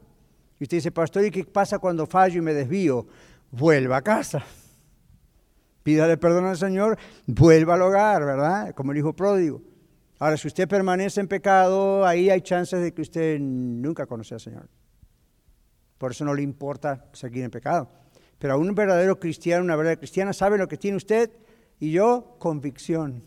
Y 0.59 0.65
usted 0.65 0.79
dice, 0.79 0.91
pastor, 0.91 1.25
¿y 1.25 1.31
qué 1.31 1.45
pasa 1.45 1.79
cuando 1.79 2.07
fallo 2.07 2.39
y 2.39 2.43
me 2.43 2.55
desvío? 2.55 3.07
Vuelva 3.51 3.99
a 3.99 4.03
casa. 4.03 4.45
Pídale 5.83 6.17
perdón 6.17 6.47
al 6.47 6.57
Señor, 6.57 6.99
vuelva 7.27 7.75
al 7.75 7.83
hogar, 7.83 8.25
¿verdad? 8.25 8.75
Como 8.75 8.91
el 8.91 8.99
hijo 8.99 9.15
pródigo. 9.15 9.63
Ahora, 10.19 10.37
si 10.37 10.49
usted 10.49 10.67
permanece 10.67 11.21
en 11.21 11.29
pecado, 11.29 12.05
ahí 12.05 12.29
hay 12.31 12.41
chances 12.41 12.81
de 12.81 12.93
que 12.93 13.03
usted 13.03 13.39
nunca 13.39 14.07
conoce 14.07 14.35
al 14.35 14.41
Señor. 14.41 14.69
Por 15.99 16.11
eso 16.11 16.25
no 16.25 16.35
le 16.35 16.43
importa 16.43 17.05
seguir 17.13 17.45
en 17.45 17.51
pecado. 17.51 17.89
Pero 18.39 18.55
a 18.55 18.57
un 18.57 18.75
verdadero 18.75 19.21
cristiano, 19.21 19.63
una 19.63 19.77
verdadera 19.77 20.01
cristiana, 20.01 20.33
sabe 20.33 20.59
lo 20.59 20.67
que 20.67 20.77
tiene 20.77 20.97
usted 20.97 21.31
y 21.79 21.93
yo, 21.93 22.37
convicción. 22.39 23.23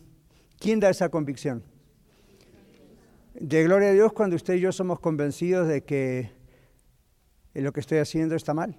¿Quién 0.59 0.79
da 0.79 0.89
esa 0.89 1.09
convicción? 1.09 1.63
De 3.39 3.63
gloria 3.63 3.89
a 3.89 3.93
Dios 3.93 4.11
cuando 4.11 4.35
usted 4.35 4.55
y 4.55 4.59
yo 4.59 4.71
somos 4.71 4.99
convencidos 4.99 5.67
de 5.67 5.83
que 5.83 6.31
lo 7.53 7.71
que 7.71 7.79
estoy 7.79 7.99
haciendo 7.99 8.35
está 8.35 8.53
mal. 8.53 8.77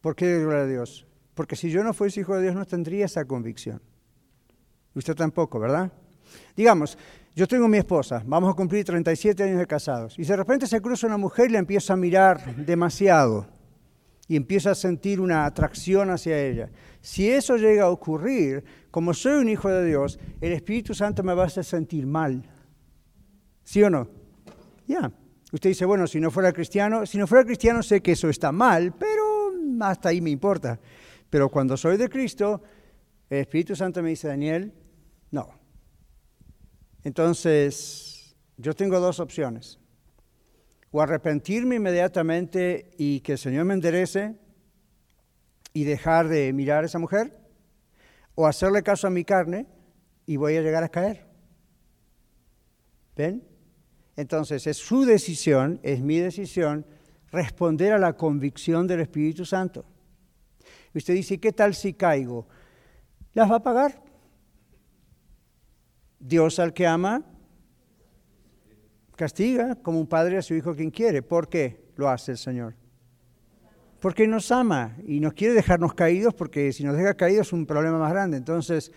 ¿Por 0.00 0.16
qué 0.16 0.26
de 0.26 0.40
gloria 0.40 0.62
a 0.62 0.66
Dios? 0.66 1.06
Porque 1.34 1.56
si 1.56 1.70
yo 1.70 1.84
no 1.84 1.92
fuese 1.92 2.20
hijo 2.20 2.34
de 2.36 2.42
Dios 2.42 2.54
no 2.54 2.64
tendría 2.64 3.04
esa 3.04 3.24
convicción. 3.26 3.82
Usted 4.94 5.14
tampoco, 5.14 5.58
¿verdad? 5.58 5.92
Digamos, 6.56 6.96
yo 7.34 7.46
tengo 7.46 7.68
mi 7.68 7.78
esposa, 7.78 8.22
vamos 8.24 8.50
a 8.50 8.56
cumplir 8.56 8.84
37 8.84 9.42
años 9.42 9.58
de 9.58 9.66
casados, 9.66 10.18
y 10.18 10.24
de 10.24 10.36
repente 10.36 10.66
se 10.66 10.80
cruza 10.80 11.06
una 11.06 11.18
mujer 11.18 11.50
y 11.50 11.52
la 11.54 11.58
empiezo 11.58 11.92
a 11.92 11.96
mirar 11.96 12.56
demasiado 12.56 13.46
y 14.26 14.36
empiezo 14.36 14.70
a 14.70 14.74
sentir 14.74 15.20
una 15.20 15.44
atracción 15.44 16.10
hacia 16.10 16.40
ella. 16.40 16.70
Si 17.02 17.30
eso 17.30 17.56
llega 17.56 17.84
a 17.84 17.90
ocurrir, 17.90 18.64
como 18.90 19.12
soy 19.12 19.34
un 19.34 19.48
hijo 19.50 19.68
de 19.68 19.84
Dios, 19.84 20.18
el 20.40 20.52
Espíritu 20.52 20.94
Santo 20.94 21.22
me 21.22 21.34
va 21.34 21.42
a 21.42 21.46
hacer 21.46 21.64
sentir 21.64 22.06
mal. 22.06 22.50
¿Sí 23.64 23.82
o 23.82 23.90
no? 23.90 24.08
Ya. 24.86 25.10
Usted 25.52 25.70
dice, 25.70 25.84
bueno, 25.84 26.06
si 26.06 26.20
no 26.20 26.30
fuera 26.30 26.52
cristiano, 26.52 27.06
si 27.06 27.16
no 27.16 27.26
fuera 27.26 27.44
cristiano 27.44 27.82
sé 27.82 28.00
que 28.00 28.12
eso 28.12 28.28
está 28.28 28.52
mal, 28.52 28.92
pero 28.92 29.52
hasta 29.80 30.10
ahí 30.10 30.20
me 30.20 30.30
importa. 30.30 30.78
Pero 31.30 31.48
cuando 31.48 31.76
soy 31.76 31.96
de 31.96 32.08
Cristo, 32.08 32.62
el 33.30 33.38
Espíritu 33.38 33.74
Santo 33.74 34.02
me 34.02 34.10
dice, 34.10 34.28
Daniel, 34.28 34.72
no. 35.30 35.48
Entonces, 37.02 38.36
yo 38.56 38.74
tengo 38.74 39.00
dos 39.00 39.20
opciones. 39.20 39.78
O 40.90 41.00
arrepentirme 41.00 41.76
inmediatamente 41.76 42.90
y 42.98 43.20
que 43.20 43.32
el 43.32 43.38
Señor 43.38 43.64
me 43.64 43.74
enderece 43.74 44.36
y 45.72 45.84
dejar 45.84 46.28
de 46.28 46.52
mirar 46.52 46.84
a 46.84 46.86
esa 46.86 47.00
mujer, 47.00 47.36
o 48.36 48.46
hacerle 48.46 48.82
caso 48.82 49.06
a 49.06 49.10
mi 49.10 49.24
carne 49.24 49.66
y 50.26 50.36
voy 50.36 50.56
a 50.56 50.62
llegar 50.62 50.84
a 50.84 50.88
caer. 50.88 51.26
¿Ven? 53.16 53.53
Entonces 54.16 54.66
es 54.66 54.76
su 54.76 55.04
decisión, 55.04 55.80
es 55.82 56.00
mi 56.00 56.18
decisión, 56.18 56.86
responder 57.30 57.92
a 57.92 57.98
la 57.98 58.12
convicción 58.12 58.86
del 58.86 59.00
Espíritu 59.00 59.44
Santo. 59.44 59.84
Y 60.92 60.98
usted 60.98 61.14
dice, 61.14 61.38
¿qué 61.38 61.52
tal 61.52 61.74
si 61.74 61.94
caigo? 61.94 62.46
Las 63.32 63.50
va 63.50 63.56
a 63.56 63.62
pagar. 63.62 64.02
Dios 66.20 66.58
al 66.58 66.72
que 66.72 66.86
ama, 66.86 67.22
castiga 69.16 69.74
como 69.76 70.00
un 70.00 70.06
padre 70.06 70.38
a 70.38 70.42
su 70.42 70.54
hijo 70.54 70.74
quien 70.74 70.90
quiere. 70.90 71.22
¿Por 71.22 71.48
qué 71.48 71.90
lo 71.96 72.08
hace 72.08 72.32
el 72.32 72.38
Señor? 72.38 72.74
Porque 74.00 74.26
nos 74.26 74.52
ama 74.52 74.96
y 75.06 75.18
nos 75.18 75.32
quiere 75.32 75.54
dejarnos 75.54 75.94
caídos, 75.94 76.34
porque 76.34 76.72
si 76.72 76.84
nos 76.84 76.96
deja 76.96 77.14
caídos 77.14 77.48
es 77.48 77.52
un 77.52 77.66
problema 77.66 77.98
más 77.98 78.12
grande. 78.12 78.36
Entonces, 78.36 78.92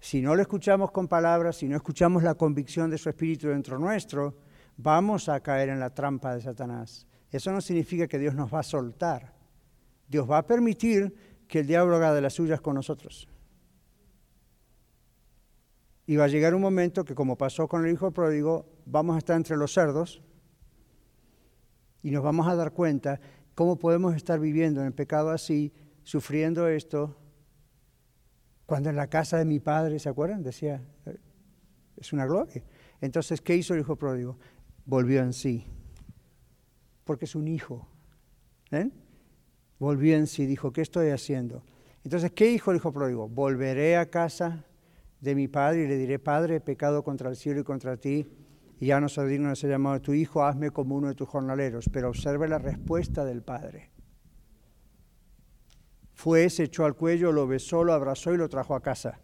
si 0.00 0.22
no 0.22 0.34
lo 0.34 0.42
escuchamos 0.42 0.90
con 0.90 1.08
palabras, 1.08 1.56
si 1.56 1.68
no 1.68 1.76
escuchamos 1.76 2.22
la 2.22 2.34
convicción 2.34 2.90
de 2.90 2.98
su 2.98 3.08
espíritu 3.08 3.48
dentro 3.48 3.78
nuestro, 3.78 4.36
vamos 4.76 5.28
a 5.28 5.40
caer 5.40 5.70
en 5.70 5.80
la 5.80 5.90
trampa 5.90 6.34
de 6.34 6.40
Satanás. 6.40 7.06
Eso 7.30 7.52
no 7.52 7.60
significa 7.60 8.06
que 8.06 8.18
Dios 8.18 8.34
nos 8.34 8.52
va 8.52 8.60
a 8.60 8.62
soltar. 8.62 9.34
Dios 10.08 10.30
va 10.30 10.38
a 10.38 10.46
permitir 10.46 11.14
que 11.46 11.60
el 11.60 11.66
diablo 11.66 11.96
haga 11.96 12.14
de 12.14 12.20
las 12.20 12.34
suyas 12.34 12.60
con 12.60 12.74
nosotros. 12.74 13.28
Y 16.06 16.16
va 16.16 16.24
a 16.24 16.28
llegar 16.28 16.54
un 16.54 16.62
momento 16.62 17.04
que, 17.04 17.14
como 17.14 17.36
pasó 17.36 17.68
con 17.68 17.84
el 17.84 17.92
hijo 17.92 18.10
pródigo, 18.12 18.66
vamos 18.86 19.16
a 19.16 19.18
estar 19.18 19.36
entre 19.36 19.56
los 19.56 19.74
cerdos 19.74 20.22
y 22.02 22.10
nos 22.10 22.22
vamos 22.22 22.46
a 22.46 22.54
dar 22.54 22.72
cuenta 22.72 23.20
cómo 23.54 23.78
podemos 23.78 24.14
estar 24.14 24.38
viviendo 24.38 24.80
en 24.80 24.86
el 24.86 24.94
pecado 24.94 25.30
así, 25.30 25.72
sufriendo 26.04 26.68
esto, 26.68 27.16
cuando 28.68 28.90
en 28.90 28.96
la 28.96 29.06
casa 29.06 29.38
de 29.38 29.46
mi 29.46 29.60
padre, 29.60 29.98
¿se 29.98 30.10
acuerdan? 30.10 30.42
Decía, 30.42 30.82
es 31.96 32.12
una 32.12 32.26
gloria. 32.26 32.62
Entonces, 33.00 33.40
¿qué 33.40 33.56
hizo 33.56 33.72
el 33.72 33.80
hijo 33.80 33.96
pródigo? 33.96 34.36
Volvió 34.84 35.22
en 35.22 35.32
sí, 35.32 35.64
porque 37.04 37.24
es 37.24 37.34
un 37.34 37.48
hijo. 37.48 37.88
¿eh? 38.70 38.90
Volvió 39.78 40.18
en 40.18 40.26
sí, 40.26 40.44
dijo, 40.44 40.70
¿qué 40.70 40.82
estoy 40.82 41.08
haciendo? 41.08 41.62
Entonces, 42.04 42.30
¿qué 42.32 42.48
dijo 42.48 42.70
el 42.70 42.76
hijo 42.76 42.92
pródigo? 42.92 43.26
Volveré 43.26 43.96
a 43.96 44.10
casa 44.10 44.66
de 45.18 45.34
mi 45.34 45.48
padre 45.48 45.84
y 45.84 45.88
le 45.88 45.96
diré, 45.96 46.18
Padre, 46.18 46.56
he 46.56 46.60
pecado 46.60 47.02
contra 47.02 47.30
el 47.30 47.36
cielo 47.36 47.60
y 47.60 47.64
contra 47.64 47.96
ti, 47.96 48.28
y 48.78 48.88
ya 48.88 49.00
no 49.00 49.08
soy 49.08 49.30
digno 49.30 49.48
de 49.48 49.56
ser 49.56 49.70
llamado 49.70 50.02
tu 50.02 50.12
hijo, 50.12 50.44
hazme 50.44 50.72
como 50.72 50.94
uno 50.94 51.08
de 51.08 51.14
tus 51.14 51.26
jornaleros. 51.26 51.88
Pero 51.90 52.10
observe 52.10 52.46
la 52.46 52.58
respuesta 52.58 53.24
del 53.24 53.40
padre. 53.40 53.92
Fue, 56.18 56.50
se 56.50 56.64
echó 56.64 56.84
al 56.84 56.96
cuello, 56.96 57.30
lo 57.30 57.46
besó, 57.46 57.84
lo 57.84 57.92
abrazó 57.92 58.34
y 58.34 58.36
lo 58.36 58.48
trajo 58.48 58.74
a 58.74 58.82
casa. 58.82 59.20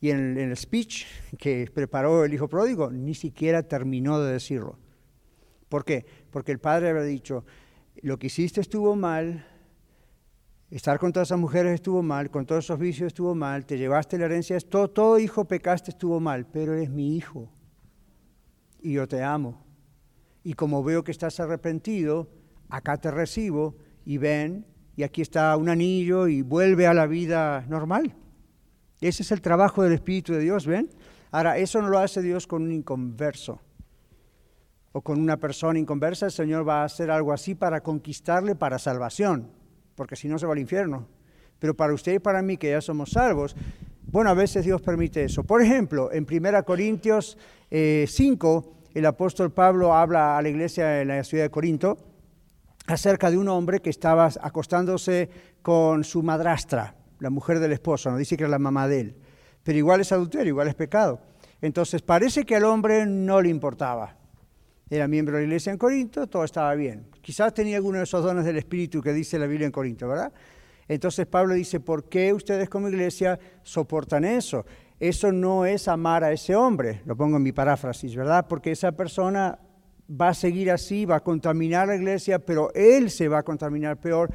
Y 0.00 0.08
en, 0.08 0.38
el 0.38 0.56
speech 0.56 1.04
que 1.38 1.70
preparó 1.74 2.24
el 2.24 2.32
hijo 2.32 2.48
pródigo, 2.48 2.90
ni 2.90 3.14
siquiera 3.14 3.62
terminó 3.62 4.18
de 4.18 4.32
decirlo. 4.32 4.78
¿Por 5.68 5.84
qué? 5.84 6.06
Porque 6.30 6.52
el 6.52 6.58
padre 6.58 6.88
había 6.88 7.02
dicho, 7.02 7.44
lo 8.00 8.18
que 8.18 8.28
hiciste 8.28 8.62
estuvo 8.62 8.96
mal, 8.96 9.46
estar 10.70 10.98
con 10.98 11.12
todas 11.12 11.28
esas 11.28 11.38
mujeres 11.38 11.74
estuvo 11.74 12.02
mal, 12.02 12.30
con 12.30 12.46
todos 12.46 12.64
esos 12.64 12.78
vicios 12.78 13.08
estuvo 13.08 13.34
mal, 13.34 13.66
te 13.66 13.76
llevaste 13.76 14.16
la 14.16 14.24
herencia, 14.24 14.58
todo, 14.58 14.88
todo 14.88 15.18
hijo 15.18 15.44
pecaste 15.44 15.90
estuvo 15.90 16.18
mal, 16.18 16.46
pero 16.46 16.72
eres 16.72 16.88
mi 16.88 17.14
hijo 17.14 17.52
y 18.80 18.94
yo 18.94 19.06
te 19.06 19.22
amo. 19.22 19.66
Y 20.42 20.54
como 20.54 20.82
veo 20.82 21.04
que 21.04 21.12
estás 21.12 21.40
arrepentido, 21.40 22.30
acá 22.70 22.96
te 22.96 23.10
recibo 23.10 23.76
y 24.06 24.16
ven 24.16 24.72
y 24.96 25.02
aquí 25.02 25.22
está 25.22 25.56
un 25.56 25.68
anillo 25.68 26.28
y 26.28 26.42
vuelve 26.42 26.86
a 26.86 26.94
la 26.94 27.06
vida 27.06 27.64
normal. 27.68 28.14
Ese 29.00 29.22
es 29.22 29.32
el 29.32 29.40
trabajo 29.40 29.82
del 29.82 29.92
Espíritu 29.92 30.32
de 30.32 30.40
Dios, 30.40 30.66
¿ven? 30.66 30.88
Ahora, 31.30 31.58
eso 31.58 31.82
no 31.82 31.88
lo 31.88 31.98
hace 31.98 32.22
Dios 32.22 32.46
con 32.46 32.62
un 32.62 32.72
inconverso 32.72 33.60
o 34.92 35.00
con 35.00 35.20
una 35.20 35.36
persona 35.36 35.78
inconversa. 35.78 36.26
El 36.26 36.32
Señor 36.32 36.66
va 36.66 36.82
a 36.82 36.84
hacer 36.84 37.10
algo 37.10 37.32
así 37.32 37.54
para 37.56 37.82
conquistarle 37.82 38.54
para 38.54 38.78
salvación, 38.78 39.50
porque 39.96 40.14
si 40.14 40.28
no 40.28 40.38
se 40.38 40.46
va 40.46 40.52
al 40.52 40.60
infierno. 40.60 41.08
Pero 41.58 41.74
para 41.74 41.92
usted 41.92 42.14
y 42.14 42.18
para 42.20 42.40
mí, 42.40 42.56
que 42.56 42.70
ya 42.70 42.80
somos 42.80 43.10
salvos, 43.10 43.56
bueno, 44.06 44.30
a 44.30 44.34
veces 44.34 44.64
Dios 44.64 44.80
permite 44.80 45.24
eso. 45.24 45.42
Por 45.42 45.60
ejemplo, 45.60 46.12
en 46.12 46.24
1 46.30 46.64
Corintios 46.64 47.36
5, 47.70 47.72
eh, 47.72 48.88
el 48.94 49.06
apóstol 49.06 49.50
Pablo 49.50 49.92
habla 49.92 50.38
a 50.38 50.42
la 50.42 50.48
iglesia 50.48 51.02
en 51.02 51.08
la 51.08 51.24
ciudad 51.24 51.44
de 51.44 51.50
Corinto 51.50 52.13
acerca 52.86 53.30
de 53.30 53.38
un 53.38 53.48
hombre 53.48 53.80
que 53.80 53.90
estaba 53.90 54.28
acostándose 54.40 55.30
con 55.62 56.04
su 56.04 56.22
madrastra, 56.22 56.96
la 57.20 57.30
mujer 57.30 57.58
del 57.58 57.72
esposo, 57.72 58.10
no 58.10 58.16
dice 58.16 58.36
que 58.36 58.44
era 58.44 58.50
la 58.50 58.58
mamá 58.58 58.88
de 58.88 59.00
él, 59.00 59.16
pero 59.62 59.78
igual 59.78 60.00
es 60.00 60.12
adulterio, 60.12 60.48
igual 60.48 60.68
es 60.68 60.74
pecado. 60.74 61.20
Entonces 61.60 62.02
parece 62.02 62.44
que 62.44 62.56
al 62.56 62.64
hombre 62.64 63.06
no 63.06 63.40
le 63.40 63.48
importaba. 63.48 64.16
Era 64.90 65.08
miembro 65.08 65.36
de 65.36 65.42
la 65.42 65.46
iglesia 65.46 65.72
en 65.72 65.78
Corinto, 65.78 66.26
todo 66.26 66.44
estaba 66.44 66.74
bien. 66.74 67.06
Quizás 67.22 67.54
tenía 67.54 67.76
alguno 67.76 67.98
de 67.98 68.04
esos 68.04 68.22
dones 68.22 68.44
del 68.44 68.58
Espíritu 68.58 69.00
que 69.00 69.14
dice 69.14 69.38
la 69.38 69.46
Biblia 69.46 69.64
en 69.64 69.72
Corinto, 69.72 70.06
¿verdad? 70.06 70.30
Entonces 70.86 71.26
Pablo 71.26 71.54
dice, 71.54 71.80
¿por 71.80 72.08
qué 72.10 72.34
ustedes 72.34 72.68
como 72.68 72.90
iglesia 72.90 73.38
soportan 73.62 74.26
eso? 74.26 74.66
Eso 75.00 75.32
no 75.32 75.64
es 75.64 75.88
amar 75.88 76.22
a 76.22 76.32
ese 76.32 76.54
hombre, 76.54 77.00
lo 77.06 77.16
pongo 77.16 77.38
en 77.38 77.42
mi 77.42 77.52
paráfrasis, 77.52 78.14
¿verdad? 78.14 78.46
Porque 78.46 78.72
esa 78.72 78.92
persona 78.92 79.58
va 80.08 80.28
a 80.28 80.34
seguir 80.34 80.70
así, 80.70 81.04
va 81.04 81.16
a 81.16 81.24
contaminar 81.24 81.88
la 81.88 81.96
iglesia, 81.96 82.38
pero 82.38 82.72
él 82.74 83.10
se 83.10 83.28
va 83.28 83.38
a 83.38 83.42
contaminar 83.42 84.00
peor. 84.00 84.30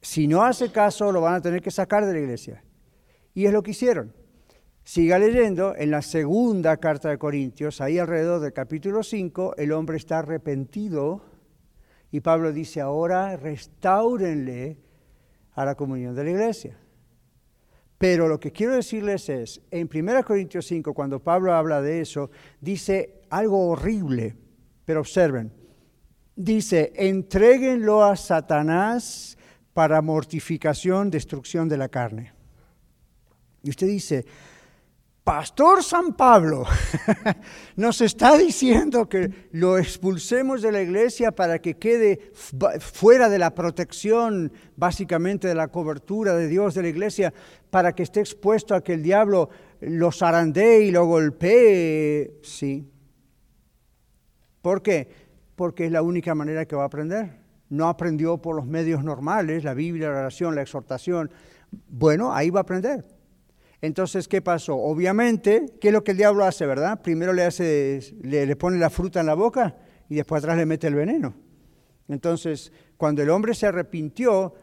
Si 0.00 0.26
no 0.26 0.42
hace 0.42 0.70
caso, 0.70 1.12
lo 1.12 1.20
van 1.20 1.34
a 1.34 1.40
tener 1.40 1.62
que 1.62 1.70
sacar 1.70 2.06
de 2.06 2.12
la 2.12 2.20
iglesia. 2.20 2.62
Y 3.34 3.46
es 3.46 3.52
lo 3.52 3.62
que 3.62 3.72
hicieron. 3.72 4.12
Siga 4.82 5.18
leyendo, 5.18 5.76
en 5.76 5.90
la 5.90 6.02
segunda 6.02 6.76
carta 6.78 7.10
de 7.10 7.18
Corintios, 7.18 7.80
ahí 7.80 7.98
alrededor 7.98 8.40
del 8.40 8.52
capítulo 8.52 9.02
5, 9.02 9.54
el 9.56 9.72
hombre 9.72 9.96
está 9.96 10.18
arrepentido 10.18 11.22
y 12.10 12.20
Pablo 12.20 12.52
dice, 12.52 12.80
ahora 12.80 13.36
restáurenle 13.36 14.78
a 15.52 15.64
la 15.64 15.74
comunión 15.74 16.14
de 16.14 16.24
la 16.24 16.30
iglesia. 16.30 16.76
Pero 17.98 18.26
lo 18.26 18.40
que 18.40 18.50
quiero 18.50 18.74
decirles 18.74 19.28
es, 19.28 19.60
en 19.70 19.88
1 19.92 20.24
Corintios 20.24 20.66
5, 20.66 20.94
cuando 20.94 21.22
Pablo 21.22 21.52
habla 21.54 21.82
de 21.82 22.00
eso, 22.00 22.30
dice, 22.60 23.20
algo 23.28 23.68
horrible, 23.68 24.36
pero 24.90 25.02
observen, 25.02 25.52
dice, 26.34 26.92
entréguenlo 26.96 28.02
a 28.02 28.16
Satanás 28.16 29.38
para 29.72 30.02
mortificación, 30.02 31.12
destrucción 31.12 31.68
de 31.68 31.76
la 31.76 31.88
carne. 31.88 32.32
Y 33.62 33.70
usted 33.70 33.86
dice, 33.86 34.26
Pastor 35.22 35.84
San 35.84 36.14
Pablo 36.14 36.64
nos 37.76 38.00
está 38.00 38.36
diciendo 38.36 39.08
que 39.08 39.48
lo 39.52 39.78
expulsemos 39.78 40.60
de 40.60 40.72
la 40.72 40.82
iglesia 40.82 41.30
para 41.30 41.60
que 41.60 41.74
quede 41.74 42.32
fuera 42.80 43.28
de 43.28 43.38
la 43.38 43.54
protección, 43.54 44.52
básicamente 44.74 45.46
de 45.46 45.54
la 45.54 45.68
cobertura 45.68 46.34
de 46.34 46.48
Dios 46.48 46.74
de 46.74 46.82
la 46.82 46.88
iglesia, 46.88 47.32
para 47.70 47.94
que 47.94 48.02
esté 48.02 48.18
expuesto 48.18 48.74
a 48.74 48.82
que 48.82 48.94
el 48.94 49.04
diablo 49.04 49.50
lo 49.82 50.10
zarandee 50.10 50.86
y 50.86 50.90
lo 50.90 51.06
golpee. 51.06 52.40
Sí. 52.42 52.90
¿Por 54.62 54.82
qué? 54.82 55.08
Porque 55.56 55.86
es 55.86 55.92
la 55.92 56.02
única 56.02 56.34
manera 56.34 56.66
que 56.66 56.76
va 56.76 56.82
a 56.82 56.86
aprender. 56.86 57.40
No 57.68 57.88
aprendió 57.88 58.38
por 58.38 58.56
los 58.56 58.66
medios 58.66 59.04
normales, 59.04 59.64
la 59.64 59.74
Biblia, 59.74 60.10
la 60.10 60.20
oración, 60.20 60.54
la 60.54 60.62
exhortación. 60.62 61.30
Bueno, 61.88 62.34
ahí 62.34 62.50
va 62.50 62.60
a 62.60 62.62
aprender. 62.62 63.04
Entonces, 63.80 64.28
¿qué 64.28 64.42
pasó? 64.42 64.76
Obviamente, 64.76 65.66
¿qué 65.80 65.88
es 65.88 65.94
lo 65.94 66.04
que 66.04 66.10
el 66.10 66.18
diablo 66.18 66.44
hace, 66.44 66.66
verdad? 66.66 67.00
Primero 67.00 67.32
le, 67.32 67.44
hace, 67.44 68.00
le, 68.22 68.54
pone 68.56 68.78
la 68.78 68.90
fruta 68.90 69.20
en 69.20 69.26
la 69.26 69.34
boca 69.34 69.76
y 70.08 70.16
después 70.16 70.42
atrás 70.42 70.58
le 70.58 70.66
mete 70.66 70.86
el 70.86 70.94
veneno. 70.94 71.34
Entonces, 72.08 72.72
cuando 72.96 73.22
el 73.22 73.30
hombre 73.30 73.54
se 73.54 73.66
arrepintió, 73.66 74.54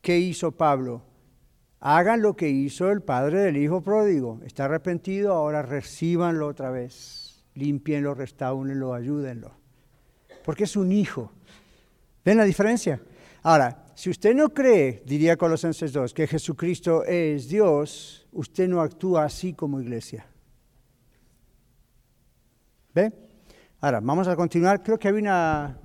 ¿qué 0.00 0.18
hizo 0.18 0.52
Pablo? 0.52 1.02
Hagan 1.80 2.22
lo 2.22 2.34
que 2.36 2.48
hizo 2.48 2.90
el 2.90 3.02
padre 3.02 3.40
del 3.40 3.56
hijo 3.56 3.82
pródigo. 3.82 4.40
Está 4.44 4.66
arrepentido, 4.66 5.32
ahora 5.32 5.62
recíbanlo 5.62 6.46
otra 6.46 6.70
vez. 6.70 7.29
Límpienlo, 7.54 8.14
restáunenlo, 8.14 8.94
ayúdenlo. 8.94 9.52
Porque 10.44 10.64
es 10.64 10.76
un 10.76 10.92
hijo. 10.92 11.32
¿Ven 12.24 12.36
la 12.36 12.44
diferencia? 12.44 13.00
Ahora, 13.42 13.86
si 13.94 14.10
usted 14.10 14.34
no 14.34 14.50
cree, 14.50 15.02
diría 15.04 15.36
Colosenses 15.36 15.92
2, 15.92 16.14
que 16.14 16.26
Jesucristo 16.26 17.04
es 17.04 17.48
Dios, 17.48 18.26
usted 18.32 18.68
no 18.68 18.80
actúa 18.80 19.24
así 19.24 19.52
como 19.52 19.80
iglesia. 19.80 20.26
¿Ve? 22.94 23.12
Ahora, 23.80 24.00
vamos 24.00 24.28
a 24.28 24.36
continuar. 24.36 24.82
Creo 24.82 24.98
que 24.98 25.08
había 25.08 25.20
una... 25.20 25.78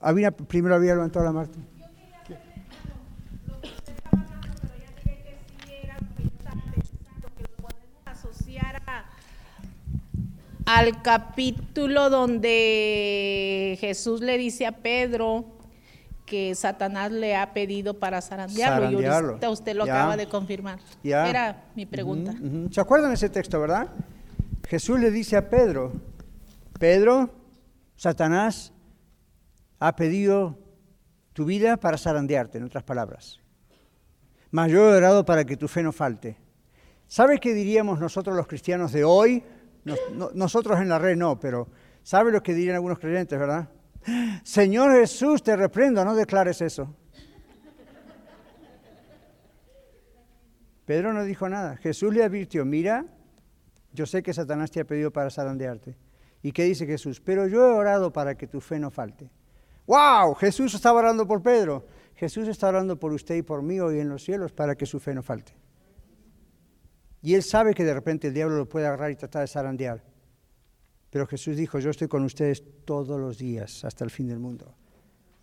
Había, 0.00 0.30
primero 0.30 0.74
había 0.74 0.94
levantado 0.94 1.24
la 1.24 1.32
mano. 1.32 1.50
Al 10.66 11.00
capítulo 11.00 12.10
donde 12.10 13.78
Jesús 13.80 14.20
le 14.20 14.36
dice 14.36 14.66
a 14.66 14.72
Pedro, 14.72 15.56
que 16.26 16.54
Satanás 16.56 17.12
le 17.12 17.36
ha 17.36 17.54
pedido 17.54 17.94
para 17.94 18.20
zarandearlo, 18.20 18.90
y 18.90 19.46
usted 19.46 19.76
lo 19.76 19.84
acaba 19.84 20.16
de 20.16 20.26
confirmar. 20.26 20.80
Era 21.02 21.64
mi 21.76 21.86
pregunta. 21.86 22.34
¿Se 22.70 22.80
acuerdan 22.80 23.10
de 23.10 23.14
ese 23.14 23.30
texto, 23.30 23.60
verdad? 23.60 23.88
Jesús 24.68 24.98
le 24.98 25.12
dice 25.12 25.36
a 25.36 25.48
Pedro, 25.48 25.92
Pedro, 26.80 27.30
Satanás 27.94 28.72
ha 29.78 29.94
pedido 29.94 30.58
tu 31.32 31.44
vida 31.44 31.76
para 31.76 31.96
zarandearte, 31.96 32.58
en 32.58 32.64
otras 32.64 32.82
palabras. 32.82 33.40
Mas 34.50 34.72
yo 34.72 34.92
he 34.92 34.96
orado 34.96 35.24
para 35.24 35.44
que 35.44 35.56
tu 35.56 35.68
fe 35.68 35.82
no 35.82 35.92
falte. 35.92 36.36
¿Sabe 37.06 37.38
qué 37.38 37.54
diríamos 37.54 38.00
nosotros 38.00 38.34
los 38.34 38.48
cristianos 38.48 38.90
de 38.90 39.04
hoy? 39.04 39.44
Nosotros 40.34 40.80
en 40.80 40.88
la 40.88 40.98
red 40.98 41.16
no, 41.16 41.38
pero 41.38 41.68
¿sabe 42.02 42.32
lo 42.32 42.42
que 42.42 42.54
dirían 42.54 42.76
algunos 42.76 42.98
creyentes, 42.98 43.38
verdad? 43.38 43.68
Señor 44.44 44.92
Jesús, 44.92 45.42
te 45.42 45.56
reprendo, 45.56 46.04
no 46.04 46.14
declares 46.14 46.60
eso. 46.60 46.94
Pedro 50.84 51.12
no 51.12 51.24
dijo 51.24 51.48
nada. 51.48 51.76
Jesús 51.76 52.14
le 52.14 52.22
advirtió, 52.22 52.64
mira, 52.64 53.04
yo 53.92 54.06
sé 54.06 54.22
que 54.22 54.32
Satanás 54.32 54.70
te 54.70 54.80
ha 54.80 54.84
pedido 54.84 55.10
para 55.10 55.30
zarandearte. 55.30 55.96
¿Y 56.42 56.52
qué 56.52 56.64
dice 56.64 56.86
Jesús? 56.86 57.20
Pero 57.20 57.48
yo 57.48 57.66
he 57.66 57.72
orado 57.72 58.12
para 58.12 58.36
que 58.36 58.46
tu 58.46 58.60
fe 58.60 58.78
no 58.78 58.90
falte. 58.90 59.30
¡Wow! 59.86 60.34
Jesús 60.34 60.74
estaba 60.74 61.00
orando 61.00 61.26
por 61.26 61.42
Pedro. 61.42 61.86
Jesús 62.14 62.46
está 62.46 62.68
orando 62.68 62.98
por 62.98 63.12
usted 63.12 63.34
y 63.34 63.42
por 63.42 63.62
mí 63.62 63.80
hoy 63.80 63.98
en 63.98 64.08
los 64.08 64.22
cielos 64.22 64.52
para 64.52 64.76
que 64.76 64.86
su 64.86 65.00
fe 65.00 65.12
no 65.12 65.22
falte. 65.22 65.54
Y 67.26 67.34
él 67.34 67.42
sabe 67.42 67.74
que 67.74 67.82
de 67.82 67.92
repente 67.92 68.28
el 68.28 68.34
diablo 68.34 68.56
lo 68.56 68.68
puede 68.68 68.86
agarrar 68.86 69.10
y 69.10 69.16
tratar 69.16 69.40
de 69.40 69.48
zarandear. 69.48 70.00
Pero 71.10 71.26
Jesús 71.26 71.56
dijo, 71.56 71.80
yo 71.80 71.90
estoy 71.90 72.06
con 72.06 72.22
ustedes 72.22 72.62
todos 72.84 73.18
los 73.18 73.36
días 73.36 73.84
hasta 73.84 74.04
el 74.04 74.10
fin 74.10 74.28
del 74.28 74.38
mundo. 74.38 74.76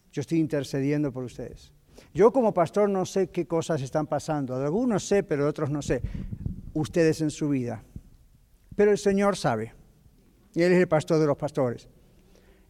Yo 0.10 0.22
estoy 0.22 0.40
intercediendo 0.40 1.12
por 1.12 1.26
ustedes. 1.26 1.74
Yo 2.14 2.32
como 2.32 2.54
pastor 2.54 2.90
no 2.90 3.06
sé 3.06 3.28
qué 3.32 3.48
cosas 3.48 3.82
están 3.82 4.08
pasando. 4.08 4.58
De 4.58 4.64
algunos 4.64 5.06
sé, 5.06 5.24
pero 5.24 5.44
de 5.44 5.50
otros 5.50 5.72
no 5.72 5.82
sé. 5.82 6.02
Ustedes 6.72 7.20
en 7.20 7.32
su 7.32 7.50
vida. 7.50 7.84
Pero 8.78 8.92
el 8.92 8.98
Señor 8.98 9.36
sabe. 9.36 9.74
Y 10.56 10.62
Él 10.62 10.72
es 10.72 10.80
el 10.80 10.88
pastor 10.88 11.20
de 11.20 11.28
los 11.28 11.36
pastores. 11.36 11.90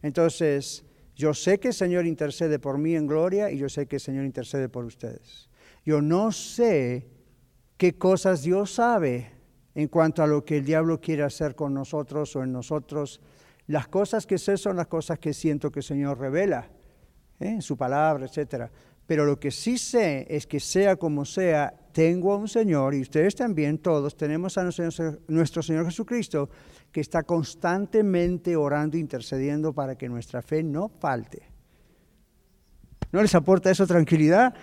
Entonces, 0.02 0.84
yo 1.14 1.34
sé 1.34 1.60
que 1.60 1.68
el 1.68 1.74
Señor 1.74 2.04
intercede 2.04 2.58
por 2.58 2.78
mí 2.78 2.96
en 2.96 3.06
gloria 3.06 3.48
y 3.52 3.58
yo 3.58 3.68
sé 3.68 3.86
que 3.86 3.94
el 3.94 4.02
Señor 4.02 4.24
intercede 4.24 4.68
por 4.68 4.84
ustedes. 4.84 5.48
Yo 5.84 6.02
no 6.02 6.32
sé 6.32 7.13
qué 7.84 7.98
cosas 7.98 8.42
Dios 8.42 8.76
sabe 8.76 9.30
en 9.74 9.88
cuanto 9.88 10.22
a 10.22 10.26
lo 10.26 10.42
que 10.42 10.56
el 10.56 10.64
diablo 10.64 11.02
quiere 11.02 11.22
hacer 11.22 11.54
con 11.54 11.74
nosotros 11.74 12.34
o 12.34 12.42
en 12.42 12.50
nosotros. 12.50 13.20
Las 13.66 13.88
cosas 13.88 14.24
que 14.24 14.38
sé 14.38 14.56
son 14.56 14.76
las 14.76 14.86
cosas 14.86 15.18
que 15.18 15.34
siento 15.34 15.70
que 15.70 15.80
el 15.80 15.84
Señor 15.84 16.18
revela 16.18 16.66
¿eh? 17.38 17.48
en 17.48 17.60
su 17.60 17.76
palabra, 17.76 18.24
etc. 18.24 18.70
Pero 19.04 19.26
lo 19.26 19.38
que 19.38 19.50
sí 19.50 19.76
sé 19.76 20.26
es 20.30 20.46
que 20.46 20.60
sea 20.60 20.96
como 20.96 21.26
sea, 21.26 21.74
tengo 21.92 22.32
a 22.32 22.38
un 22.38 22.48
Señor, 22.48 22.94
y 22.94 23.02
ustedes 23.02 23.34
también, 23.34 23.76
todos, 23.76 24.16
tenemos 24.16 24.56
a 24.56 24.64
nuestro 25.28 25.62
Señor 25.62 25.84
Jesucristo, 25.84 26.48
que 26.90 27.02
está 27.02 27.24
constantemente 27.24 28.56
orando, 28.56 28.96
intercediendo 28.96 29.74
para 29.74 29.94
que 29.94 30.08
nuestra 30.08 30.40
fe 30.40 30.62
no 30.62 30.88
falte. 30.88 31.42
¿No 33.12 33.20
les 33.20 33.34
aporta 33.34 33.70
eso 33.70 33.86
tranquilidad? 33.86 34.54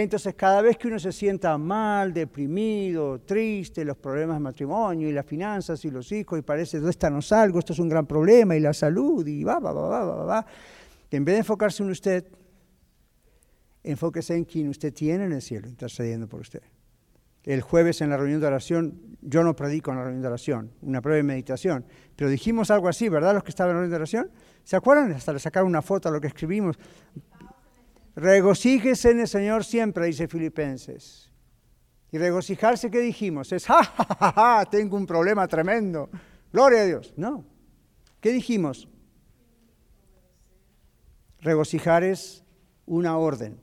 Entonces 0.00 0.34
cada 0.34 0.62
vez 0.62 0.78
que 0.78 0.88
uno 0.88 0.98
se 0.98 1.12
sienta 1.12 1.58
mal, 1.58 2.14
deprimido, 2.14 3.20
triste, 3.20 3.84
los 3.84 3.96
problemas 3.96 4.36
de 4.36 4.40
matrimonio 4.40 5.08
y 5.08 5.12
las 5.12 5.26
finanzas 5.26 5.84
y 5.84 5.90
los 5.90 6.10
hijos, 6.12 6.38
y 6.38 6.42
parece, 6.42 6.78
¿dónde 6.78 6.92
estamos 6.92 7.30
algo? 7.32 7.58
Esto 7.58 7.72
es 7.72 7.78
un 7.78 7.88
gran 7.88 8.06
problema, 8.06 8.56
y 8.56 8.60
la 8.60 8.72
salud, 8.72 9.26
y 9.26 9.44
va, 9.44 9.58
va, 9.58 9.72
va, 9.72 9.88
va, 9.88 10.04
va, 10.04 10.24
va. 10.24 10.46
en 11.10 11.24
vez 11.24 11.34
de 11.34 11.38
enfocarse 11.40 11.82
en 11.82 11.90
usted, 11.90 12.24
enfóquese 13.82 14.34
en 14.34 14.44
quien 14.44 14.68
usted 14.68 14.92
tiene 14.94 15.24
en 15.24 15.32
el 15.32 15.42
cielo, 15.42 15.68
intercediendo 15.68 16.28
por 16.28 16.40
usted. 16.40 16.62
El 17.44 17.60
jueves 17.60 18.00
en 18.00 18.10
la 18.10 18.16
reunión 18.16 18.40
de 18.40 18.46
oración, 18.46 19.16
yo 19.20 19.42
no 19.42 19.56
predico 19.56 19.90
en 19.90 19.96
la 19.96 20.04
reunión 20.04 20.22
de 20.22 20.28
oración, 20.28 20.70
una 20.80 21.00
breve 21.00 21.24
meditación, 21.24 21.84
pero 22.14 22.30
dijimos 22.30 22.70
algo 22.70 22.88
así, 22.88 23.08
¿verdad? 23.08 23.34
Los 23.34 23.42
que 23.42 23.50
estaban 23.50 23.70
en 23.70 23.74
la 23.74 23.80
reunión 23.80 23.90
de 23.90 23.96
oración, 23.96 24.30
¿se 24.62 24.76
acuerdan? 24.76 25.12
Hasta 25.12 25.32
le 25.32 25.40
sacaron 25.40 25.68
una 25.68 25.82
foto 25.82 26.08
a 26.08 26.12
lo 26.12 26.20
que 26.20 26.28
escribimos. 26.28 26.78
Regocíjese 28.14 29.10
en 29.10 29.20
el 29.20 29.28
Señor 29.28 29.64
siempre, 29.64 30.06
dice 30.06 30.28
Filipenses. 30.28 31.30
Y 32.10 32.18
regocijarse, 32.18 32.90
¿qué 32.90 33.00
dijimos? 33.00 33.52
Es, 33.52 33.66
ja, 33.66 33.82
ja, 33.82 34.04
ja, 34.04 34.32
ja, 34.32 34.64
tengo 34.70 34.96
un 34.96 35.06
problema 35.06 35.48
tremendo. 35.48 36.10
Gloria 36.52 36.82
a 36.82 36.84
Dios. 36.84 37.14
No. 37.16 37.44
¿Qué 38.20 38.32
dijimos? 38.32 38.86
Regocijar 41.40 42.04
es 42.04 42.44
una 42.84 43.16
orden. 43.16 43.58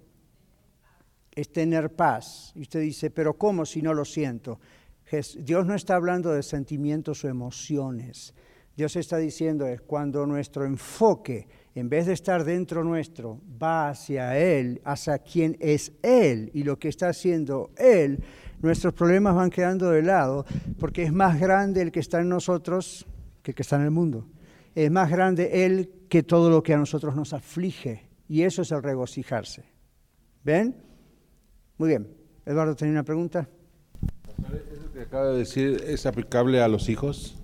Es 1.31 1.51
tener 1.51 1.95
paz. 1.95 2.51
Y 2.55 2.61
usted 2.61 2.81
dice, 2.81 3.11
pero 3.11 3.37
¿cómo 3.37 3.65
si 3.65 3.83
no 3.83 3.93
lo 3.93 4.03
siento? 4.03 4.59
Dios 5.37 5.65
no 5.65 5.75
está 5.75 5.95
hablando 5.95 6.31
de 6.31 6.43
sentimientos 6.43 7.23
o 7.23 7.27
emociones. 7.27 8.33
Dios 8.75 8.95
está 8.95 9.17
diciendo 9.17 9.67
es 9.67 9.81
cuando 9.81 10.25
nuestro 10.25 10.65
enfoque 10.65 11.47
en 11.75 11.89
vez 11.89 12.07
de 12.07 12.13
estar 12.13 12.43
dentro 12.43 12.83
nuestro, 12.83 13.39
va 13.61 13.89
hacia 13.89 14.37
Él, 14.37 14.81
hacia 14.83 15.19
quien 15.19 15.57
es 15.59 15.91
Él 16.01 16.51
y 16.53 16.63
lo 16.63 16.79
que 16.79 16.89
está 16.89 17.09
haciendo 17.09 17.71
Él, 17.77 18.23
nuestros 18.61 18.93
problemas 18.93 19.35
van 19.35 19.49
quedando 19.49 19.91
de 19.91 20.01
lado, 20.01 20.45
porque 20.79 21.03
es 21.03 21.13
más 21.13 21.39
grande 21.39 21.81
el 21.81 21.91
que 21.91 21.99
está 21.99 22.19
en 22.19 22.29
nosotros 22.29 23.05
que 23.41 23.51
el 23.51 23.55
que 23.55 23.61
está 23.61 23.77
en 23.77 23.83
el 23.83 23.91
mundo. 23.91 24.27
Es 24.75 24.91
más 24.91 25.09
grande 25.09 25.65
Él 25.65 25.91
que 26.09 26.23
todo 26.23 26.49
lo 26.49 26.63
que 26.63 26.73
a 26.73 26.77
nosotros 26.77 27.15
nos 27.15 27.33
aflige, 27.33 28.09
y 28.27 28.41
eso 28.43 28.61
es 28.63 28.71
el 28.71 28.83
regocijarse. 28.83 29.63
¿Ven? 30.43 30.75
Muy 31.77 31.89
bien. 31.89 32.07
Eduardo, 32.45 32.75
¿tenía 32.75 32.93
una 32.93 33.03
pregunta? 33.03 33.47
¿Eso 34.73 34.91
que 34.91 35.01
acaba 35.01 35.29
de 35.31 35.39
decir 35.39 35.83
es 35.85 36.05
aplicable 36.05 36.61
a 36.61 36.67
los 36.67 36.89
hijos? 36.89 37.37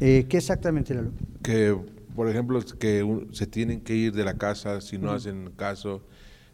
Eh, 0.00 0.26
¿Qué 0.28 0.38
exactamente, 0.38 0.94
Lalo? 0.94 1.12
Que 1.42 1.76
por 2.20 2.28
ejemplo, 2.28 2.60
que 2.78 3.26
se 3.32 3.46
tienen 3.46 3.80
que 3.80 3.94
ir 3.94 4.12
de 4.12 4.24
la 4.24 4.36
casa 4.36 4.82
si 4.82 4.98
no 4.98 5.10
hacen 5.10 5.52
caso 5.56 6.02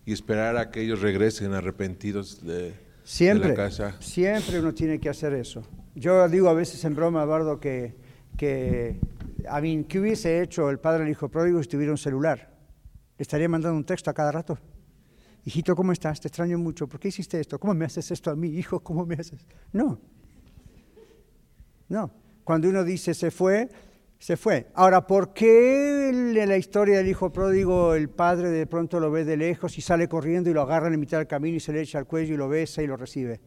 y 0.04 0.12
esperar 0.12 0.56
a 0.56 0.70
que 0.70 0.80
ellos 0.80 1.00
regresen 1.00 1.54
arrepentidos 1.54 2.46
de, 2.46 2.76
siempre, 3.02 3.48
la 3.48 3.54
casa. 3.54 3.96
Siempre 3.98 4.60
uno 4.60 4.72
tiene 4.72 5.00
que 5.00 5.08
hacer 5.08 5.34
eso. 5.34 5.62
Yo 5.96 6.28
digo 6.28 6.48
a 6.48 6.54
veces 6.54 6.84
en 6.84 6.94
broma, 6.94 7.24
Eduardo, 7.24 7.58
que 7.58 7.96
que, 8.36 9.00
a 9.48 9.60
mí, 9.60 9.84
¿qué 9.88 9.98
hubiese 9.98 10.40
hecho 10.40 10.70
el 10.70 10.78
padre 10.78 11.00
del 11.02 11.10
hijo 11.10 11.28
pródigo 11.28 11.60
si 11.60 11.68
tuviera 11.68 11.90
un 11.90 11.98
celular? 11.98 12.48
Le 13.18 13.22
estaría 13.24 13.48
mandando 13.48 13.76
un 13.76 13.84
texto 13.84 14.08
a 14.08 14.14
cada 14.14 14.30
rato. 14.30 14.56
Hijito, 15.44 15.74
¿cómo 15.74 15.90
estás? 15.90 16.20
Te 16.20 16.28
extraño 16.28 16.58
mucho. 16.58 16.86
¿Por 16.86 17.00
qué 17.00 17.08
hiciste 17.08 17.40
esto? 17.40 17.58
¿Cómo 17.58 17.74
me 17.74 17.86
haces 17.86 18.08
esto 18.12 18.30
a 18.30 18.36
mí, 18.36 18.50
hijo? 18.50 18.78
¿Cómo 18.78 19.04
me 19.04 19.16
haces? 19.16 19.44
No. 19.72 19.98
No. 21.88 22.12
Cuando 22.44 22.68
uno 22.68 22.84
dice 22.84 23.12
se 23.14 23.32
fue, 23.32 23.68
se 24.18 24.36
fue. 24.36 24.68
Ahora, 24.74 25.06
¿por 25.06 25.32
qué 25.32 26.08
en 26.08 26.48
la 26.48 26.56
historia 26.56 26.98
del 26.98 27.08
hijo 27.08 27.32
pródigo 27.32 27.94
el 27.94 28.08
padre 28.08 28.50
de 28.50 28.66
pronto 28.66 28.98
lo 29.00 29.10
ve 29.10 29.24
de 29.24 29.36
lejos 29.36 29.76
y 29.78 29.82
sale 29.82 30.08
corriendo 30.08 30.50
y 30.50 30.54
lo 30.54 30.62
agarra 30.62 30.88
en 30.88 30.98
mitad 30.98 31.18
del 31.18 31.26
camino 31.26 31.56
y 31.56 31.60
se 31.60 31.72
le 31.72 31.80
echa 31.80 31.98
al 31.98 32.06
cuello 32.06 32.34
y 32.34 32.36
lo 32.36 32.48
besa 32.48 32.82
y 32.82 32.86
lo 32.86 32.96
recibe? 32.96 33.40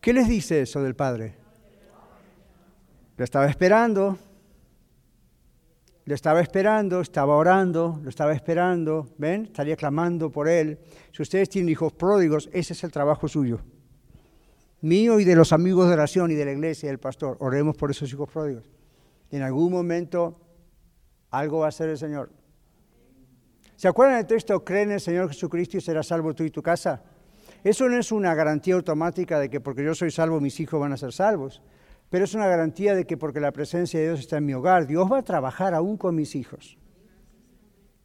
¿Qué 0.00 0.12
les 0.12 0.28
dice 0.28 0.62
eso 0.62 0.82
del 0.82 0.94
padre? 0.94 1.34
Lo 3.16 3.24
estaba 3.24 3.46
esperando, 3.46 4.16
lo 6.04 6.14
estaba 6.14 6.40
esperando, 6.40 7.00
estaba 7.00 7.36
orando, 7.36 8.00
lo 8.02 8.08
estaba 8.08 8.32
esperando, 8.32 9.08
¿ven? 9.18 9.46
Estaría 9.46 9.76
clamando 9.76 10.30
por 10.30 10.48
él. 10.48 10.78
Si 11.12 11.20
ustedes 11.20 11.48
tienen 11.48 11.68
hijos 11.68 11.92
pródigos, 11.92 12.48
ese 12.52 12.72
es 12.72 12.84
el 12.84 12.92
trabajo 12.92 13.28
suyo. 13.28 13.60
Mío 14.80 15.18
y 15.18 15.24
de 15.24 15.34
los 15.34 15.52
amigos 15.52 15.88
de 15.88 15.94
oración 15.94 16.30
y 16.30 16.34
de 16.34 16.44
la 16.44 16.52
iglesia 16.52 16.86
y 16.86 16.90
del 16.90 17.00
pastor. 17.00 17.36
Oremos 17.40 17.76
por 17.76 17.90
esos 17.90 18.10
hijos 18.12 18.30
pródigos. 18.30 18.77
En 19.30 19.42
algún 19.42 19.72
momento 19.72 20.40
algo 21.30 21.60
va 21.60 21.66
a 21.66 21.68
hacer 21.68 21.88
el 21.88 21.98
Señor. 21.98 22.30
¿Se 23.76 23.86
acuerdan 23.86 24.16
del 24.16 24.26
texto? 24.26 24.64
Cree 24.64 24.82
en 24.82 24.92
el 24.92 25.00
Señor 25.00 25.28
Jesucristo 25.28 25.76
y 25.76 25.80
serás 25.80 26.08
salvo 26.08 26.34
tú 26.34 26.42
y 26.42 26.50
tu 26.50 26.62
casa. 26.62 27.02
Eso 27.62 27.88
no 27.88 27.98
es 27.98 28.12
una 28.12 28.34
garantía 28.34 28.74
automática 28.74 29.38
de 29.38 29.50
que 29.50 29.60
porque 29.60 29.84
yo 29.84 29.94
soy 29.94 30.10
salvo 30.10 30.40
mis 30.40 30.58
hijos 30.60 30.80
van 30.80 30.92
a 30.92 30.96
ser 30.96 31.12
salvos, 31.12 31.62
pero 32.10 32.24
es 32.24 32.34
una 32.34 32.46
garantía 32.46 32.94
de 32.94 33.04
que 33.04 33.16
porque 33.16 33.40
la 33.40 33.52
presencia 33.52 34.00
de 34.00 34.06
Dios 34.06 34.20
está 34.20 34.38
en 34.38 34.46
mi 34.46 34.54
hogar, 34.54 34.86
Dios 34.86 35.10
va 35.10 35.18
a 35.18 35.22
trabajar 35.22 35.74
aún 35.74 35.96
con 35.96 36.14
mis 36.14 36.34
hijos. 36.34 36.78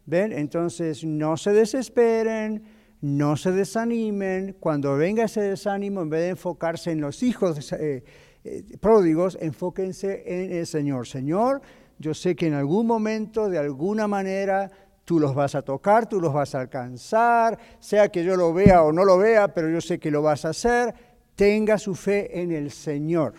¿Ven? 0.05 0.33
Entonces 0.33 1.05
no 1.05 1.37
se 1.37 1.53
desesperen, 1.53 2.63
no 2.99 3.37
se 3.37 3.51
desanimen. 3.51 4.57
Cuando 4.59 4.95
venga 4.95 5.25
ese 5.25 5.41
desánimo, 5.41 6.01
en 6.01 6.09
vez 6.09 6.21
de 6.21 6.29
enfocarse 6.29 6.91
en 6.91 7.01
los 7.01 7.23
hijos 7.23 7.71
eh, 7.73 8.03
eh, 8.43 8.63
pródigos, 8.79 9.37
enfóquense 9.39 10.23
en 10.25 10.51
el 10.51 10.67
Señor. 10.67 11.07
Señor, 11.07 11.61
yo 11.99 12.13
sé 12.13 12.35
que 12.35 12.47
en 12.47 12.53
algún 12.53 12.87
momento, 12.87 13.49
de 13.49 13.57
alguna 13.57 14.07
manera, 14.07 14.69
Tú 15.05 15.19
los 15.19 15.35
vas 15.35 15.53
a 15.53 15.61
tocar, 15.61 16.07
tú 16.07 16.21
los 16.21 16.33
vas 16.33 16.55
a 16.55 16.61
alcanzar, 16.61 17.59
sea 17.79 18.07
que 18.07 18.23
yo 18.23 18.37
lo 18.37 18.53
vea 18.53 18.83
o 18.83 18.93
no 18.93 19.03
lo 19.03 19.17
vea, 19.17 19.53
pero 19.53 19.69
yo 19.69 19.81
sé 19.81 19.99
que 19.99 20.09
lo 20.09 20.21
vas 20.21 20.45
a 20.45 20.49
hacer. 20.49 20.93
Tenga 21.35 21.77
su 21.77 21.93
fe 21.93 22.39
en 22.39 22.51
el 22.51 22.71
Señor. 22.71 23.33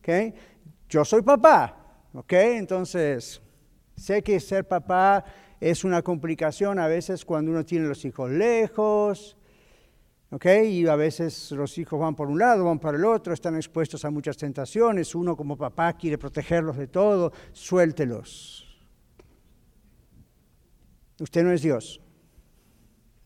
¿Okay? 0.00 0.34
Yo 0.88 1.04
soy 1.04 1.22
papá. 1.22 1.76
Entonces, 2.28 3.40
sé 3.94 4.22
que 4.22 4.40
ser 4.40 4.66
papá 4.66 5.24
es 5.60 5.84
una 5.84 6.02
complicación 6.02 6.80
a 6.80 6.88
veces 6.88 7.24
cuando 7.24 7.52
uno 7.52 7.64
tiene 7.64 7.86
los 7.86 8.04
hijos 8.04 8.28
lejos, 8.30 9.36
¿ok? 10.30 10.46
Y 10.64 10.86
a 10.86 10.96
veces 10.96 11.50
los 11.52 11.76
hijos 11.78 12.00
van 12.00 12.14
por 12.14 12.28
un 12.28 12.38
lado, 12.38 12.64
van 12.64 12.78
para 12.78 12.96
el 12.96 13.04
otro, 13.04 13.34
están 13.34 13.56
expuestos 13.56 14.04
a 14.04 14.10
muchas 14.10 14.36
tentaciones. 14.36 15.14
Uno 15.14 15.36
como 15.36 15.56
papá 15.56 15.92
quiere 15.94 16.18
protegerlos 16.18 16.76
de 16.76 16.86
todo, 16.86 17.32
suéltelos 17.52 18.66
Usted 21.20 21.44
no 21.44 21.52
es 21.52 21.60
Dios. 21.60 22.00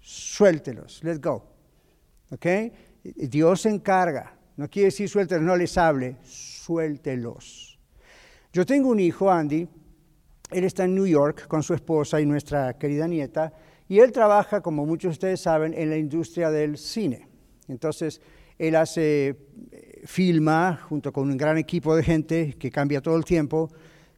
Suéltelos, 0.01 1.03
let's 1.05 1.21
go. 1.21 1.47
¿Ok? 2.31 2.47
Dios 3.05 3.63
se 3.63 3.71
encarga. 3.71 4.37
No 4.57 4.69
quiere 4.69 4.87
decir 4.87 5.09
suéltelos, 5.09 5.45
no 5.45 5.57
les 5.57 5.79
hable, 5.79 6.17
suéltelos. 6.25 7.79
Yo 8.53 8.67
tengo 8.67 8.89
un 8.89 9.01
hijo, 9.01 9.31
Andy, 9.31 9.69
él 10.51 10.65
está 10.65 10.85
en 10.85 10.95
New 10.95 11.07
York 11.07 11.47
con 11.47 11.63
su 11.63 11.75
esposa 11.75 12.21
y 12.21 12.27
nuestra 12.27 12.77
querida 12.79 13.07
nieta, 13.07 13.53
y 13.89 13.99
él 13.99 14.13
trabaja, 14.13 14.61
como 14.61 14.87
muchos 14.87 15.11
de 15.11 15.13
ustedes 15.13 15.41
saben, 15.41 15.75
en 15.75 15.91
la 15.91 15.97
industria 15.97 16.51
del 16.51 16.79
cine. 16.79 17.29
Entonces, 17.69 18.21
él 18.59 18.77
hace, 18.77 19.37
eh, 19.71 20.03
filma, 20.05 20.81
junto 20.89 21.13
con 21.13 21.31
un 21.31 21.37
gran 21.37 21.59
equipo 21.59 21.95
de 21.95 22.03
gente 22.03 22.55
que 22.59 22.71
cambia 22.71 23.01
todo 23.01 23.17
el 23.17 23.25
tiempo, 23.25 23.71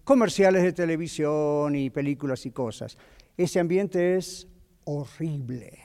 comerciales 0.05 0.63
de 0.63 0.73
televisión 0.73 1.75
y 1.75 1.91
películas 1.91 2.47
y 2.47 2.51
cosas. 2.51 2.97
Ese 3.37 3.59
ambiente 3.59 4.17
es 4.17 4.47
horrible. 4.85 5.81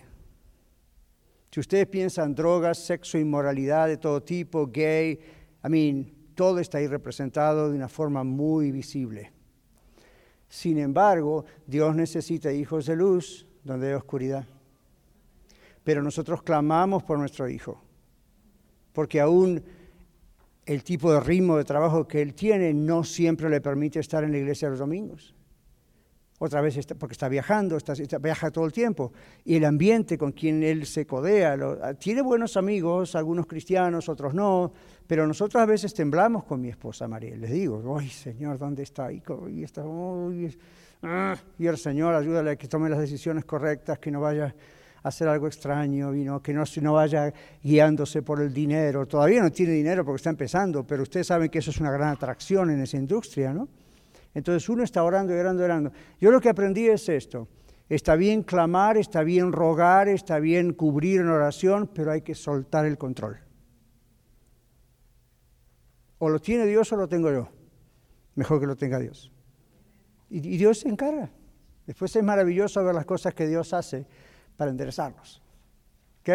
Si 1.50 1.60
ustedes 1.60 1.88
piensan 1.88 2.34
drogas, 2.34 2.78
sexo, 2.78 3.18
inmoralidad 3.18 3.88
de 3.88 3.98
todo 3.98 4.22
tipo, 4.22 4.68
gay, 4.68 5.20
I 5.64 5.70
mean, 5.70 6.12
todo 6.36 6.60
está 6.60 6.78
ahí 6.78 6.88
representado 6.88 7.70
de 7.70 7.76
una 7.76 7.90
forma 7.90 8.24
muy 8.24 8.72
visible. 8.72 9.32
Sin 10.48 10.78
embargo, 10.78 11.46
Dios 11.66 11.96
necesita 11.96 12.54
hijos 12.54 12.86
de 12.86 12.96
luz 12.96 13.48
donde 13.64 13.90
hay 13.90 13.94
oscuridad. 13.94 14.46
Pero 15.84 16.04
nosotros 16.04 16.44
clamamos 16.44 17.04
por 17.04 17.18
nuestro 17.18 17.50
hijo, 17.50 17.82
porque 18.94 19.20
aún 19.20 19.64
el 20.66 20.84
tipo 20.84 21.12
de 21.12 21.20
ritmo 21.20 21.58
de 21.58 21.64
trabajo 21.64 22.08
que 22.08 22.22
él 22.22 22.34
tiene 22.34 22.74
no 22.74 23.04
siempre 23.04 23.50
le 23.50 23.62
permite 23.62 24.00
estar 24.00 24.24
en 24.24 24.32
la 24.32 24.38
iglesia 24.38 24.70
los 24.70 24.80
domingos 24.80 25.34
otra 26.44 26.60
vez 26.60 26.76
porque 26.98 27.14
está 27.14 27.30
viajando, 27.30 27.78
está, 27.78 27.94
viaja 28.18 28.50
todo 28.50 28.66
el 28.66 28.72
tiempo, 28.72 29.14
y 29.46 29.58
el 29.58 29.64
ambiente 29.64 30.18
con 30.18 30.32
quien 30.32 30.64
él 30.64 30.88
se 30.88 31.06
codea, 31.06 31.56
ah, 31.84 31.94
tiene 31.94 32.24
buenos 32.24 32.58
amigos, 32.58 33.14
algunos 33.14 33.46
cristianos, 33.46 34.10
otros 34.10 34.34
no, 34.34 34.74
pero 35.06 35.28
nosotros 35.28 35.62
a 35.62 35.68
veces 35.68 35.94
temblamos 35.94 36.44
con 36.46 36.60
mi 36.60 36.70
esposa 36.70 37.08
María, 37.08 37.38
les 37.38 37.52
digo, 37.52 37.96
ay 37.96 38.10
Señor, 38.10 38.58
¿dónde 38.58 38.82
está? 38.82 39.12
Y, 39.14 39.22
está 39.64 39.84
el 41.02 41.78
Señor, 41.78 42.14
ayúdale 42.16 42.52
a 42.52 42.56
que 42.56 42.68
tome 42.68 42.90
las 42.90 43.00
decisiones 43.00 43.46
correctas, 43.46 44.00
que 44.00 44.12
no 44.12 44.22
vaya 44.22 44.56
a 45.04 45.08
hacer 45.08 45.28
algo 45.28 45.48
extraño, 45.48 46.14
y 46.16 46.28
que 46.42 46.54
no, 46.54 46.94
vaya 46.94 47.34
guiándose 47.64 48.22
por 48.22 48.42
el 48.42 48.54
dinero. 48.54 49.08
Todavía 49.08 49.42
no 49.42 49.52
tiene 49.52 49.74
dinero 49.74 50.06
porque 50.06 50.18
está 50.18 50.30
empezando, 50.30 50.86
pero 50.86 51.04
ustedes 51.04 51.28
saben 51.28 51.50
que 51.50 51.60
eso 51.60 51.72
es 51.72 51.80
una 51.80 51.92
gran 51.92 52.10
atracción 52.10 52.70
en 52.70 52.82
esa 52.82 52.98
industria, 52.98 53.54
¿no? 53.54 53.68
Entonces 54.34 54.70
uno 54.70 54.84
está 54.84 55.04
orando 55.04 55.36
y 55.36 55.40
orando 55.40 55.62
y 55.62 55.66
orando. 55.66 55.92
Yo 56.20 56.32
lo 56.32 56.40
que 56.40 56.50
aprendí 56.50 56.88
es 56.88 57.10
esto. 57.10 57.48
Está 57.90 58.16
bien 58.16 58.44
clamar, 58.44 58.98
está 58.98 59.24
bien 59.24 59.52
rogar, 59.52 60.08
está 60.08 60.40
bien 60.40 60.72
cubrir 60.72 61.20
en 61.20 61.28
oración, 61.28 61.90
pero 61.94 62.12
hay 62.12 62.22
que 62.22 62.36
soltar 62.36 62.86
el 62.86 62.98
control. 62.98 63.40
O 66.20 66.30
lo 66.30 66.40
tiene 66.40 66.66
Dios 66.66 66.94
o 66.94 66.96
lo 66.96 67.10
tengo 67.10 67.32
yo. 67.32 67.50
Mejor 68.36 68.62
que 68.62 68.68
lo 68.68 68.78
tenga 68.78 69.00
Dios. 69.00 69.31
Y, 70.32 70.40
Dios 70.58 70.80
se 70.80 70.90
encarga. 70.90 71.30
Después 71.86 72.16
es 72.16 72.24
maravilloso 72.24 72.84
ver 72.84 72.96
las 72.96 73.06
cosas 73.06 73.34
que 73.34 73.46
Dios 73.46 73.74
hace 73.74 74.08
para 74.58 74.72
enderezarlos. 74.72 75.42
¿Ok? 76.22 76.30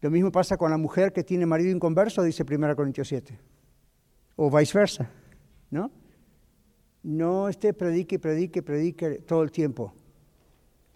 Lo 0.00 0.10
mismo 0.10 0.30
pasa 0.30 0.56
con 0.56 0.70
la 0.70 0.78
mujer 0.78 1.12
que 1.12 1.24
tiene 1.24 1.44
marido 1.44 1.70
inconverso, 1.70 2.22
dice 2.22 2.44
1 2.48 2.76
Corintios 2.76 3.08
7. 3.08 3.38
O 4.36 4.56
viceversa. 4.56 5.10
¿No? 5.70 5.90
no 7.04 7.48
esté 7.48 7.74
predique, 7.74 8.18
predique, 8.18 8.62
predique 8.62 9.18
todo 9.20 9.42
el 9.42 9.52
tiempo. 9.52 9.92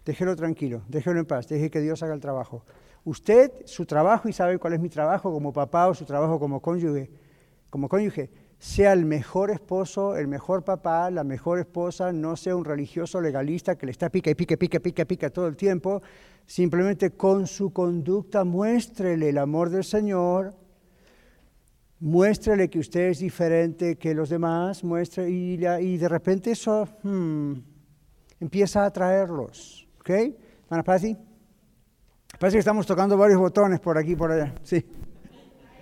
Déjelo 0.03 0.35
tranquilo, 0.35 0.81
déjelo 0.87 1.19
en 1.19 1.25
paz, 1.25 1.47
deje 1.47 1.69
que 1.69 1.79
Dios 1.79 2.01
haga 2.01 2.15
el 2.15 2.19
trabajo. 2.19 2.65
Usted, 3.05 3.51
su 3.65 3.85
trabajo, 3.85 4.27
y 4.27 4.33
sabe 4.33 4.57
cuál 4.57 4.73
es 4.73 4.79
mi 4.79 4.89
trabajo 4.89 5.31
como 5.31 5.53
papá 5.53 5.87
o 5.87 5.93
su 5.93 6.05
trabajo 6.05 6.39
como 6.39 6.61
cónyuge, 6.61 7.11
como 7.69 7.87
cónyuge, 7.87 8.29
sea 8.59 8.91
el 8.91 9.05
mejor 9.05 9.51
esposo, 9.51 10.17
el 10.17 10.27
mejor 10.27 10.65
papá, 10.65 11.09
la 11.09 11.23
mejor 11.23 11.59
esposa, 11.59 12.11
no 12.11 12.35
sea 12.35 12.57
un 12.57 12.65
religioso 12.65 13.21
legalista 13.21 13.77
que 13.77 13.85
le 13.85 13.93
está 13.93 14.09
pica 14.09 14.29
y 14.29 14.35
pica, 14.35 14.57
pica, 14.57 14.79
pica, 14.81 15.05
pica 15.05 15.29
todo 15.29 15.47
el 15.47 15.55
tiempo. 15.55 16.01
Simplemente 16.45 17.11
con 17.11 17.47
su 17.47 17.71
conducta 17.71 18.43
muéstrele 18.43 19.29
el 19.29 19.37
amor 19.37 19.69
del 19.69 19.85
Señor, 19.85 20.53
muéstrele 22.01 22.69
que 22.69 22.79
usted 22.79 23.09
es 23.09 23.19
diferente 23.19 23.97
que 23.97 24.13
los 24.13 24.29
demás, 24.29 24.83
muestre, 24.83 25.29
y, 25.29 25.57
de 25.57 26.09
repente 26.09 26.51
eso 26.51 26.87
hmm, 27.03 27.53
empieza 28.41 28.83
a 28.83 28.87
atraerlos. 28.87 29.87
¿Ok? 30.01 30.11
Parece 30.67 32.55
que 32.55 32.59
estamos 32.59 32.85
tocando 32.85 33.17
varios 33.17 33.39
botones 33.39 33.79
por 33.79 33.97
aquí 33.97 34.15
por 34.15 34.31
allá. 34.31 34.53
Sí. 34.63 34.85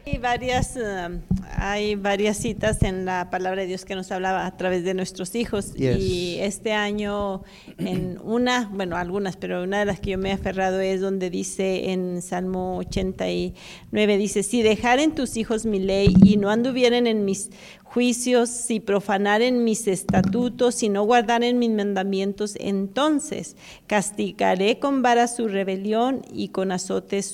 Hay 0.08 0.20
varias, 0.20 0.78
um, 0.78 1.20
hay 1.58 1.96
varias 1.96 2.38
citas 2.38 2.82
en 2.82 3.04
la 3.04 3.30
palabra 3.30 3.64
de 3.64 3.68
Dios 3.68 3.84
que 3.84 3.94
nos 3.94 4.10
hablaba 4.10 4.46
a 4.46 4.56
través 4.56 4.86
de 4.86 4.94
nuestros 4.94 5.36
hijos. 5.36 5.74
Y 5.78 6.38
este 6.40 6.72
año, 6.72 7.44
en 7.78 8.18
una, 8.24 8.70
bueno, 8.72 8.96
algunas, 8.96 9.36
pero 9.36 9.64
una 9.64 9.80
de 9.80 9.86
las 9.86 10.00
que 10.00 10.12
yo 10.12 10.18
me 10.18 10.30
he 10.30 10.32
aferrado 10.32 10.80
es 10.80 11.02
donde 11.02 11.30
dice 11.30 11.92
en 11.92 12.22
Salmo 12.22 12.78
89, 12.78 14.18
dice, 14.18 14.44
si 14.44 14.62
dejaren 14.62 15.14
tus 15.14 15.36
hijos 15.36 15.66
mi 15.66 15.80
ley 15.80 16.16
y 16.24 16.38
no 16.38 16.50
anduvieren 16.52 17.06
en 17.06 17.26
mis 17.26 17.50
juicios, 17.90 18.50
si 18.50 18.80
profanaren 18.80 19.64
mis 19.64 19.88
estatutos, 19.88 20.76
si 20.76 20.90
no 20.90 21.04
guardaren 21.04 21.58
mis 21.60 21.72
mandamientos, 21.72 22.56
entonces 22.60 23.56
castigaré 23.88 24.80
con 24.80 25.02
vara 25.02 25.28
su 25.28 25.48
rebelión 25.48 26.22
y 26.32 26.50
con 26.50 26.72
azotes 26.72 27.26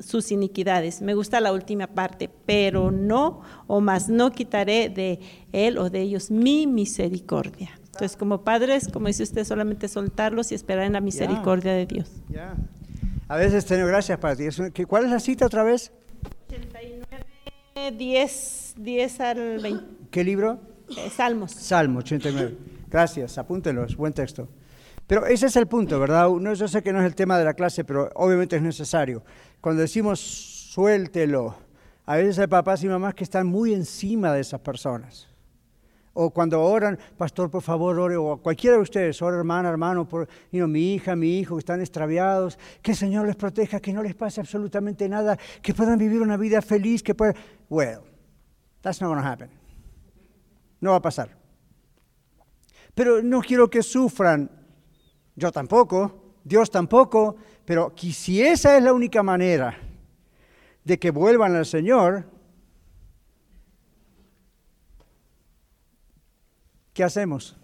sus 0.00 0.32
iniquidades. 0.32 1.02
Me 1.02 1.14
gusta 1.14 1.40
la 1.40 1.52
última 1.52 1.88
parte, 1.88 2.30
pero 2.46 2.90
no, 2.90 3.40
o 3.66 3.80
más 3.80 4.08
no 4.08 4.32
quitaré 4.32 4.88
de 4.88 5.20
él 5.52 5.78
o 5.78 5.90
de 5.90 6.00
ellos 6.00 6.30
mi 6.30 6.66
misericordia. 6.66 7.70
Entonces, 7.86 8.16
como 8.16 8.42
padres, 8.42 8.88
como 8.90 9.08
dice 9.08 9.22
usted, 9.22 9.44
solamente 9.44 9.86
soltarlos 9.88 10.50
y 10.50 10.54
esperar 10.54 10.86
en 10.86 10.94
la 10.94 11.00
misericordia 11.00 11.74
de 11.74 11.84
Dios. 11.86 12.10
A 13.28 13.36
veces 13.36 13.66
tengo 13.66 13.86
gracias 13.86 14.18
para 14.18 14.34
ti. 14.34 14.44
¿Cuál 14.86 15.04
es 15.04 15.10
la 15.10 15.20
cita 15.20 15.44
otra 15.44 15.62
vez? 15.62 15.92
89, 16.48 17.96
10, 17.98 18.61
10 18.76 19.20
al 19.20 19.58
20. 19.58 19.84
¿Qué 20.10 20.24
libro? 20.24 20.60
Eh, 20.96 21.10
Salmos. 21.10 21.52
Salmo 21.52 22.00
89. 22.00 22.56
Gracias, 22.88 23.38
apúntelos, 23.38 23.96
buen 23.96 24.12
texto. 24.12 24.48
Pero 25.06 25.26
ese 25.26 25.46
es 25.46 25.56
el 25.56 25.66
punto, 25.66 25.98
¿verdad? 25.98 26.28
No, 26.30 26.54
yo 26.54 26.68
sé 26.68 26.82
que 26.82 26.92
no 26.92 27.00
es 27.00 27.06
el 27.06 27.14
tema 27.14 27.38
de 27.38 27.44
la 27.44 27.54
clase, 27.54 27.84
pero 27.84 28.10
obviamente 28.14 28.56
es 28.56 28.62
necesario. 28.62 29.22
Cuando 29.60 29.82
decimos 29.82 30.20
suéltelo, 30.20 31.54
a 32.06 32.16
veces 32.16 32.38
hay 32.38 32.46
papás 32.46 32.82
y 32.84 32.88
mamás 32.88 33.14
que 33.14 33.24
están 33.24 33.46
muy 33.46 33.74
encima 33.74 34.32
de 34.32 34.40
esas 34.40 34.60
personas. 34.60 35.28
O 36.14 36.30
cuando 36.30 36.62
oran, 36.62 36.98
pastor, 37.16 37.50
por 37.50 37.62
favor, 37.62 37.98
ore, 37.98 38.16
o 38.16 38.36
cualquiera 38.36 38.76
de 38.76 38.82
ustedes, 38.82 39.22
ora 39.22 39.38
hermana, 39.38 39.70
hermano, 39.70 40.06
por 40.06 40.28
mi 40.50 40.94
hija, 40.94 41.16
mi 41.16 41.38
hijo, 41.38 41.56
que 41.56 41.60
están 41.60 41.80
extraviados, 41.80 42.58
que 42.82 42.90
el 42.90 42.96
Señor 42.96 43.26
les 43.26 43.36
proteja, 43.36 43.80
que 43.80 43.94
no 43.94 44.02
les 44.02 44.14
pase 44.14 44.40
absolutamente 44.40 45.08
nada, 45.08 45.38
que 45.62 45.72
puedan 45.72 45.98
vivir 45.98 46.20
una 46.20 46.36
vida 46.36 46.60
feliz, 46.60 47.02
que 47.02 47.14
puedan... 47.14 47.34
Well, 47.70 48.11
that's 48.82 49.00
not 49.00 49.08
going 49.08 49.20
to 49.20 49.26
happen. 49.26 49.48
No 50.80 50.90
va 50.90 50.96
a 50.96 51.02
pasar. 51.02 51.28
Pero 52.94 53.22
no 53.22 53.40
quiero 53.40 53.70
que 53.70 53.82
sufran, 53.82 54.50
yo 55.34 55.50
tampoco, 55.50 56.34
Dios 56.44 56.70
tampoco, 56.70 57.36
pero 57.64 57.92
si 57.96 58.42
esa 58.42 58.76
es 58.76 58.82
la 58.82 58.92
única 58.92 59.22
manera 59.22 59.78
de 60.84 60.98
que 60.98 61.10
vuelvan 61.10 61.54
al 61.54 61.64
Señor, 61.64 62.24
¿qué 66.92 67.04
hacemos? 67.04 67.56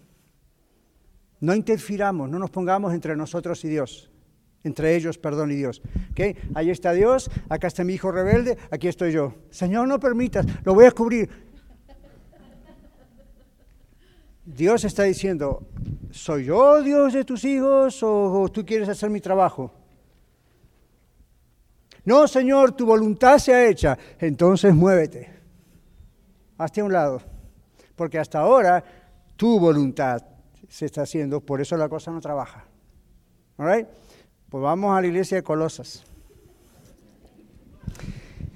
No 1.41 1.53
interfiramos, 1.53 2.29
no 2.29 2.39
nos 2.39 2.49
pongamos 2.49 2.93
entre 2.93 3.15
nosotros 3.15 3.63
y 3.65 3.69
Dios, 3.69 4.09
entre 4.63 4.95
ellos, 4.95 5.17
perdón, 5.17 5.51
y 5.51 5.55
Dios. 5.55 5.81
¿Okay? 6.11 6.35
Está 6.55 6.93
Dios, 6.93 7.29
acá 7.49 7.67
está 7.67 7.83
mi 7.83 7.93
hijo 7.93 8.11
rebelde, 8.11 8.57
aquí 8.71 8.87
estoy 8.87 9.11
yo. 9.11 9.35
Señor, 9.49 9.87
no 9.87 9.99
permitas, 9.99 10.45
lo 10.63 10.73
voy 10.73 10.85
a 10.85 10.91
cubrir. 10.91 11.29
Dios 14.45 14.83
está 14.83 15.03
diciendo, 15.03 15.67
¿soy 16.09 16.45
yo 16.45 16.81
Dios 16.81 17.13
de 17.13 17.23
tus 17.23 17.45
hijos 17.45 18.01
o, 18.01 18.49
tú 18.49 18.65
quieres 18.65 18.89
hacer 18.89 19.09
mi 19.09 19.21
trabajo? 19.21 19.71
No, 22.03 22.27
Señor, 22.27 22.71
tu 22.71 22.85
voluntad 22.85 23.37
se 23.37 23.53
ha 23.53 23.67
hecha, 23.67 23.97
entonces 24.17 24.73
muévete. 24.73 25.29
Hazte 26.57 26.81
a 26.81 26.83
un 26.83 26.91
lado, 26.91 27.21
porque 27.95 28.17
hasta 28.17 28.39
ahora 28.39 28.83
tu 29.35 29.59
voluntad 29.59 30.23
se 30.67 30.87
está 30.87 31.03
haciendo, 31.03 31.41
por 31.41 31.61
eso 31.61 31.77
la 31.77 31.87
cosa 31.87 32.11
no 32.11 32.19
trabaja. 32.19 32.65
All 33.57 33.87
Pues 34.49 34.63
vamos 34.63 34.97
a 34.97 35.01
la 35.01 35.05
iglesia 35.05 35.37
de 35.37 35.43
Colosas. 35.43 36.03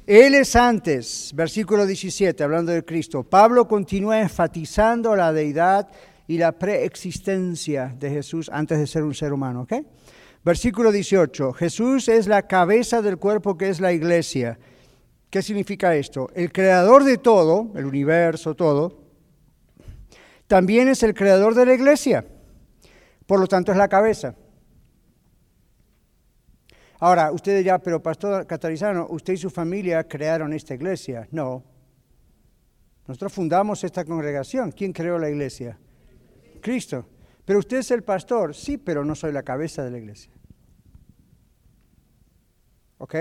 Él 0.07 0.33
es 0.33 0.55
antes, 0.55 1.31
versículo 1.35 1.85
17, 1.85 2.43
hablando 2.43 2.71
de 2.71 2.83
Cristo. 2.83 3.21
Pablo 3.21 3.67
continúa 3.67 4.19
enfatizando 4.19 5.15
la 5.15 5.31
deidad 5.31 5.87
y 6.27 6.39
la 6.39 6.53
preexistencia 6.53 7.95
de 7.99 8.09
Jesús 8.09 8.49
antes 8.51 8.79
de 8.79 8.87
ser 8.87 9.03
un 9.03 9.13
ser 9.13 9.33
humano. 9.33 9.61
¿ok? 9.61 9.73
Versículo 10.43 10.91
18, 10.91 11.53
Jesús 11.53 12.07
es 12.09 12.25
la 12.25 12.47
cabeza 12.47 13.03
del 13.03 13.17
cuerpo 13.17 13.55
que 13.55 13.69
es 13.69 13.79
la 13.79 13.93
iglesia. 13.93 14.57
¿Qué 15.29 15.43
significa 15.43 15.95
esto? 15.95 16.27
El 16.33 16.51
creador 16.51 17.03
de 17.03 17.19
todo, 17.19 17.71
el 17.75 17.85
universo, 17.85 18.55
todo, 18.55 18.99
también 20.47 20.87
es 20.87 21.03
el 21.03 21.13
creador 21.13 21.53
de 21.53 21.67
la 21.67 21.75
iglesia. 21.75 22.25
Por 23.27 23.39
lo 23.39 23.45
tanto, 23.45 23.71
es 23.71 23.77
la 23.77 23.87
cabeza. 23.87 24.35
Ahora, 27.03 27.33
ustedes 27.33 27.65
ya, 27.65 27.79
pero 27.79 28.01
Pastor 28.01 28.47
Catarizano, 28.47 29.07
usted 29.09 29.33
y 29.33 29.37
su 29.37 29.49
familia 29.49 30.07
crearon 30.07 30.53
esta 30.53 30.73
iglesia. 30.73 31.27
No. 31.31 31.61
Nosotros 33.05 33.33
fundamos 33.33 33.83
esta 33.83 34.05
congregación. 34.05 34.71
¿Quién 34.71 34.93
creó 34.93 35.19
la 35.19 35.29
iglesia? 35.29 35.77
Cristo. 36.61 37.05
Pero 37.43 37.59
usted 37.59 37.79
es 37.79 37.91
el 37.91 38.03
pastor. 38.03 38.55
Sí, 38.55 38.77
pero 38.77 39.03
no 39.03 39.15
soy 39.15 39.33
la 39.33 39.43
cabeza 39.43 39.83
de 39.83 39.91
la 39.91 39.97
iglesia. 39.97 40.31
¿Ok? 42.99 43.15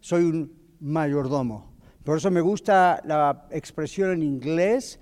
Soy 0.00 0.24
un 0.24 0.52
mayordomo. 0.80 1.72
Por 2.02 2.18
eso 2.18 2.32
me 2.32 2.40
gusta 2.40 3.00
la 3.04 3.46
expresión 3.52 4.10
en 4.10 4.24
inglés 4.24 4.98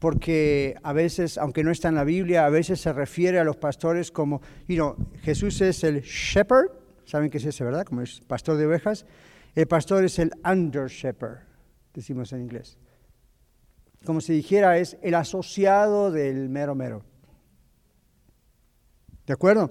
porque 0.00 0.76
a 0.82 0.92
veces, 0.92 1.38
aunque 1.38 1.64
no 1.64 1.70
está 1.70 1.88
en 1.88 1.94
la 1.94 2.04
Biblia, 2.04 2.44
a 2.44 2.50
veces 2.50 2.78
se 2.78 2.92
refiere 2.92 3.38
a 3.38 3.44
los 3.44 3.56
pastores 3.56 4.10
como, 4.10 4.42
you 4.68 4.74
know, 4.74 4.96
Jesús 5.22 5.62
es 5.62 5.82
el 5.82 6.02
shepherd, 6.02 6.83
¿saben 7.06 7.30
qué 7.30 7.38
es 7.38 7.44
ese, 7.44 7.64
verdad? 7.64 7.84
Como 7.84 8.02
es 8.02 8.20
pastor 8.20 8.56
de 8.56 8.66
ovejas. 8.66 9.06
El 9.54 9.66
pastor 9.66 10.04
es 10.04 10.18
el 10.18 10.32
under 10.44 10.88
shepherd, 10.88 11.38
decimos 11.92 12.32
en 12.32 12.40
inglés. 12.40 12.76
Como 14.04 14.20
si 14.20 14.32
dijera, 14.32 14.78
es 14.78 14.96
el 15.02 15.14
asociado 15.14 16.10
del 16.10 16.48
mero 16.48 16.74
mero. 16.74 17.02
¿De 19.26 19.32
acuerdo? 19.32 19.70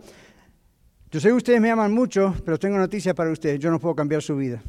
Yo 1.11 1.19
sé 1.19 1.27
que 1.27 1.33
ustedes 1.33 1.61
me 1.61 1.69
aman 1.69 1.93
mucho, 1.93 2.33
pero 2.43 2.57
tengo 2.57 2.77
noticia 2.77 3.13
para 3.13 3.29
ustedes. 3.29 3.59
Yo 3.59 3.69
no 3.69 3.79
puedo 3.79 3.95
cambiar 3.95 4.23
su 4.23 4.35
vida. 4.35 4.63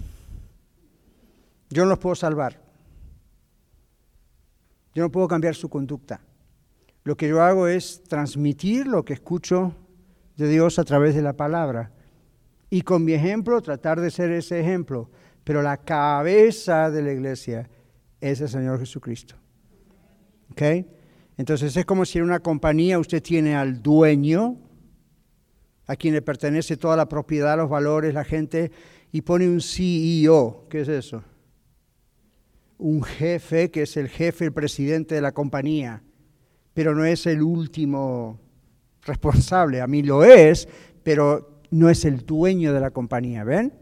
Yo 1.71 1.85
no 1.85 1.91
los 1.91 1.99
puedo 1.99 2.15
salvar. 2.15 2.61
Yo 4.95 5.03
no 5.03 5.11
puedo 5.11 5.27
cambiar 5.27 5.55
su 5.55 5.71
conducta. 5.71 6.21
Lo 7.03 7.17
que 7.17 7.29
yo 7.29 7.43
hago 7.43 7.67
es 7.67 8.03
transmitir 8.05 8.87
lo 8.87 9.05
que 9.05 9.15
escucho 9.15 9.75
de 10.37 10.49
Dios 10.49 10.79
a 10.79 10.85
través 10.85 11.15
de 11.15 11.23
la 11.23 11.33
palabra. 11.33 11.91
Y 12.75 12.83
con 12.83 13.05
mi 13.05 13.13
ejemplo 13.13 13.63
tratar 13.63 14.01
de 14.01 14.11
ser 14.11 14.33
ese 14.33 14.59
ejemplo. 14.59 15.09
Pero 15.45 15.63
la 15.63 15.77
cabeza 15.77 16.91
de 16.91 17.03
la 17.03 17.13
iglesia 17.13 17.71
es 18.21 18.41
el 18.41 18.49
Señor 18.49 18.81
Jesucristo. 18.81 19.37
¿Ok? 20.51 20.63
Entonces 21.37 21.77
es 21.77 21.85
como 21.85 22.05
si 22.05 22.19
en 22.19 22.25
una 22.25 22.41
compañía 22.41 22.99
usted 22.99 23.23
tiene 23.23 23.55
al 23.55 23.81
dueño, 23.81 24.59
a 25.87 25.95
quien 25.95 26.15
le 26.15 26.23
pertenece 26.23 26.77
toda 26.77 26.97
la 26.97 27.09
propiedad, 27.09 27.57
los 27.57 27.71
valores, 27.71 28.13
la 28.13 28.25
gente, 28.25 28.73
y 29.13 29.21
pone 29.21 29.49
un 29.49 29.61
CEO. 29.61 30.67
¿Qué 30.69 30.81
es 30.81 30.89
eso? 30.89 31.23
un 32.79 33.05
jefe 33.05 33.71
que 33.71 33.83
es 33.83 33.97
el 33.97 34.09
jefe, 34.09 34.47
el 34.47 34.53
presidente 34.53 35.15
de 35.15 35.21
la 35.21 35.31
compañía, 35.31 36.03
pero 36.73 36.93
no 36.93 37.05
es 37.05 37.25
el 37.27 37.41
último 37.41 38.41
responsable. 39.03 39.81
A 39.81 39.87
mí 39.87 40.03
lo 40.03 40.25
es, 40.25 40.69
pero 41.05 41.54
no 41.75 41.91
es 41.91 42.05
el 42.05 42.25
dueño 42.25 42.73
de 42.73 42.79
la 42.79 42.93
compañía, 42.93 43.43
¿ven? 43.43 43.73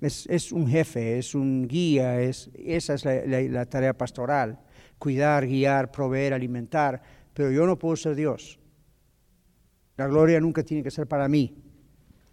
Es, 0.00 0.52
un 0.52 0.66
jefe, 0.66 1.18
es 1.18 1.34
un 1.34 1.68
guía, 1.68 2.18
es, 2.18 2.50
esa 2.54 2.94
es 2.94 3.04
la, 3.04 3.66
tarea 3.66 3.92
pastoral, 3.92 4.58
cuidar, 4.98 5.46
guiar, 5.46 5.92
proveer, 5.92 6.32
alimentar, 6.32 7.02
pero 7.34 7.50
yo 7.50 7.66
no 7.66 7.78
puedo 7.78 7.94
ser 7.94 8.14
Dios. 8.14 8.58
La 9.98 10.06
gloria 10.06 10.40
nunca 10.40 10.62
tiene 10.62 10.82
que 10.82 10.90
ser 10.90 11.06
para 11.06 11.28
mí, 11.28 11.62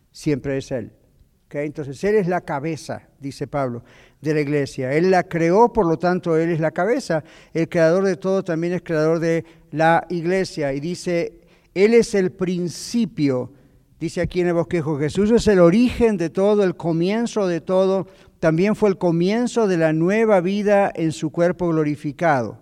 siempre 0.10 0.58
es 0.58 0.72
Él. 0.72 0.94
Entonces 1.50 2.02
Él 2.06 2.16
es 2.16 2.28
la 2.28 2.40
cabeza, 2.40 3.10
dice 3.20 3.46
Pablo, 3.46 3.84
de 4.22 4.34
la 4.34 4.40
iglesia. 4.40 4.94
Él 4.94 5.12
la 5.12 5.24
creó, 5.24 5.74
por 5.74 5.86
lo 5.86 6.00
tanto 6.00 6.38
Él 6.38 6.50
es 6.50 6.62
la 6.62 6.72
cabeza. 6.72 7.26
El 7.54 7.68
creador 7.68 8.06
de 8.06 8.16
todo 8.16 8.42
también 8.44 8.72
es 8.72 8.84
creador 8.84 9.20
de 9.20 9.44
la 9.72 10.08
iglesia. 10.10 10.72
Y 10.72 10.80
dice, 10.80 11.42
Él 11.74 11.94
es 11.94 12.16
el 12.16 12.32
principio, 12.32 13.52
dice 14.00 14.22
aquí 14.22 14.42
en 14.42 14.48
el 14.48 14.54
bosquejo, 14.54 14.98
Jesús 14.98 15.32
es 15.32 15.48
el 15.48 15.60
origen 15.60 16.18
de 16.18 16.30
todo, 16.30 16.64
el 16.64 16.76
comienzo 16.76 17.48
de 17.48 17.62
todo. 17.62 18.08
También 18.40 18.76
fue 18.76 18.90
el 18.90 18.98
comienzo 18.98 19.68
de 19.68 19.78
la 19.78 19.94
nueva 19.94 20.42
vida 20.42 20.92
en 20.94 21.12
su 21.12 21.32
cuerpo 21.32 21.68
glorificado, 21.70 22.58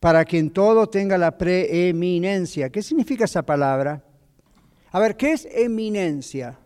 para 0.00 0.24
que 0.24 0.38
en 0.38 0.50
todo 0.50 0.88
tenga 0.88 1.18
la 1.18 1.38
preeminencia. 1.38 2.70
¿Qué 2.70 2.82
significa 2.82 3.24
esa 3.24 3.42
palabra? 3.42 4.04
A 4.90 5.00
ver, 5.00 5.16
¿qué 5.16 5.32
es 5.32 5.48
eminencia? 5.50 6.58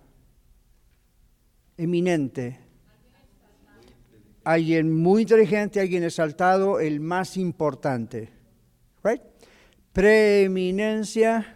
eminente, 1.76 2.58
alguien 4.44 4.92
muy 4.92 5.22
inteligente, 5.22 5.80
alguien 5.80 6.04
exaltado, 6.04 6.80
el 6.80 7.00
más 7.00 7.36
importante. 7.36 8.30
Right? 9.02 9.22
Preeminencia 9.92 11.55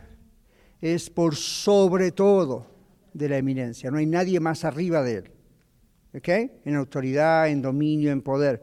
es 0.81 1.11
por 1.11 1.37
sobre 1.37 2.13
todo 2.13 2.67
de 3.13 3.29
la 3.29 3.37
eminencia, 3.39 3.91
no 3.91 3.99
hay 3.99 4.07
nadie 4.07 4.41
más 4.41 4.65
arriba 4.65 5.03
de 5.03 5.17
él. 5.17 5.31
¿Ok? 6.13 6.29
En 6.65 6.75
autoridad, 6.75 7.49
en 7.49 7.63
dominio, 7.63 8.11
en 8.11 8.21
poder. 8.21 8.63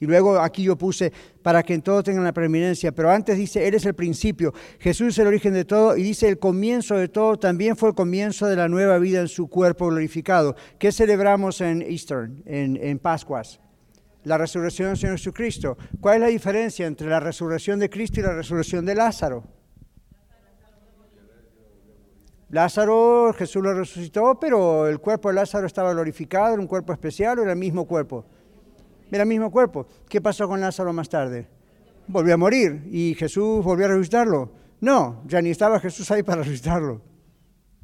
Y 0.00 0.06
luego 0.06 0.38
aquí 0.38 0.64
yo 0.64 0.76
puse 0.76 1.12
para 1.42 1.62
que 1.62 1.74
en 1.74 1.82
todo 1.82 2.02
tengan 2.02 2.24
la 2.24 2.32
preeminencia, 2.32 2.92
pero 2.92 3.10
antes 3.10 3.38
dice, 3.38 3.66
Él 3.66 3.74
es 3.74 3.86
el 3.86 3.94
principio, 3.94 4.52
Jesús 4.78 5.08
es 5.08 5.18
el 5.18 5.28
origen 5.28 5.54
de 5.54 5.64
todo 5.64 5.96
y 5.96 6.02
dice, 6.02 6.28
el 6.28 6.38
comienzo 6.38 6.96
de 6.96 7.08
todo 7.08 7.38
también 7.38 7.76
fue 7.76 7.90
el 7.90 7.94
comienzo 7.94 8.46
de 8.46 8.56
la 8.56 8.68
nueva 8.68 8.98
vida 8.98 9.20
en 9.20 9.28
su 9.28 9.48
cuerpo 9.48 9.88
glorificado. 9.88 10.56
¿Qué 10.78 10.92
celebramos 10.92 11.60
en 11.60 11.82
Easter, 11.82 12.30
en, 12.44 12.76
en 12.76 12.98
Pascuas? 12.98 13.60
La 14.24 14.38
resurrección 14.38 14.88
del 14.88 14.96
Señor 14.98 15.16
Jesucristo. 15.16 15.78
¿Cuál 16.00 16.16
es 16.16 16.20
la 16.20 16.26
diferencia 16.28 16.86
entre 16.86 17.08
la 17.08 17.20
resurrección 17.20 17.78
de 17.78 17.90
Cristo 17.90 18.20
y 18.20 18.24
la 18.24 18.34
resurrección 18.34 18.84
de 18.84 18.94
Lázaro? 18.94 19.44
Lázaro, 22.50 23.32
Jesús 23.36 23.62
lo 23.62 23.74
resucitó, 23.74 24.38
pero 24.38 24.86
el 24.86 25.00
cuerpo 25.00 25.28
de 25.28 25.34
Lázaro 25.34 25.66
estaba 25.66 25.92
glorificado, 25.92 26.52
era 26.52 26.60
un 26.60 26.68
cuerpo 26.68 26.92
especial 26.92 27.38
o 27.38 27.42
era 27.42 27.52
el 27.52 27.58
mismo 27.58 27.86
cuerpo. 27.86 28.24
Era 29.10 29.22
el 29.22 29.28
mismo 29.28 29.50
cuerpo. 29.50 29.86
¿Qué 30.08 30.20
pasó 30.20 30.48
con 30.48 30.60
Lázaro 30.60 30.92
más 30.92 31.08
tarde? 31.08 31.48
Volvió 32.06 32.34
a 32.34 32.36
morir 32.36 32.86
y 32.90 33.14
Jesús 33.14 33.64
volvió 33.64 33.86
a 33.86 33.88
resucitarlo. 33.88 34.50
No, 34.80 35.22
ya 35.26 35.40
ni 35.40 35.50
estaba 35.50 35.80
Jesús 35.80 36.10
ahí 36.10 36.22
para 36.22 36.42
resucitarlo. 36.42 37.00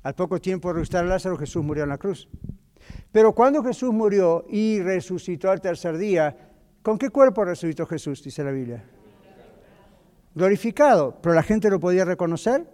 Al 0.02 0.14
poco 0.14 0.40
tiempo 0.40 0.68
de 0.68 0.74
resucitar 0.74 1.04
a 1.04 1.08
Lázaro, 1.08 1.36
Jesús 1.36 1.64
murió 1.64 1.84
en 1.84 1.90
la 1.90 1.98
cruz. 1.98 2.28
Pero 3.12 3.32
cuando 3.32 3.62
Jesús 3.62 3.92
murió 3.92 4.44
y 4.48 4.80
resucitó 4.80 5.50
al 5.50 5.60
tercer 5.60 5.96
día, 5.98 6.36
¿con 6.82 6.98
qué 6.98 7.10
cuerpo 7.10 7.44
resucitó 7.44 7.86
Jesús? 7.86 8.22
Dice 8.22 8.44
la 8.44 8.50
Biblia. 8.50 8.84
Glorificado. 10.34 11.16
¿Pero 11.20 11.34
la 11.34 11.42
gente 11.42 11.70
lo 11.70 11.80
podía 11.80 12.04
reconocer? 12.04 12.66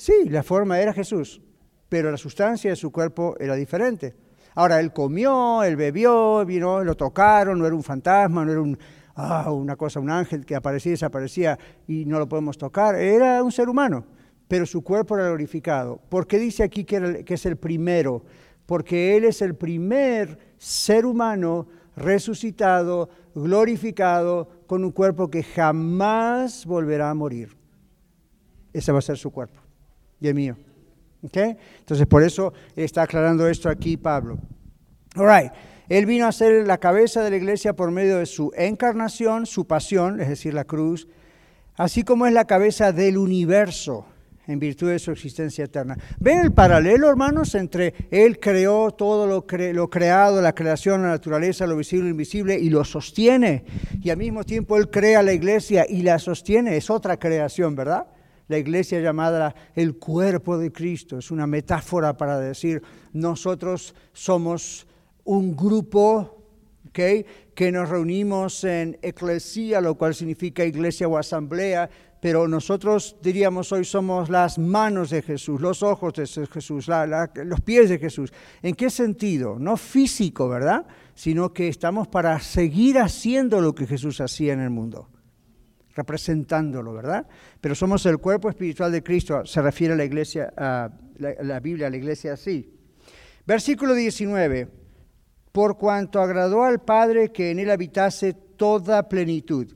Sí, 0.00 0.30
la 0.30 0.42
forma 0.42 0.80
era 0.80 0.94
Jesús, 0.94 1.42
pero 1.90 2.10
la 2.10 2.16
sustancia 2.16 2.70
de 2.70 2.76
su 2.76 2.90
cuerpo 2.90 3.34
era 3.38 3.54
diferente. 3.54 4.16
Ahora, 4.54 4.80
él 4.80 4.94
comió, 4.94 5.62
él 5.62 5.76
bebió, 5.76 6.42
vino, 6.46 6.82
lo 6.82 6.96
tocaron, 6.96 7.58
no 7.58 7.66
era 7.66 7.74
un 7.74 7.82
fantasma, 7.82 8.46
no 8.46 8.50
era 8.50 8.78
ah, 9.16 9.52
una 9.52 9.76
cosa, 9.76 10.00
un 10.00 10.08
ángel 10.08 10.46
que 10.46 10.56
aparecía 10.56 10.88
y 10.88 10.92
desaparecía 10.94 11.58
y 11.86 12.06
no 12.06 12.18
lo 12.18 12.26
podemos 12.26 12.56
tocar, 12.56 12.94
era 12.94 13.42
un 13.42 13.52
ser 13.52 13.68
humano, 13.68 14.06
pero 14.48 14.64
su 14.64 14.82
cuerpo 14.82 15.16
era 15.16 15.26
glorificado. 15.26 16.00
¿Por 16.08 16.26
qué 16.26 16.38
dice 16.38 16.62
aquí 16.62 16.84
que 16.84 17.22
es 17.26 17.44
el 17.44 17.58
primero? 17.58 18.24
Porque 18.64 19.18
él 19.18 19.24
es 19.24 19.42
el 19.42 19.54
primer 19.54 20.54
ser 20.56 21.04
humano 21.04 21.68
resucitado, 21.94 23.10
glorificado, 23.34 24.48
con 24.66 24.82
un 24.82 24.92
cuerpo 24.92 25.28
que 25.28 25.42
jamás 25.42 26.64
volverá 26.64 27.10
a 27.10 27.14
morir. 27.14 27.54
Ese 28.72 28.92
va 28.92 29.00
a 29.00 29.02
ser 29.02 29.18
su 29.18 29.30
cuerpo 29.30 29.60
y 30.20 30.32
mío. 30.32 30.56
¿Okay? 31.22 31.56
Entonces, 31.80 32.06
por 32.06 32.22
eso 32.22 32.52
está 32.74 33.02
aclarando 33.02 33.46
esto 33.48 33.68
aquí 33.68 33.96
Pablo. 33.96 34.38
All 35.16 35.26
right. 35.26 35.52
Él 35.88 36.06
vino 36.06 36.26
a 36.26 36.32
ser 36.32 36.66
la 36.66 36.78
cabeza 36.78 37.22
de 37.24 37.30
la 37.30 37.36
iglesia 37.36 37.74
por 37.74 37.90
medio 37.90 38.18
de 38.18 38.26
su 38.26 38.52
encarnación, 38.56 39.44
su 39.44 39.66
pasión, 39.66 40.20
es 40.20 40.28
decir, 40.28 40.54
la 40.54 40.64
cruz, 40.64 41.08
así 41.74 42.04
como 42.04 42.26
es 42.26 42.32
la 42.32 42.44
cabeza 42.44 42.92
del 42.92 43.18
universo 43.18 44.06
en 44.46 44.60
virtud 44.60 44.90
de 44.90 45.00
su 45.00 45.10
existencia 45.10 45.64
eterna. 45.64 45.98
¿Ven 46.20 46.38
el 46.38 46.52
paralelo, 46.52 47.08
hermanos, 47.08 47.56
entre 47.56 47.94
Él 48.12 48.38
creó 48.38 48.92
todo 48.92 49.26
lo, 49.26 49.44
lo 49.72 49.90
creado, 49.90 50.40
la 50.40 50.54
creación, 50.54 51.02
la 51.02 51.08
naturaleza, 51.08 51.66
lo 51.66 51.76
visible 51.76 52.06
e 52.06 52.10
invisible, 52.10 52.58
y 52.58 52.70
lo 52.70 52.84
sostiene? 52.84 53.64
Y 54.00 54.10
al 54.10 54.16
mismo 54.16 54.44
tiempo 54.44 54.76
Él 54.76 54.90
crea 54.90 55.22
la 55.22 55.32
iglesia 55.32 55.86
y 55.88 56.02
la 56.02 56.20
sostiene. 56.20 56.76
Es 56.76 56.88
otra 56.88 57.18
creación, 57.18 57.74
¿verdad? 57.74 58.06
La 58.50 58.58
iglesia 58.58 59.00
llamada 59.00 59.54
el 59.76 59.96
cuerpo 59.96 60.58
de 60.58 60.72
Cristo. 60.72 61.18
Es 61.18 61.30
una 61.30 61.46
metáfora 61.46 62.16
para 62.16 62.38
decir, 62.40 62.82
nosotros 63.12 63.94
somos 64.12 64.88
un 65.22 65.54
grupo 65.54 66.36
que 66.92 67.70
nos 67.72 67.88
reunimos 67.88 68.64
en 68.64 68.98
eclesía, 69.02 69.80
lo 69.80 69.94
cual 69.94 70.16
significa 70.16 70.64
iglesia 70.64 71.06
o 71.06 71.16
asamblea, 71.16 71.88
pero 72.20 72.48
nosotros 72.48 73.14
diríamos 73.22 73.70
hoy 73.70 73.84
somos 73.84 74.28
las 74.28 74.58
manos 74.58 75.10
de 75.10 75.22
Jesús, 75.22 75.60
los 75.60 75.84
ojos 75.84 76.14
de 76.14 76.26
Jesús, 76.26 76.88
los 76.88 77.60
pies 77.60 77.88
de 77.88 77.98
Jesús. 78.00 78.32
¿En 78.62 78.74
qué 78.74 78.90
sentido? 78.90 79.60
No 79.60 79.76
físico, 79.76 80.48
¿verdad? 80.48 80.86
Sino 81.14 81.52
que 81.52 81.68
estamos 81.68 82.08
para 82.08 82.40
seguir 82.40 82.98
haciendo 82.98 83.60
lo 83.60 83.76
que 83.76 83.86
Jesús 83.86 84.20
hacía 84.20 84.52
en 84.54 84.60
el 84.60 84.70
mundo 84.70 85.08
representándolo, 85.94 86.92
¿verdad? 86.92 87.26
Pero 87.60 87.74
somos 87.74 88.04
el 88.06 88.18
cuerpo 88.18 88.48
espiritual 88.48 88.92
de 88.92 89.02
Cristo, 89.02 89.44
se 89.44 89.62
refiere 89.62 89.94
a 89.94 89.96
la 89.96 90.04
iglesia, 90.04 90.52
a 90.56 90.90
la, 91.18 91.60
Biblia, 91.60 91.88
a 91.88 91.90
la 91.90 91.96
iglesia 91.96 92.34
así. 92.34 92.72
Versículo 93.46 93.94
19, 93.94 94.68
por 95.52 95.76
cuanto 95.76 96.20
agradó 96.20 96.64
al 96.64 96.82
Padre 96.82 97.32
que 97.32 97.50
en 97.50 97.58
él 97.58 97.70
habitase 97.70 98.34
toda 98.34 99.08
plenitud. 99.08 99.74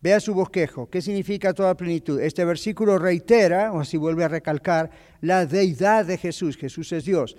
Vea 0.00 0.20
su 0.20 0.32
bosquejo. 0.32 0.88
¿Qué 0.88 1.02
significa 1.02 1.52
toda 1.52 1.76
plenitud? 1.76 2.20
Este 2.20 2.44
versículo 2.44 2.98
reitera, 2.98 3.72
o 3.72 3.80
así 3.80 3.96
vuelve 3.96 4.22
a 4.24 4.28
recalcar, 4.28 4.90
la 5.20 5.44
deidad 5.44 6.06
de 6.06 6.16
Jesús. 6.18 6.56
Jesús 6.56 6.92
es 6.92 7.04
Dios. 7.04 7.36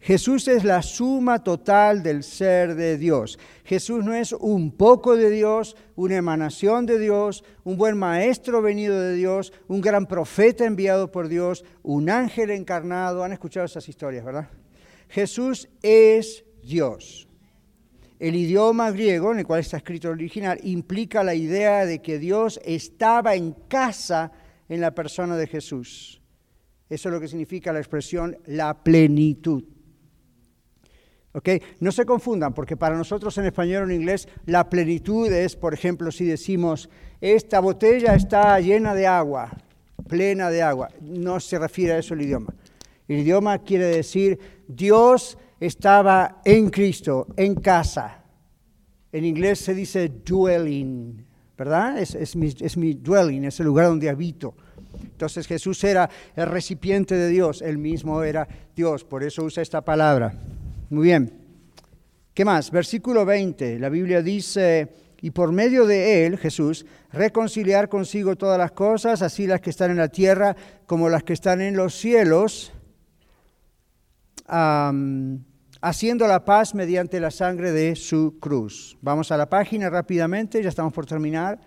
Jesús 0.00 0.46
es 0.46 0.64
la 0.64 0.80
suma 0.82 1.42
total 1.42 2.02
del 2.02 2.22
ser 2.22 2.76
de 2.76 2.96
Dios. 2.96 3.38
Jesús 3.64 4.04
no 4.04 4.14
es 4.14 4.32
un 4.32 4.70
poco 4.70 5.16
de 5.16 5.28
Dios, 5.28 5.76
una 5.96 6.16
emanación 6.16 6.86
de 6.86 6.98
Dios, 6.98 7.44
un 7.64 7.76
buen 7.76 7.98
maestro 7.98 8.62
venido 8.62 8.98
de 9.00 9.14
Dios, 9.14 9.52
un 9.66 9.80
gran 9.80 10.06
profeta 10.06 10.64
enviado 10.64 11.10
por 11.10 11.28
Dios, 11.28 11.64
un 11.82 12.10
ángel 12.10 12.50
encarnado. 12.50 13.24
Han 13.24 13.32
escuchado 13.32 13.66
esas 13.66 13.88
historias, 13.88 14.24
¿verdad? 14.24 14.48
Jesús 15.08 15.68
es 15.82 16.44
Dios. 16.62 17.28
El 18.20 18.36
idioma 18.36 18.90
griego 18.90 19.32
en 19.32 19.40
el 19.40 19.46
cual 19.46 19.60
está 19.60 19.76
escrito 19.76 20.08
el 20.08 20.14
original 20.14 20.58
implica 20.62 21.22
la 21.22 21.34
idea 21.34 21.86
de 21.86 22.00
que 22.02 22.18
Dios 22.18 22.60
estaba 22.64 23.34
en 23.34 23.52
casa 23.68 24.32
en 24.68 24.80
la 24.80 24.94
persona 24.94 25.36
de 25.36 25.46
Jesús. 25.46 26.20
Eso 26.88 27.08
es 27.08 27.12
lo 27.12 27.20
que 27.20 27.28
significa 27.28 27.72
la 27.72 27.78
expresión 27.78 28.36
la 28.46 28.82
plenitud. 28.82 29.64
No 31.80 31.92
se 31.92 32.04
confundan, 32.04 32.54
porque 32.54 32.76
para 32.76 32.96
nosotros 32.96 33.36
en 33.38 33.46
español 33.46 33.82
o 33.82 33.86
en 33.86 34.00
inglés 34.00 34.28
la 34.46 34.68
plenitud 34.68 35.30
es, 35.30 35.56
por 35.56 35.74
ejemplo, 35.74 36.10
si 36.10 36.24
decimos, 36.24 36.88
esta 37.20 37.60
botella 37.60 38.14
está 38.14 38.58
llena 38.60 38.94
de 38.94 39.06
agua, 39.06 39.50
plena 40.08 40.50
de 40.50 40.62
agua. 40.62 40.88
No 41.00 41.38
se 41.38 41.58
refiere 41.58 41.92
a 41.92 41.98
eso 41.98 42.14
el 42.14 42.22
idioma. 42.22 42.54
El 43.06 43.20
idioma 43.20 43.58
quiere 43.58 43.86
decir, 43.86 44.38
Dios 44.66 45.38
estaba 45.60 46.40
en 46.44 46.70
Cristo, 46.70 47.26
en 47.36 47.54
casa. 47.54 48.24
En 49.12 49.24
inglés 49.24 49.60
se 49.60 49.74
dice 49.74 50.08
dwelling, 50.24 51.24
¿verdad? 51.56 51.98
Es, 51.98 52.14
es, 52.14 52.36
mi, 52.36 52.52
es 52.60 52.76
mi 52.76 52.94
dwelling, 52.94 53.44
es 53.44 53.60
el 53.60 53.66
lugar 53.66 53.86
donde 53.86 54.08
habito. 54.08 54.54
Entonces 55.02 55.46
Jesús 55.46 55.82
era 55.84 56.08
el 56.36 56.46
recipiente 56.46 57.14
de 57.14 57.28
Dios, 57.28 57.62
él 57.62 57.78
mismo 57.78 58.22
era 58.22 58.46
Dios, 58.74 59.04
por 59.04 59.22
eso 59.22 59.44
usa 59.44 59.62
esta 59.62 59.82
palabra. 59.82 60.34
Muy 60.90 61.04
bien. 61.04 61.32
¿Qué 62.32 62.44
más? 62.44 62.70
Versículo 62.70 63.26
20. 63.26 63.78
La 63.78 63.88
Biblia 63.90 64.22
dice, 64.22 64.88
y 65.20 65.32
por 65.32 65.52
medio 65.52 65.86
de 65.86 66.24
él, 66.24 66.38
Jesús, 66.38 66.86
reconciliar 67.12 67.88
consigo 67.88 68.36
todas 68.36 68.58
las 68.58 68.72
cosas, 68.72 69.20
así 69.20 69.46
las 69.46 69.60
que 69.60 69.70
están 69.70 69.90
en 69.90 69.98
la 69.98 70.08
tierra 70.08 70.56
como 70.86 71.08
las 71.08 71.24
que 71.24 71.34
están 71.34 71.60
en 71.60 71.76
los 71.76 71.94
cielos, 71.94 72.72
haciendo 74.46 76.26
la 76.26 76.44
paz 76.44 76.74
mediante 76.74 77.20
la 77.20 77.30
sangre 77.30 77.72
de 77.72 77.94
su 77.94 78.38
cruz. 78.40 78.96
Vamos 79.02 79.30
a 79.30 79.36
la 79.36 79.50
página 79.50 79.90
rápidamente, 79.90 80.62
ya 80.62 80.70
estamos 80.70 80.94
por 80.94 81.04
terminar. 81.04 81.60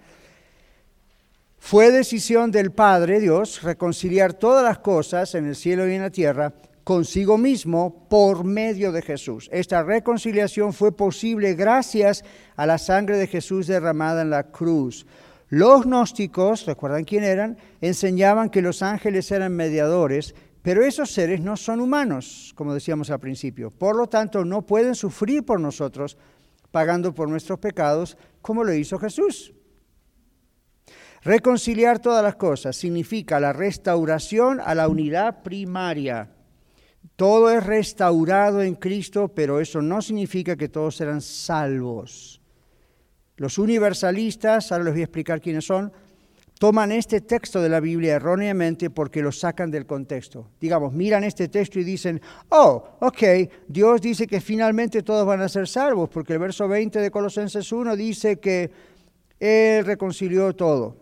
Fue 1.60 1.92
decisión 1.92 2.50
del 2.50 2.72
Padre 2.72 3.20
Dios 3.20 3.62
reconciliar 3.62 4.34
todas 4.34 4.64
las 4.64 4.80
cosas 4.80 5.36
en 5.36 5.46
el 5.46 5.56
cielo 5.56 5.88
y 5.88 5.94
en 5.94 6.02
la 6.02 6.10
tierra 6.10 6.56
consigo 6.92 7.38
mismo 7.38 8.06
por 8.10 8.44
medio 8.44 8.92
de 8.92 9.02
Jesús. 9.02 9.48
Esta 9.54 9.82
reconciliación 9.82 10.74
fue 10.74 10.92
posible 10.94 11.54
gracias 11.54 12.26
a 12.58 12.66
la 12.66 12.78
sangre 12.78 13.18
de 13.18 13.28
Jesús 13.28 13.68
derramada 13.68 14.24
en 14.24 14.30
la 14.30 14.52
cruz. 14.52 15.06
Los 15.48 15.86
gnósticos, 15.86 16.66
recuerdan 16.66 17.06
quién 17.06 17.24
eran, 17.24 17.58
enseñaban 17.80 18.50
que 18.50 18.62
los 18.62 18.82
ángeles 18.82 19.32
eran 19.32 19.56
mediadores, 19.56 20.36
pero 20.62 20.84
esos 20.84 21.10
seres 21.12 21.40
no 21.40 21.56
son 21.56 21.80
humanos, 21.80 22.52
como 22.58 22.74
decíamos 22.74 23.10
al 23.10 23.22
principio. 23.22 23.72
Por 23.72 23.96
lo 23.96 24.08
tanto, 24.08 24.44
no 24.44 24.66
pueden 24.66 24.94
sufrir 24.94 25.46
por 25.46 25.62
nosotros 25.62 26.18
pagando 26.72 27.14
por 27.14 27.30
nuestros 27.30 27.60
pecados 27.60 28.18
como 28.42 28.66
lo 28.66 28.74
hizo 28.74 29.00
Jesús. 29.00 29.54
Reconciliar 31.22 32.00
todas 32.00 32.22
las 32.22 32.36
cosas 32.36 32.76
significa 32.76 33.40
la 33.40 33.54
restauración 33.54 34.60
a 34.60 34.76
la 34.76 34.90
unidad 34.90 35.42
primaria 35.42 36.32
todo 37.22 37.52
es 37.52 37.64
restaurado 37.64 38.64
en 38.64 38.74
Cristo, 38.74 39.28
pero 39.28 39.60
eso 39.60 39.80
no 39.80 40.02
significa 40.02 40.56
que 40.56 40.70
todos 40.70 40.96
serán 40.96 41.22
salvos. 41.22 42.42
Los 43.38 43.60
universalistas, 43.60 44.72
ahora 44.72 44.86
les 44.86 44.94
voy 44.94 45.02
a 45.02 45.04
explicar 45.04 45.40
quiénes 45.40 45.64
son, 45.64 45.94
toman 46.58 46.92
este 46.92 47.22
texto 47.22 47.62
de 47.62 47.70
la 47.70 47.80
Biblia 47.80 48.16
erróneamente 48.16 48.90
porque 48.90 49.22
lo 49.22 49.32
sacan 49.32 49.70
del 49.70 49.86
contexto. 49.86 50.50
Digamos, 50.60 50.94
miran 50.94 51.24
este 51.24 51.48
texto 51.48 51.80
y 51.80 51.84
dicen, 51.84 52.20
oh, 52.50 52.98
ok, 53.02 53.24
Dios 53.68 54.02
dice 54.02 54.26
que 54.26 54.42
finalmente 54.42 55.04
todos 55.04 55.24
van 55.24 55.42
a 55.42 55.48
ser 55.48 55.68
salvos, 55.68 56.10
porque 56.10 56.34
el 56.34 56.40
verso 56.40 56.68
20 56.68 56.98
de 56.98 57.12
Colosenses 57.12 57.72
1 57.72 57.96
dice 57.96 58.40
que 58.40 58.72
Él 59.40 59.86
reconcilió 59.86 60.56
todo. 60.56 60.98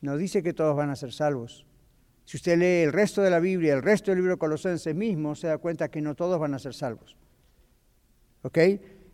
No 0.00 0.16
dice 0.16 0.42
que 0.42 0.54
todos 0.54 0.74
van 0.74 0.88
a 0.88 0.96
ser 0.96 1.12
salvos. 1.12 1.66
Si 2.24 2.36
usted 2.36 2.58
lee 2.58 2.82
el 2.84 2.92
resto 2.92 3.22
de 3.22 3.30
la 3.30 3.40
Biblia, 3.40 3.74
el 3.74 3.82
resto 3.82 4.10
del 4.10 4.18
libro 4.18 4.32
de 4.32 4.38
Colosenses 4.38 4.94
mismo, 4.94 5.34
se 5.34 5.48
da 5.48 5.58
cuenta 5.58 5.90
que 5.90 6.00
no 6.00 6.14
todos 6.14 6.38
van 6.38 6.54
a 6.54 6.58
ser 6.58 6.74
salvos. 6.74 7.16
¿Ok? 8.42 8.58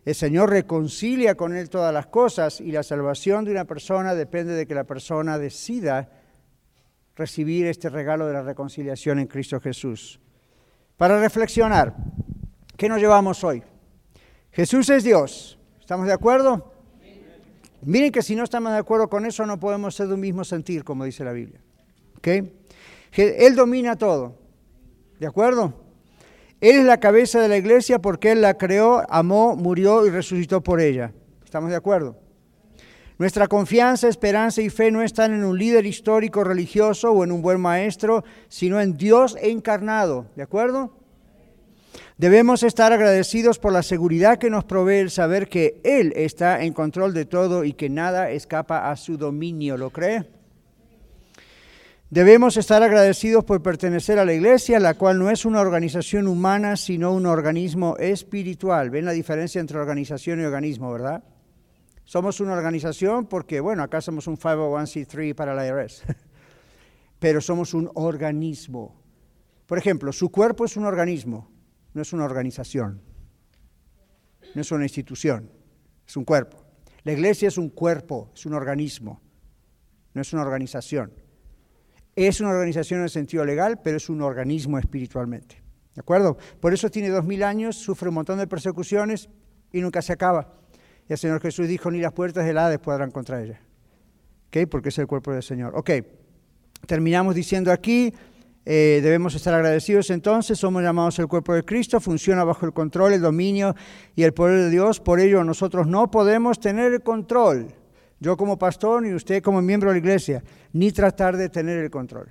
El 0.05 0.15
Señor 0.15 0.49
reconcilia 0.49 1.35
con 1.35 1.55
Él 1.55 1.69
todas 1.69 1.93
las 1.93 2.07
cosas 2.07 2.61
y 2.61 2.71
la 2.71 2.83
salvación 2.83 3.45
de 3.45 3.51
una 3.51 3.65
persona 3.65 4.15
depende 4.15 4.53
de 4.53 4.65
que 4.65 4.73
la 4.73 4.85
persona 4.85 5.37
decida 5.37 6.09
recibir 7.15 7.65
este 7.67 7.89
regalo 7.89 8.25
de 8.27 8.33
la 8.33 8.41
reconciliación 8.41 9.19
en 9.19 9.27
Cristo 9.27 9.59
Jesús. 9.59 10.19
Para 10.95 11.19
reflexionar, 11.19 11.95
¿qué 12.77 12.87
nos 12.87 12.99
llevamos 12.99 13.43
hoy? 13.43 13.61
Jesús 14.51 14.89
es 14.89 15.03
Dios. 15.03 15.59
¿Estamos 15.79 16.07
de 16.07 16.13
acuerdo? 16.13 16.73
Miren 17.81 18.11
que 18.11 18.21
si 18.21 18.35
no 18.35 18.43
estamos 18.43 18.71
de 18.71 18.77
acuerdo 18.77 19.09
con 19.09 19.25
eso 19.25 19.45
no 19.45 19.59
podemos 19.59 19.95
ser 19.95 20.07
de 20.07 20.13
un 20.13 20.19
mismo 20.19 20.43
sentir, 20.43 20.83
como 20.83 21.05
dice 21.05 21.23
la 21.23 21.33
Biblia. 21.33 21.61
¿Ok? 22.17 22.27
Él 23.13 23.55
domina 23.55 23.95
todo. 23.95 24.35
¿De 25.19 25.27
acuerdo? 25.27 25.73
Él 26.61 26.77
es 26.77 26.85
la 26.85 26.99
cabeza 26.99 27.39
de 27.39 27.47
la 27.47 27.57
iglesia 27.57 27.99
porque 27.99 28.31
Él 28.31 28.41
la 28.41 28.55
creó, 28.55 29.03
amó, 29.09 29.55
murió 29.55 30.05
y 30.05 30.09
resucitó 30.09 30.61
por 30.61 30.81
ella. 30.81 31.13
¿Estamos 31.43 31.69
de 31.69 31.77
acuerdo? 31.77 32.17
Nuestra 33.17 33.47
confianza, 33.47 34.07
esperanza 34.07 34.61
y 34.61 34.69
fe 34.69 34.91
no 34.91 35.01
están 35.01 35.33
en 35.33 35.43
un 35.43 35.57
líder 35.57 35.85
histórico 35.85 36.43
religioso 36.43 37.11
o 37.11 37.23
en 37.23 37.33
un 37.33 37.41
buen 37.41 37.59
maestro, 37.59 38.23
sino 38.47 38.79
en 38.79 38.95
Dios 38.95 39.37
encarnado. 39.41 40.27
¿De 40.35 40.43
acuerdo? 40.43 40.93
Debemos 42.17 42.63
estar 42.63 42.91
agradecidos 42.93 43.59
por 43.59 43.73
la 43.73 43.83
seguridad 43.83 44.37
que 44.37 44.49
nos 44.49 44.65
provee 44.65 44.99
el 44.99 45.09
saber 45.09 45.49
que 45.49 45.81
Él 45.83 46.13
está 46.15 46.63
en 46.63 46.73
control 46.73 47.13
de 47.13 47.25
todo 47.25 47.63
y 47.63 47.73
que 47.73 47.89
nada 47.89 48.31
escapa 48.31 48.89
a 48.89 48.95
su 48.95 49.17
dominio. 49.17 49.77
¿Lo 49.77 49.89
cree? 49.89 50.25
Debemos 52.11 52.57
estar 52.57 52.81
agradecidos 52.81 53.45
por 53.45 53.61
pertenecer 53.61 54.17
a 54.17 54.25
la 54.25 54.33
iglesia, 54.33 54.79
la 54.79 54.95
cual 54.95 55.19
no 55.19 55.29
es 55.29 55.45
una 55.45 55.61
organización 55.61 56.27
humana, 56.27 56.75
sino 56.75 57.13
un 57.13 57.27
organismo 57.27 57.97
espiritual. 57.97 58.89
¿Ven 58.89 59.05
la 59.05 59.11
diferencia 59.11 59.61
entre 59.61 59.77
organización 59.77 60.41
y 60.41 60.43
organismo, 60.43 60.91
verdad? 60.91 61.23
Somos 62.05 62.39
una 62.39 62.53
organización 62.53 63.27
porque, 63.27 63.59
bueno, 63.59 63.83
acá 63.83 64.01
somos 64.01 64.25
un 64.25 64.37
501c3 64.37 65.35
para 65.35 65.53
la 65.53 65.67
IRS, 65.67 66.01
pero 67.19 67.41
somos 67.41 67.75
un 67.75 67.91
organismo. 67.93 68.99
Por 69.67 69.77
ejemplo, 69.77 70.11
su 70.11 70.31
cuerpo 70.31 70.65
es 70.65 70.77
un 70.77 70.85
organismo, 70.85 71.51
no 71.93 72.01
es 72.01 72.11
una 72.11 72.25
organización, 72.25 73.03
no 74.55 74.61
es 74.61 74.71
una 74.71 74.85
institución, 74.85 75.51
es 76.07 76.17
un 76.17 76.25
cuerpo. 76.25 76.57
La 77.03 77.11
iglesia 77.11 77.49
es 77.49 77.59
un 77.59 77.69
cuerpo, 77.69 78.31
es 78.33 78.47
un 78.47 78.55
organismo, 78.55 79.21
no 80.15 80.21
es 80.23 80.33
una 80.33 80.41
organización. 80.41 81.28
Es 82.27 82.41
una 82.41 82.49
organización 82.49 82.99
en 82.99 83.03
el 83.05 83.09
sentido 83.09 83.45
legal, 83.45 83.79
pero 83.81 83.95
es 83.95 84.09
un 84.09 84.21
organismo 84.21 84.77
espiritualmente. 84.77 85.63
¿De 85.95 86.01
acuerdo? 86.01 86.37
Por 86.59 86.73
eso 86.73 86.89
tiene 86.89 87.07
dos 87.07 87.23
mil 87.23 87.43
años, 87.43 87.77
sufre 87.77 88.09
un 88.09 88.15
montón 88.15 88.37
de 88.39 88.45
persecuciones 88.45 89.29
y 89.71 89.79
nunca 89.79 90.01
se 90.01 90.11
acaba. 90.11 90.51
Y 91.07 91.13
el 91.13 91.17
Señor 91.17 91.39
Jesús 91.39 91.69
dijo, 91.69 91.89
ni 91.89 92.01
las 92.01 92.11
puertas 92.11 92.45
del 92.45 92.57
Hades 92.57 92.79
podrán 92.79 93.11
contra 93.11 93.41
ella. 93.41 93.61
¿Ok? 94.47 94.67
Porque 94.69 94.89
es 94.89 94.97
el 94.97 95.07
cuerpo 95.07 95.31
del 95.31 95.43
Señor. 95.43 95.71
Ok. 95.77 95.91
Terminamos 96.85 97.35
diciendo 97.35 97.71
aquí, 97.71 98.13
eh, 98.65 98.99
debemos 99.01 99.33
estar 99.35 99.53
agradecidos 99.53 100.09
entonces, 100.09 100.59
somos 100.59 100.83
llamados 100.83 101.19
el 101.19 101.27
cuerpo 101.27 101.53
de 101.53 101.63
Cristo, 101.63 102.01
funciona 102.01 102.43
bajo 102.43 102.65
el 102.65 102.73
control, 102.73 103.13
el 103.13 103.21
dominio 103.21 103.75
y 104.13 104.23
el 104.23 104.33
poder 104.33 104.59
de 104.59 104.69
Dios, 104.69 104.99
por 104.99 105.21
ello 105.21 105.45
nosotros 105.45 105.87
no 105.87 106.11
podemos 106.11 106.59
tener 106.59 106.91
el 106.91 107.01
control 107.01 107.78
yo 108.19 108.35
como 108.35 108.57
pastor 108.57 109.05
y 109.05 109.13
usted 109.13 109.41
como 109.41 109.61
miembro 109.61 109.89
de 109.89 109.95
la 109.95 109.99
iglesia, 109.99 110.43
ni 110.73 110.91
tratar 110.91 111.37
de 111.37 111.49
tener 111.49 111.79
el 111.79 111.89
control. 111.89 112.29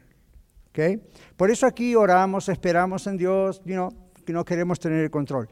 ¿Okay? 0.70 1.02
Por 1.36 1.50
eso 1.50 1.66
aquí 1.66 1.94
oramos, 1.94 2.48
esperamos 2.48 3.06
en 3.06 3.16
Dios, 3.16 3.60
que 4.24 4.32
no 4.32 4.44
queremos 4.44 4.78
tener 4.78 5.02
el 5.02 5.10
control. 5.10 5.48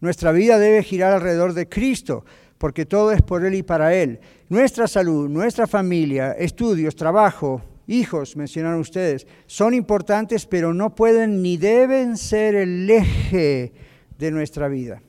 Nuestra 0.00 0.32
vida 0.32 0.58
debe 0.58 0.82
girar 0.82 1.12
alrededor 1.12 1.52
de 1.52 1.68
Cristo, 1.68 2.24
porque 2.56 2.86
todo 2.86 3.12
es 3.12 3.22
por 3.22 3.44
Él 3.44 3.54
y 3.54 3.62
para 3.62 3.94
Él. 3.94 4.20
Nuestra 4.48 4.86
salud, 4.86 5.28
nuestra 5.28 5.66
familia, 5.66 6.32
estudios, 6.32 6.94
trabajo, 6.94 7.62
hijos, 7.86 8.36
mencionaron 8.36 8.80
ustedes, 8.80 9.26
son 9.46 9.74
importantes, 9.74 10.46
pero 10.46 10.72
no 10.72 10.94
pueden 10.94 11.42
ni 11.42 11.56
deben 11.56 12.16
ser 12.16 12.54
el 12.54 12.88
eje 12.88 13.72
de 14.16 14.30
nuestra 14.30 14.68
vida. 14.68 15.02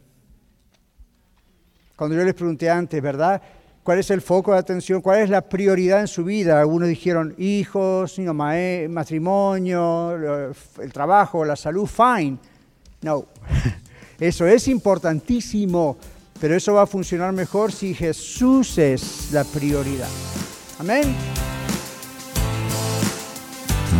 Cuando 1.95 2.15
yo 2.15 2.23
les 2.23 2.33
pregunté 2.33 2.69
antes, 2.69 2.99
¿verdad? 3.01 3.41
Cuál 3.83 3.99
es 3.99 4.09
el 4.11 4.21
foco 4.21 4.53
de 4.53 4.59
atención, 4.59 5.01
cuál 5.01 5.21
es 5.21 5.29
la 5.29 5.41
prioridad 5.41 6.01
en 6.01 6.07
su 6.07 6.23
vida. 6.23 6.59
Algunos 6.59 6.89
dijeron 6.89 7.35
hijos, 7.37 8.19
matrimonio, 8.89 10.53
el 10.79 10.93
trabajo, 10.93 11.45
la 11.45 11.55
salud, 11.55 11.87
fine. 11.87 12.37
No, 13.01 13.25
eso 14.19 14.45
es 14.45 14.67
importantísimo, 14.67 15.97
pero 16.39 16.55
eso 16.55 16.73
va 16.73 16.83
a 16.83 16.87
funcionar 16.87 17.33
mejor 17.33 17.71
si 17.71 17.93
Jesús 17.93 18.77
es 18.77 19.31
la 19.31 19.43
prioridad. 19.43 20.09
Amén. 20.79 21.15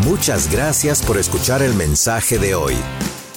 Muchas 0.06 0.52
gracias 0.52 1.04
por 1.04 1.18
escuchar 1.18 1.62
el 1.62 1.76
mensaje 1.76 2.40
de 2.40 2.56
hoy. 2.56 2.76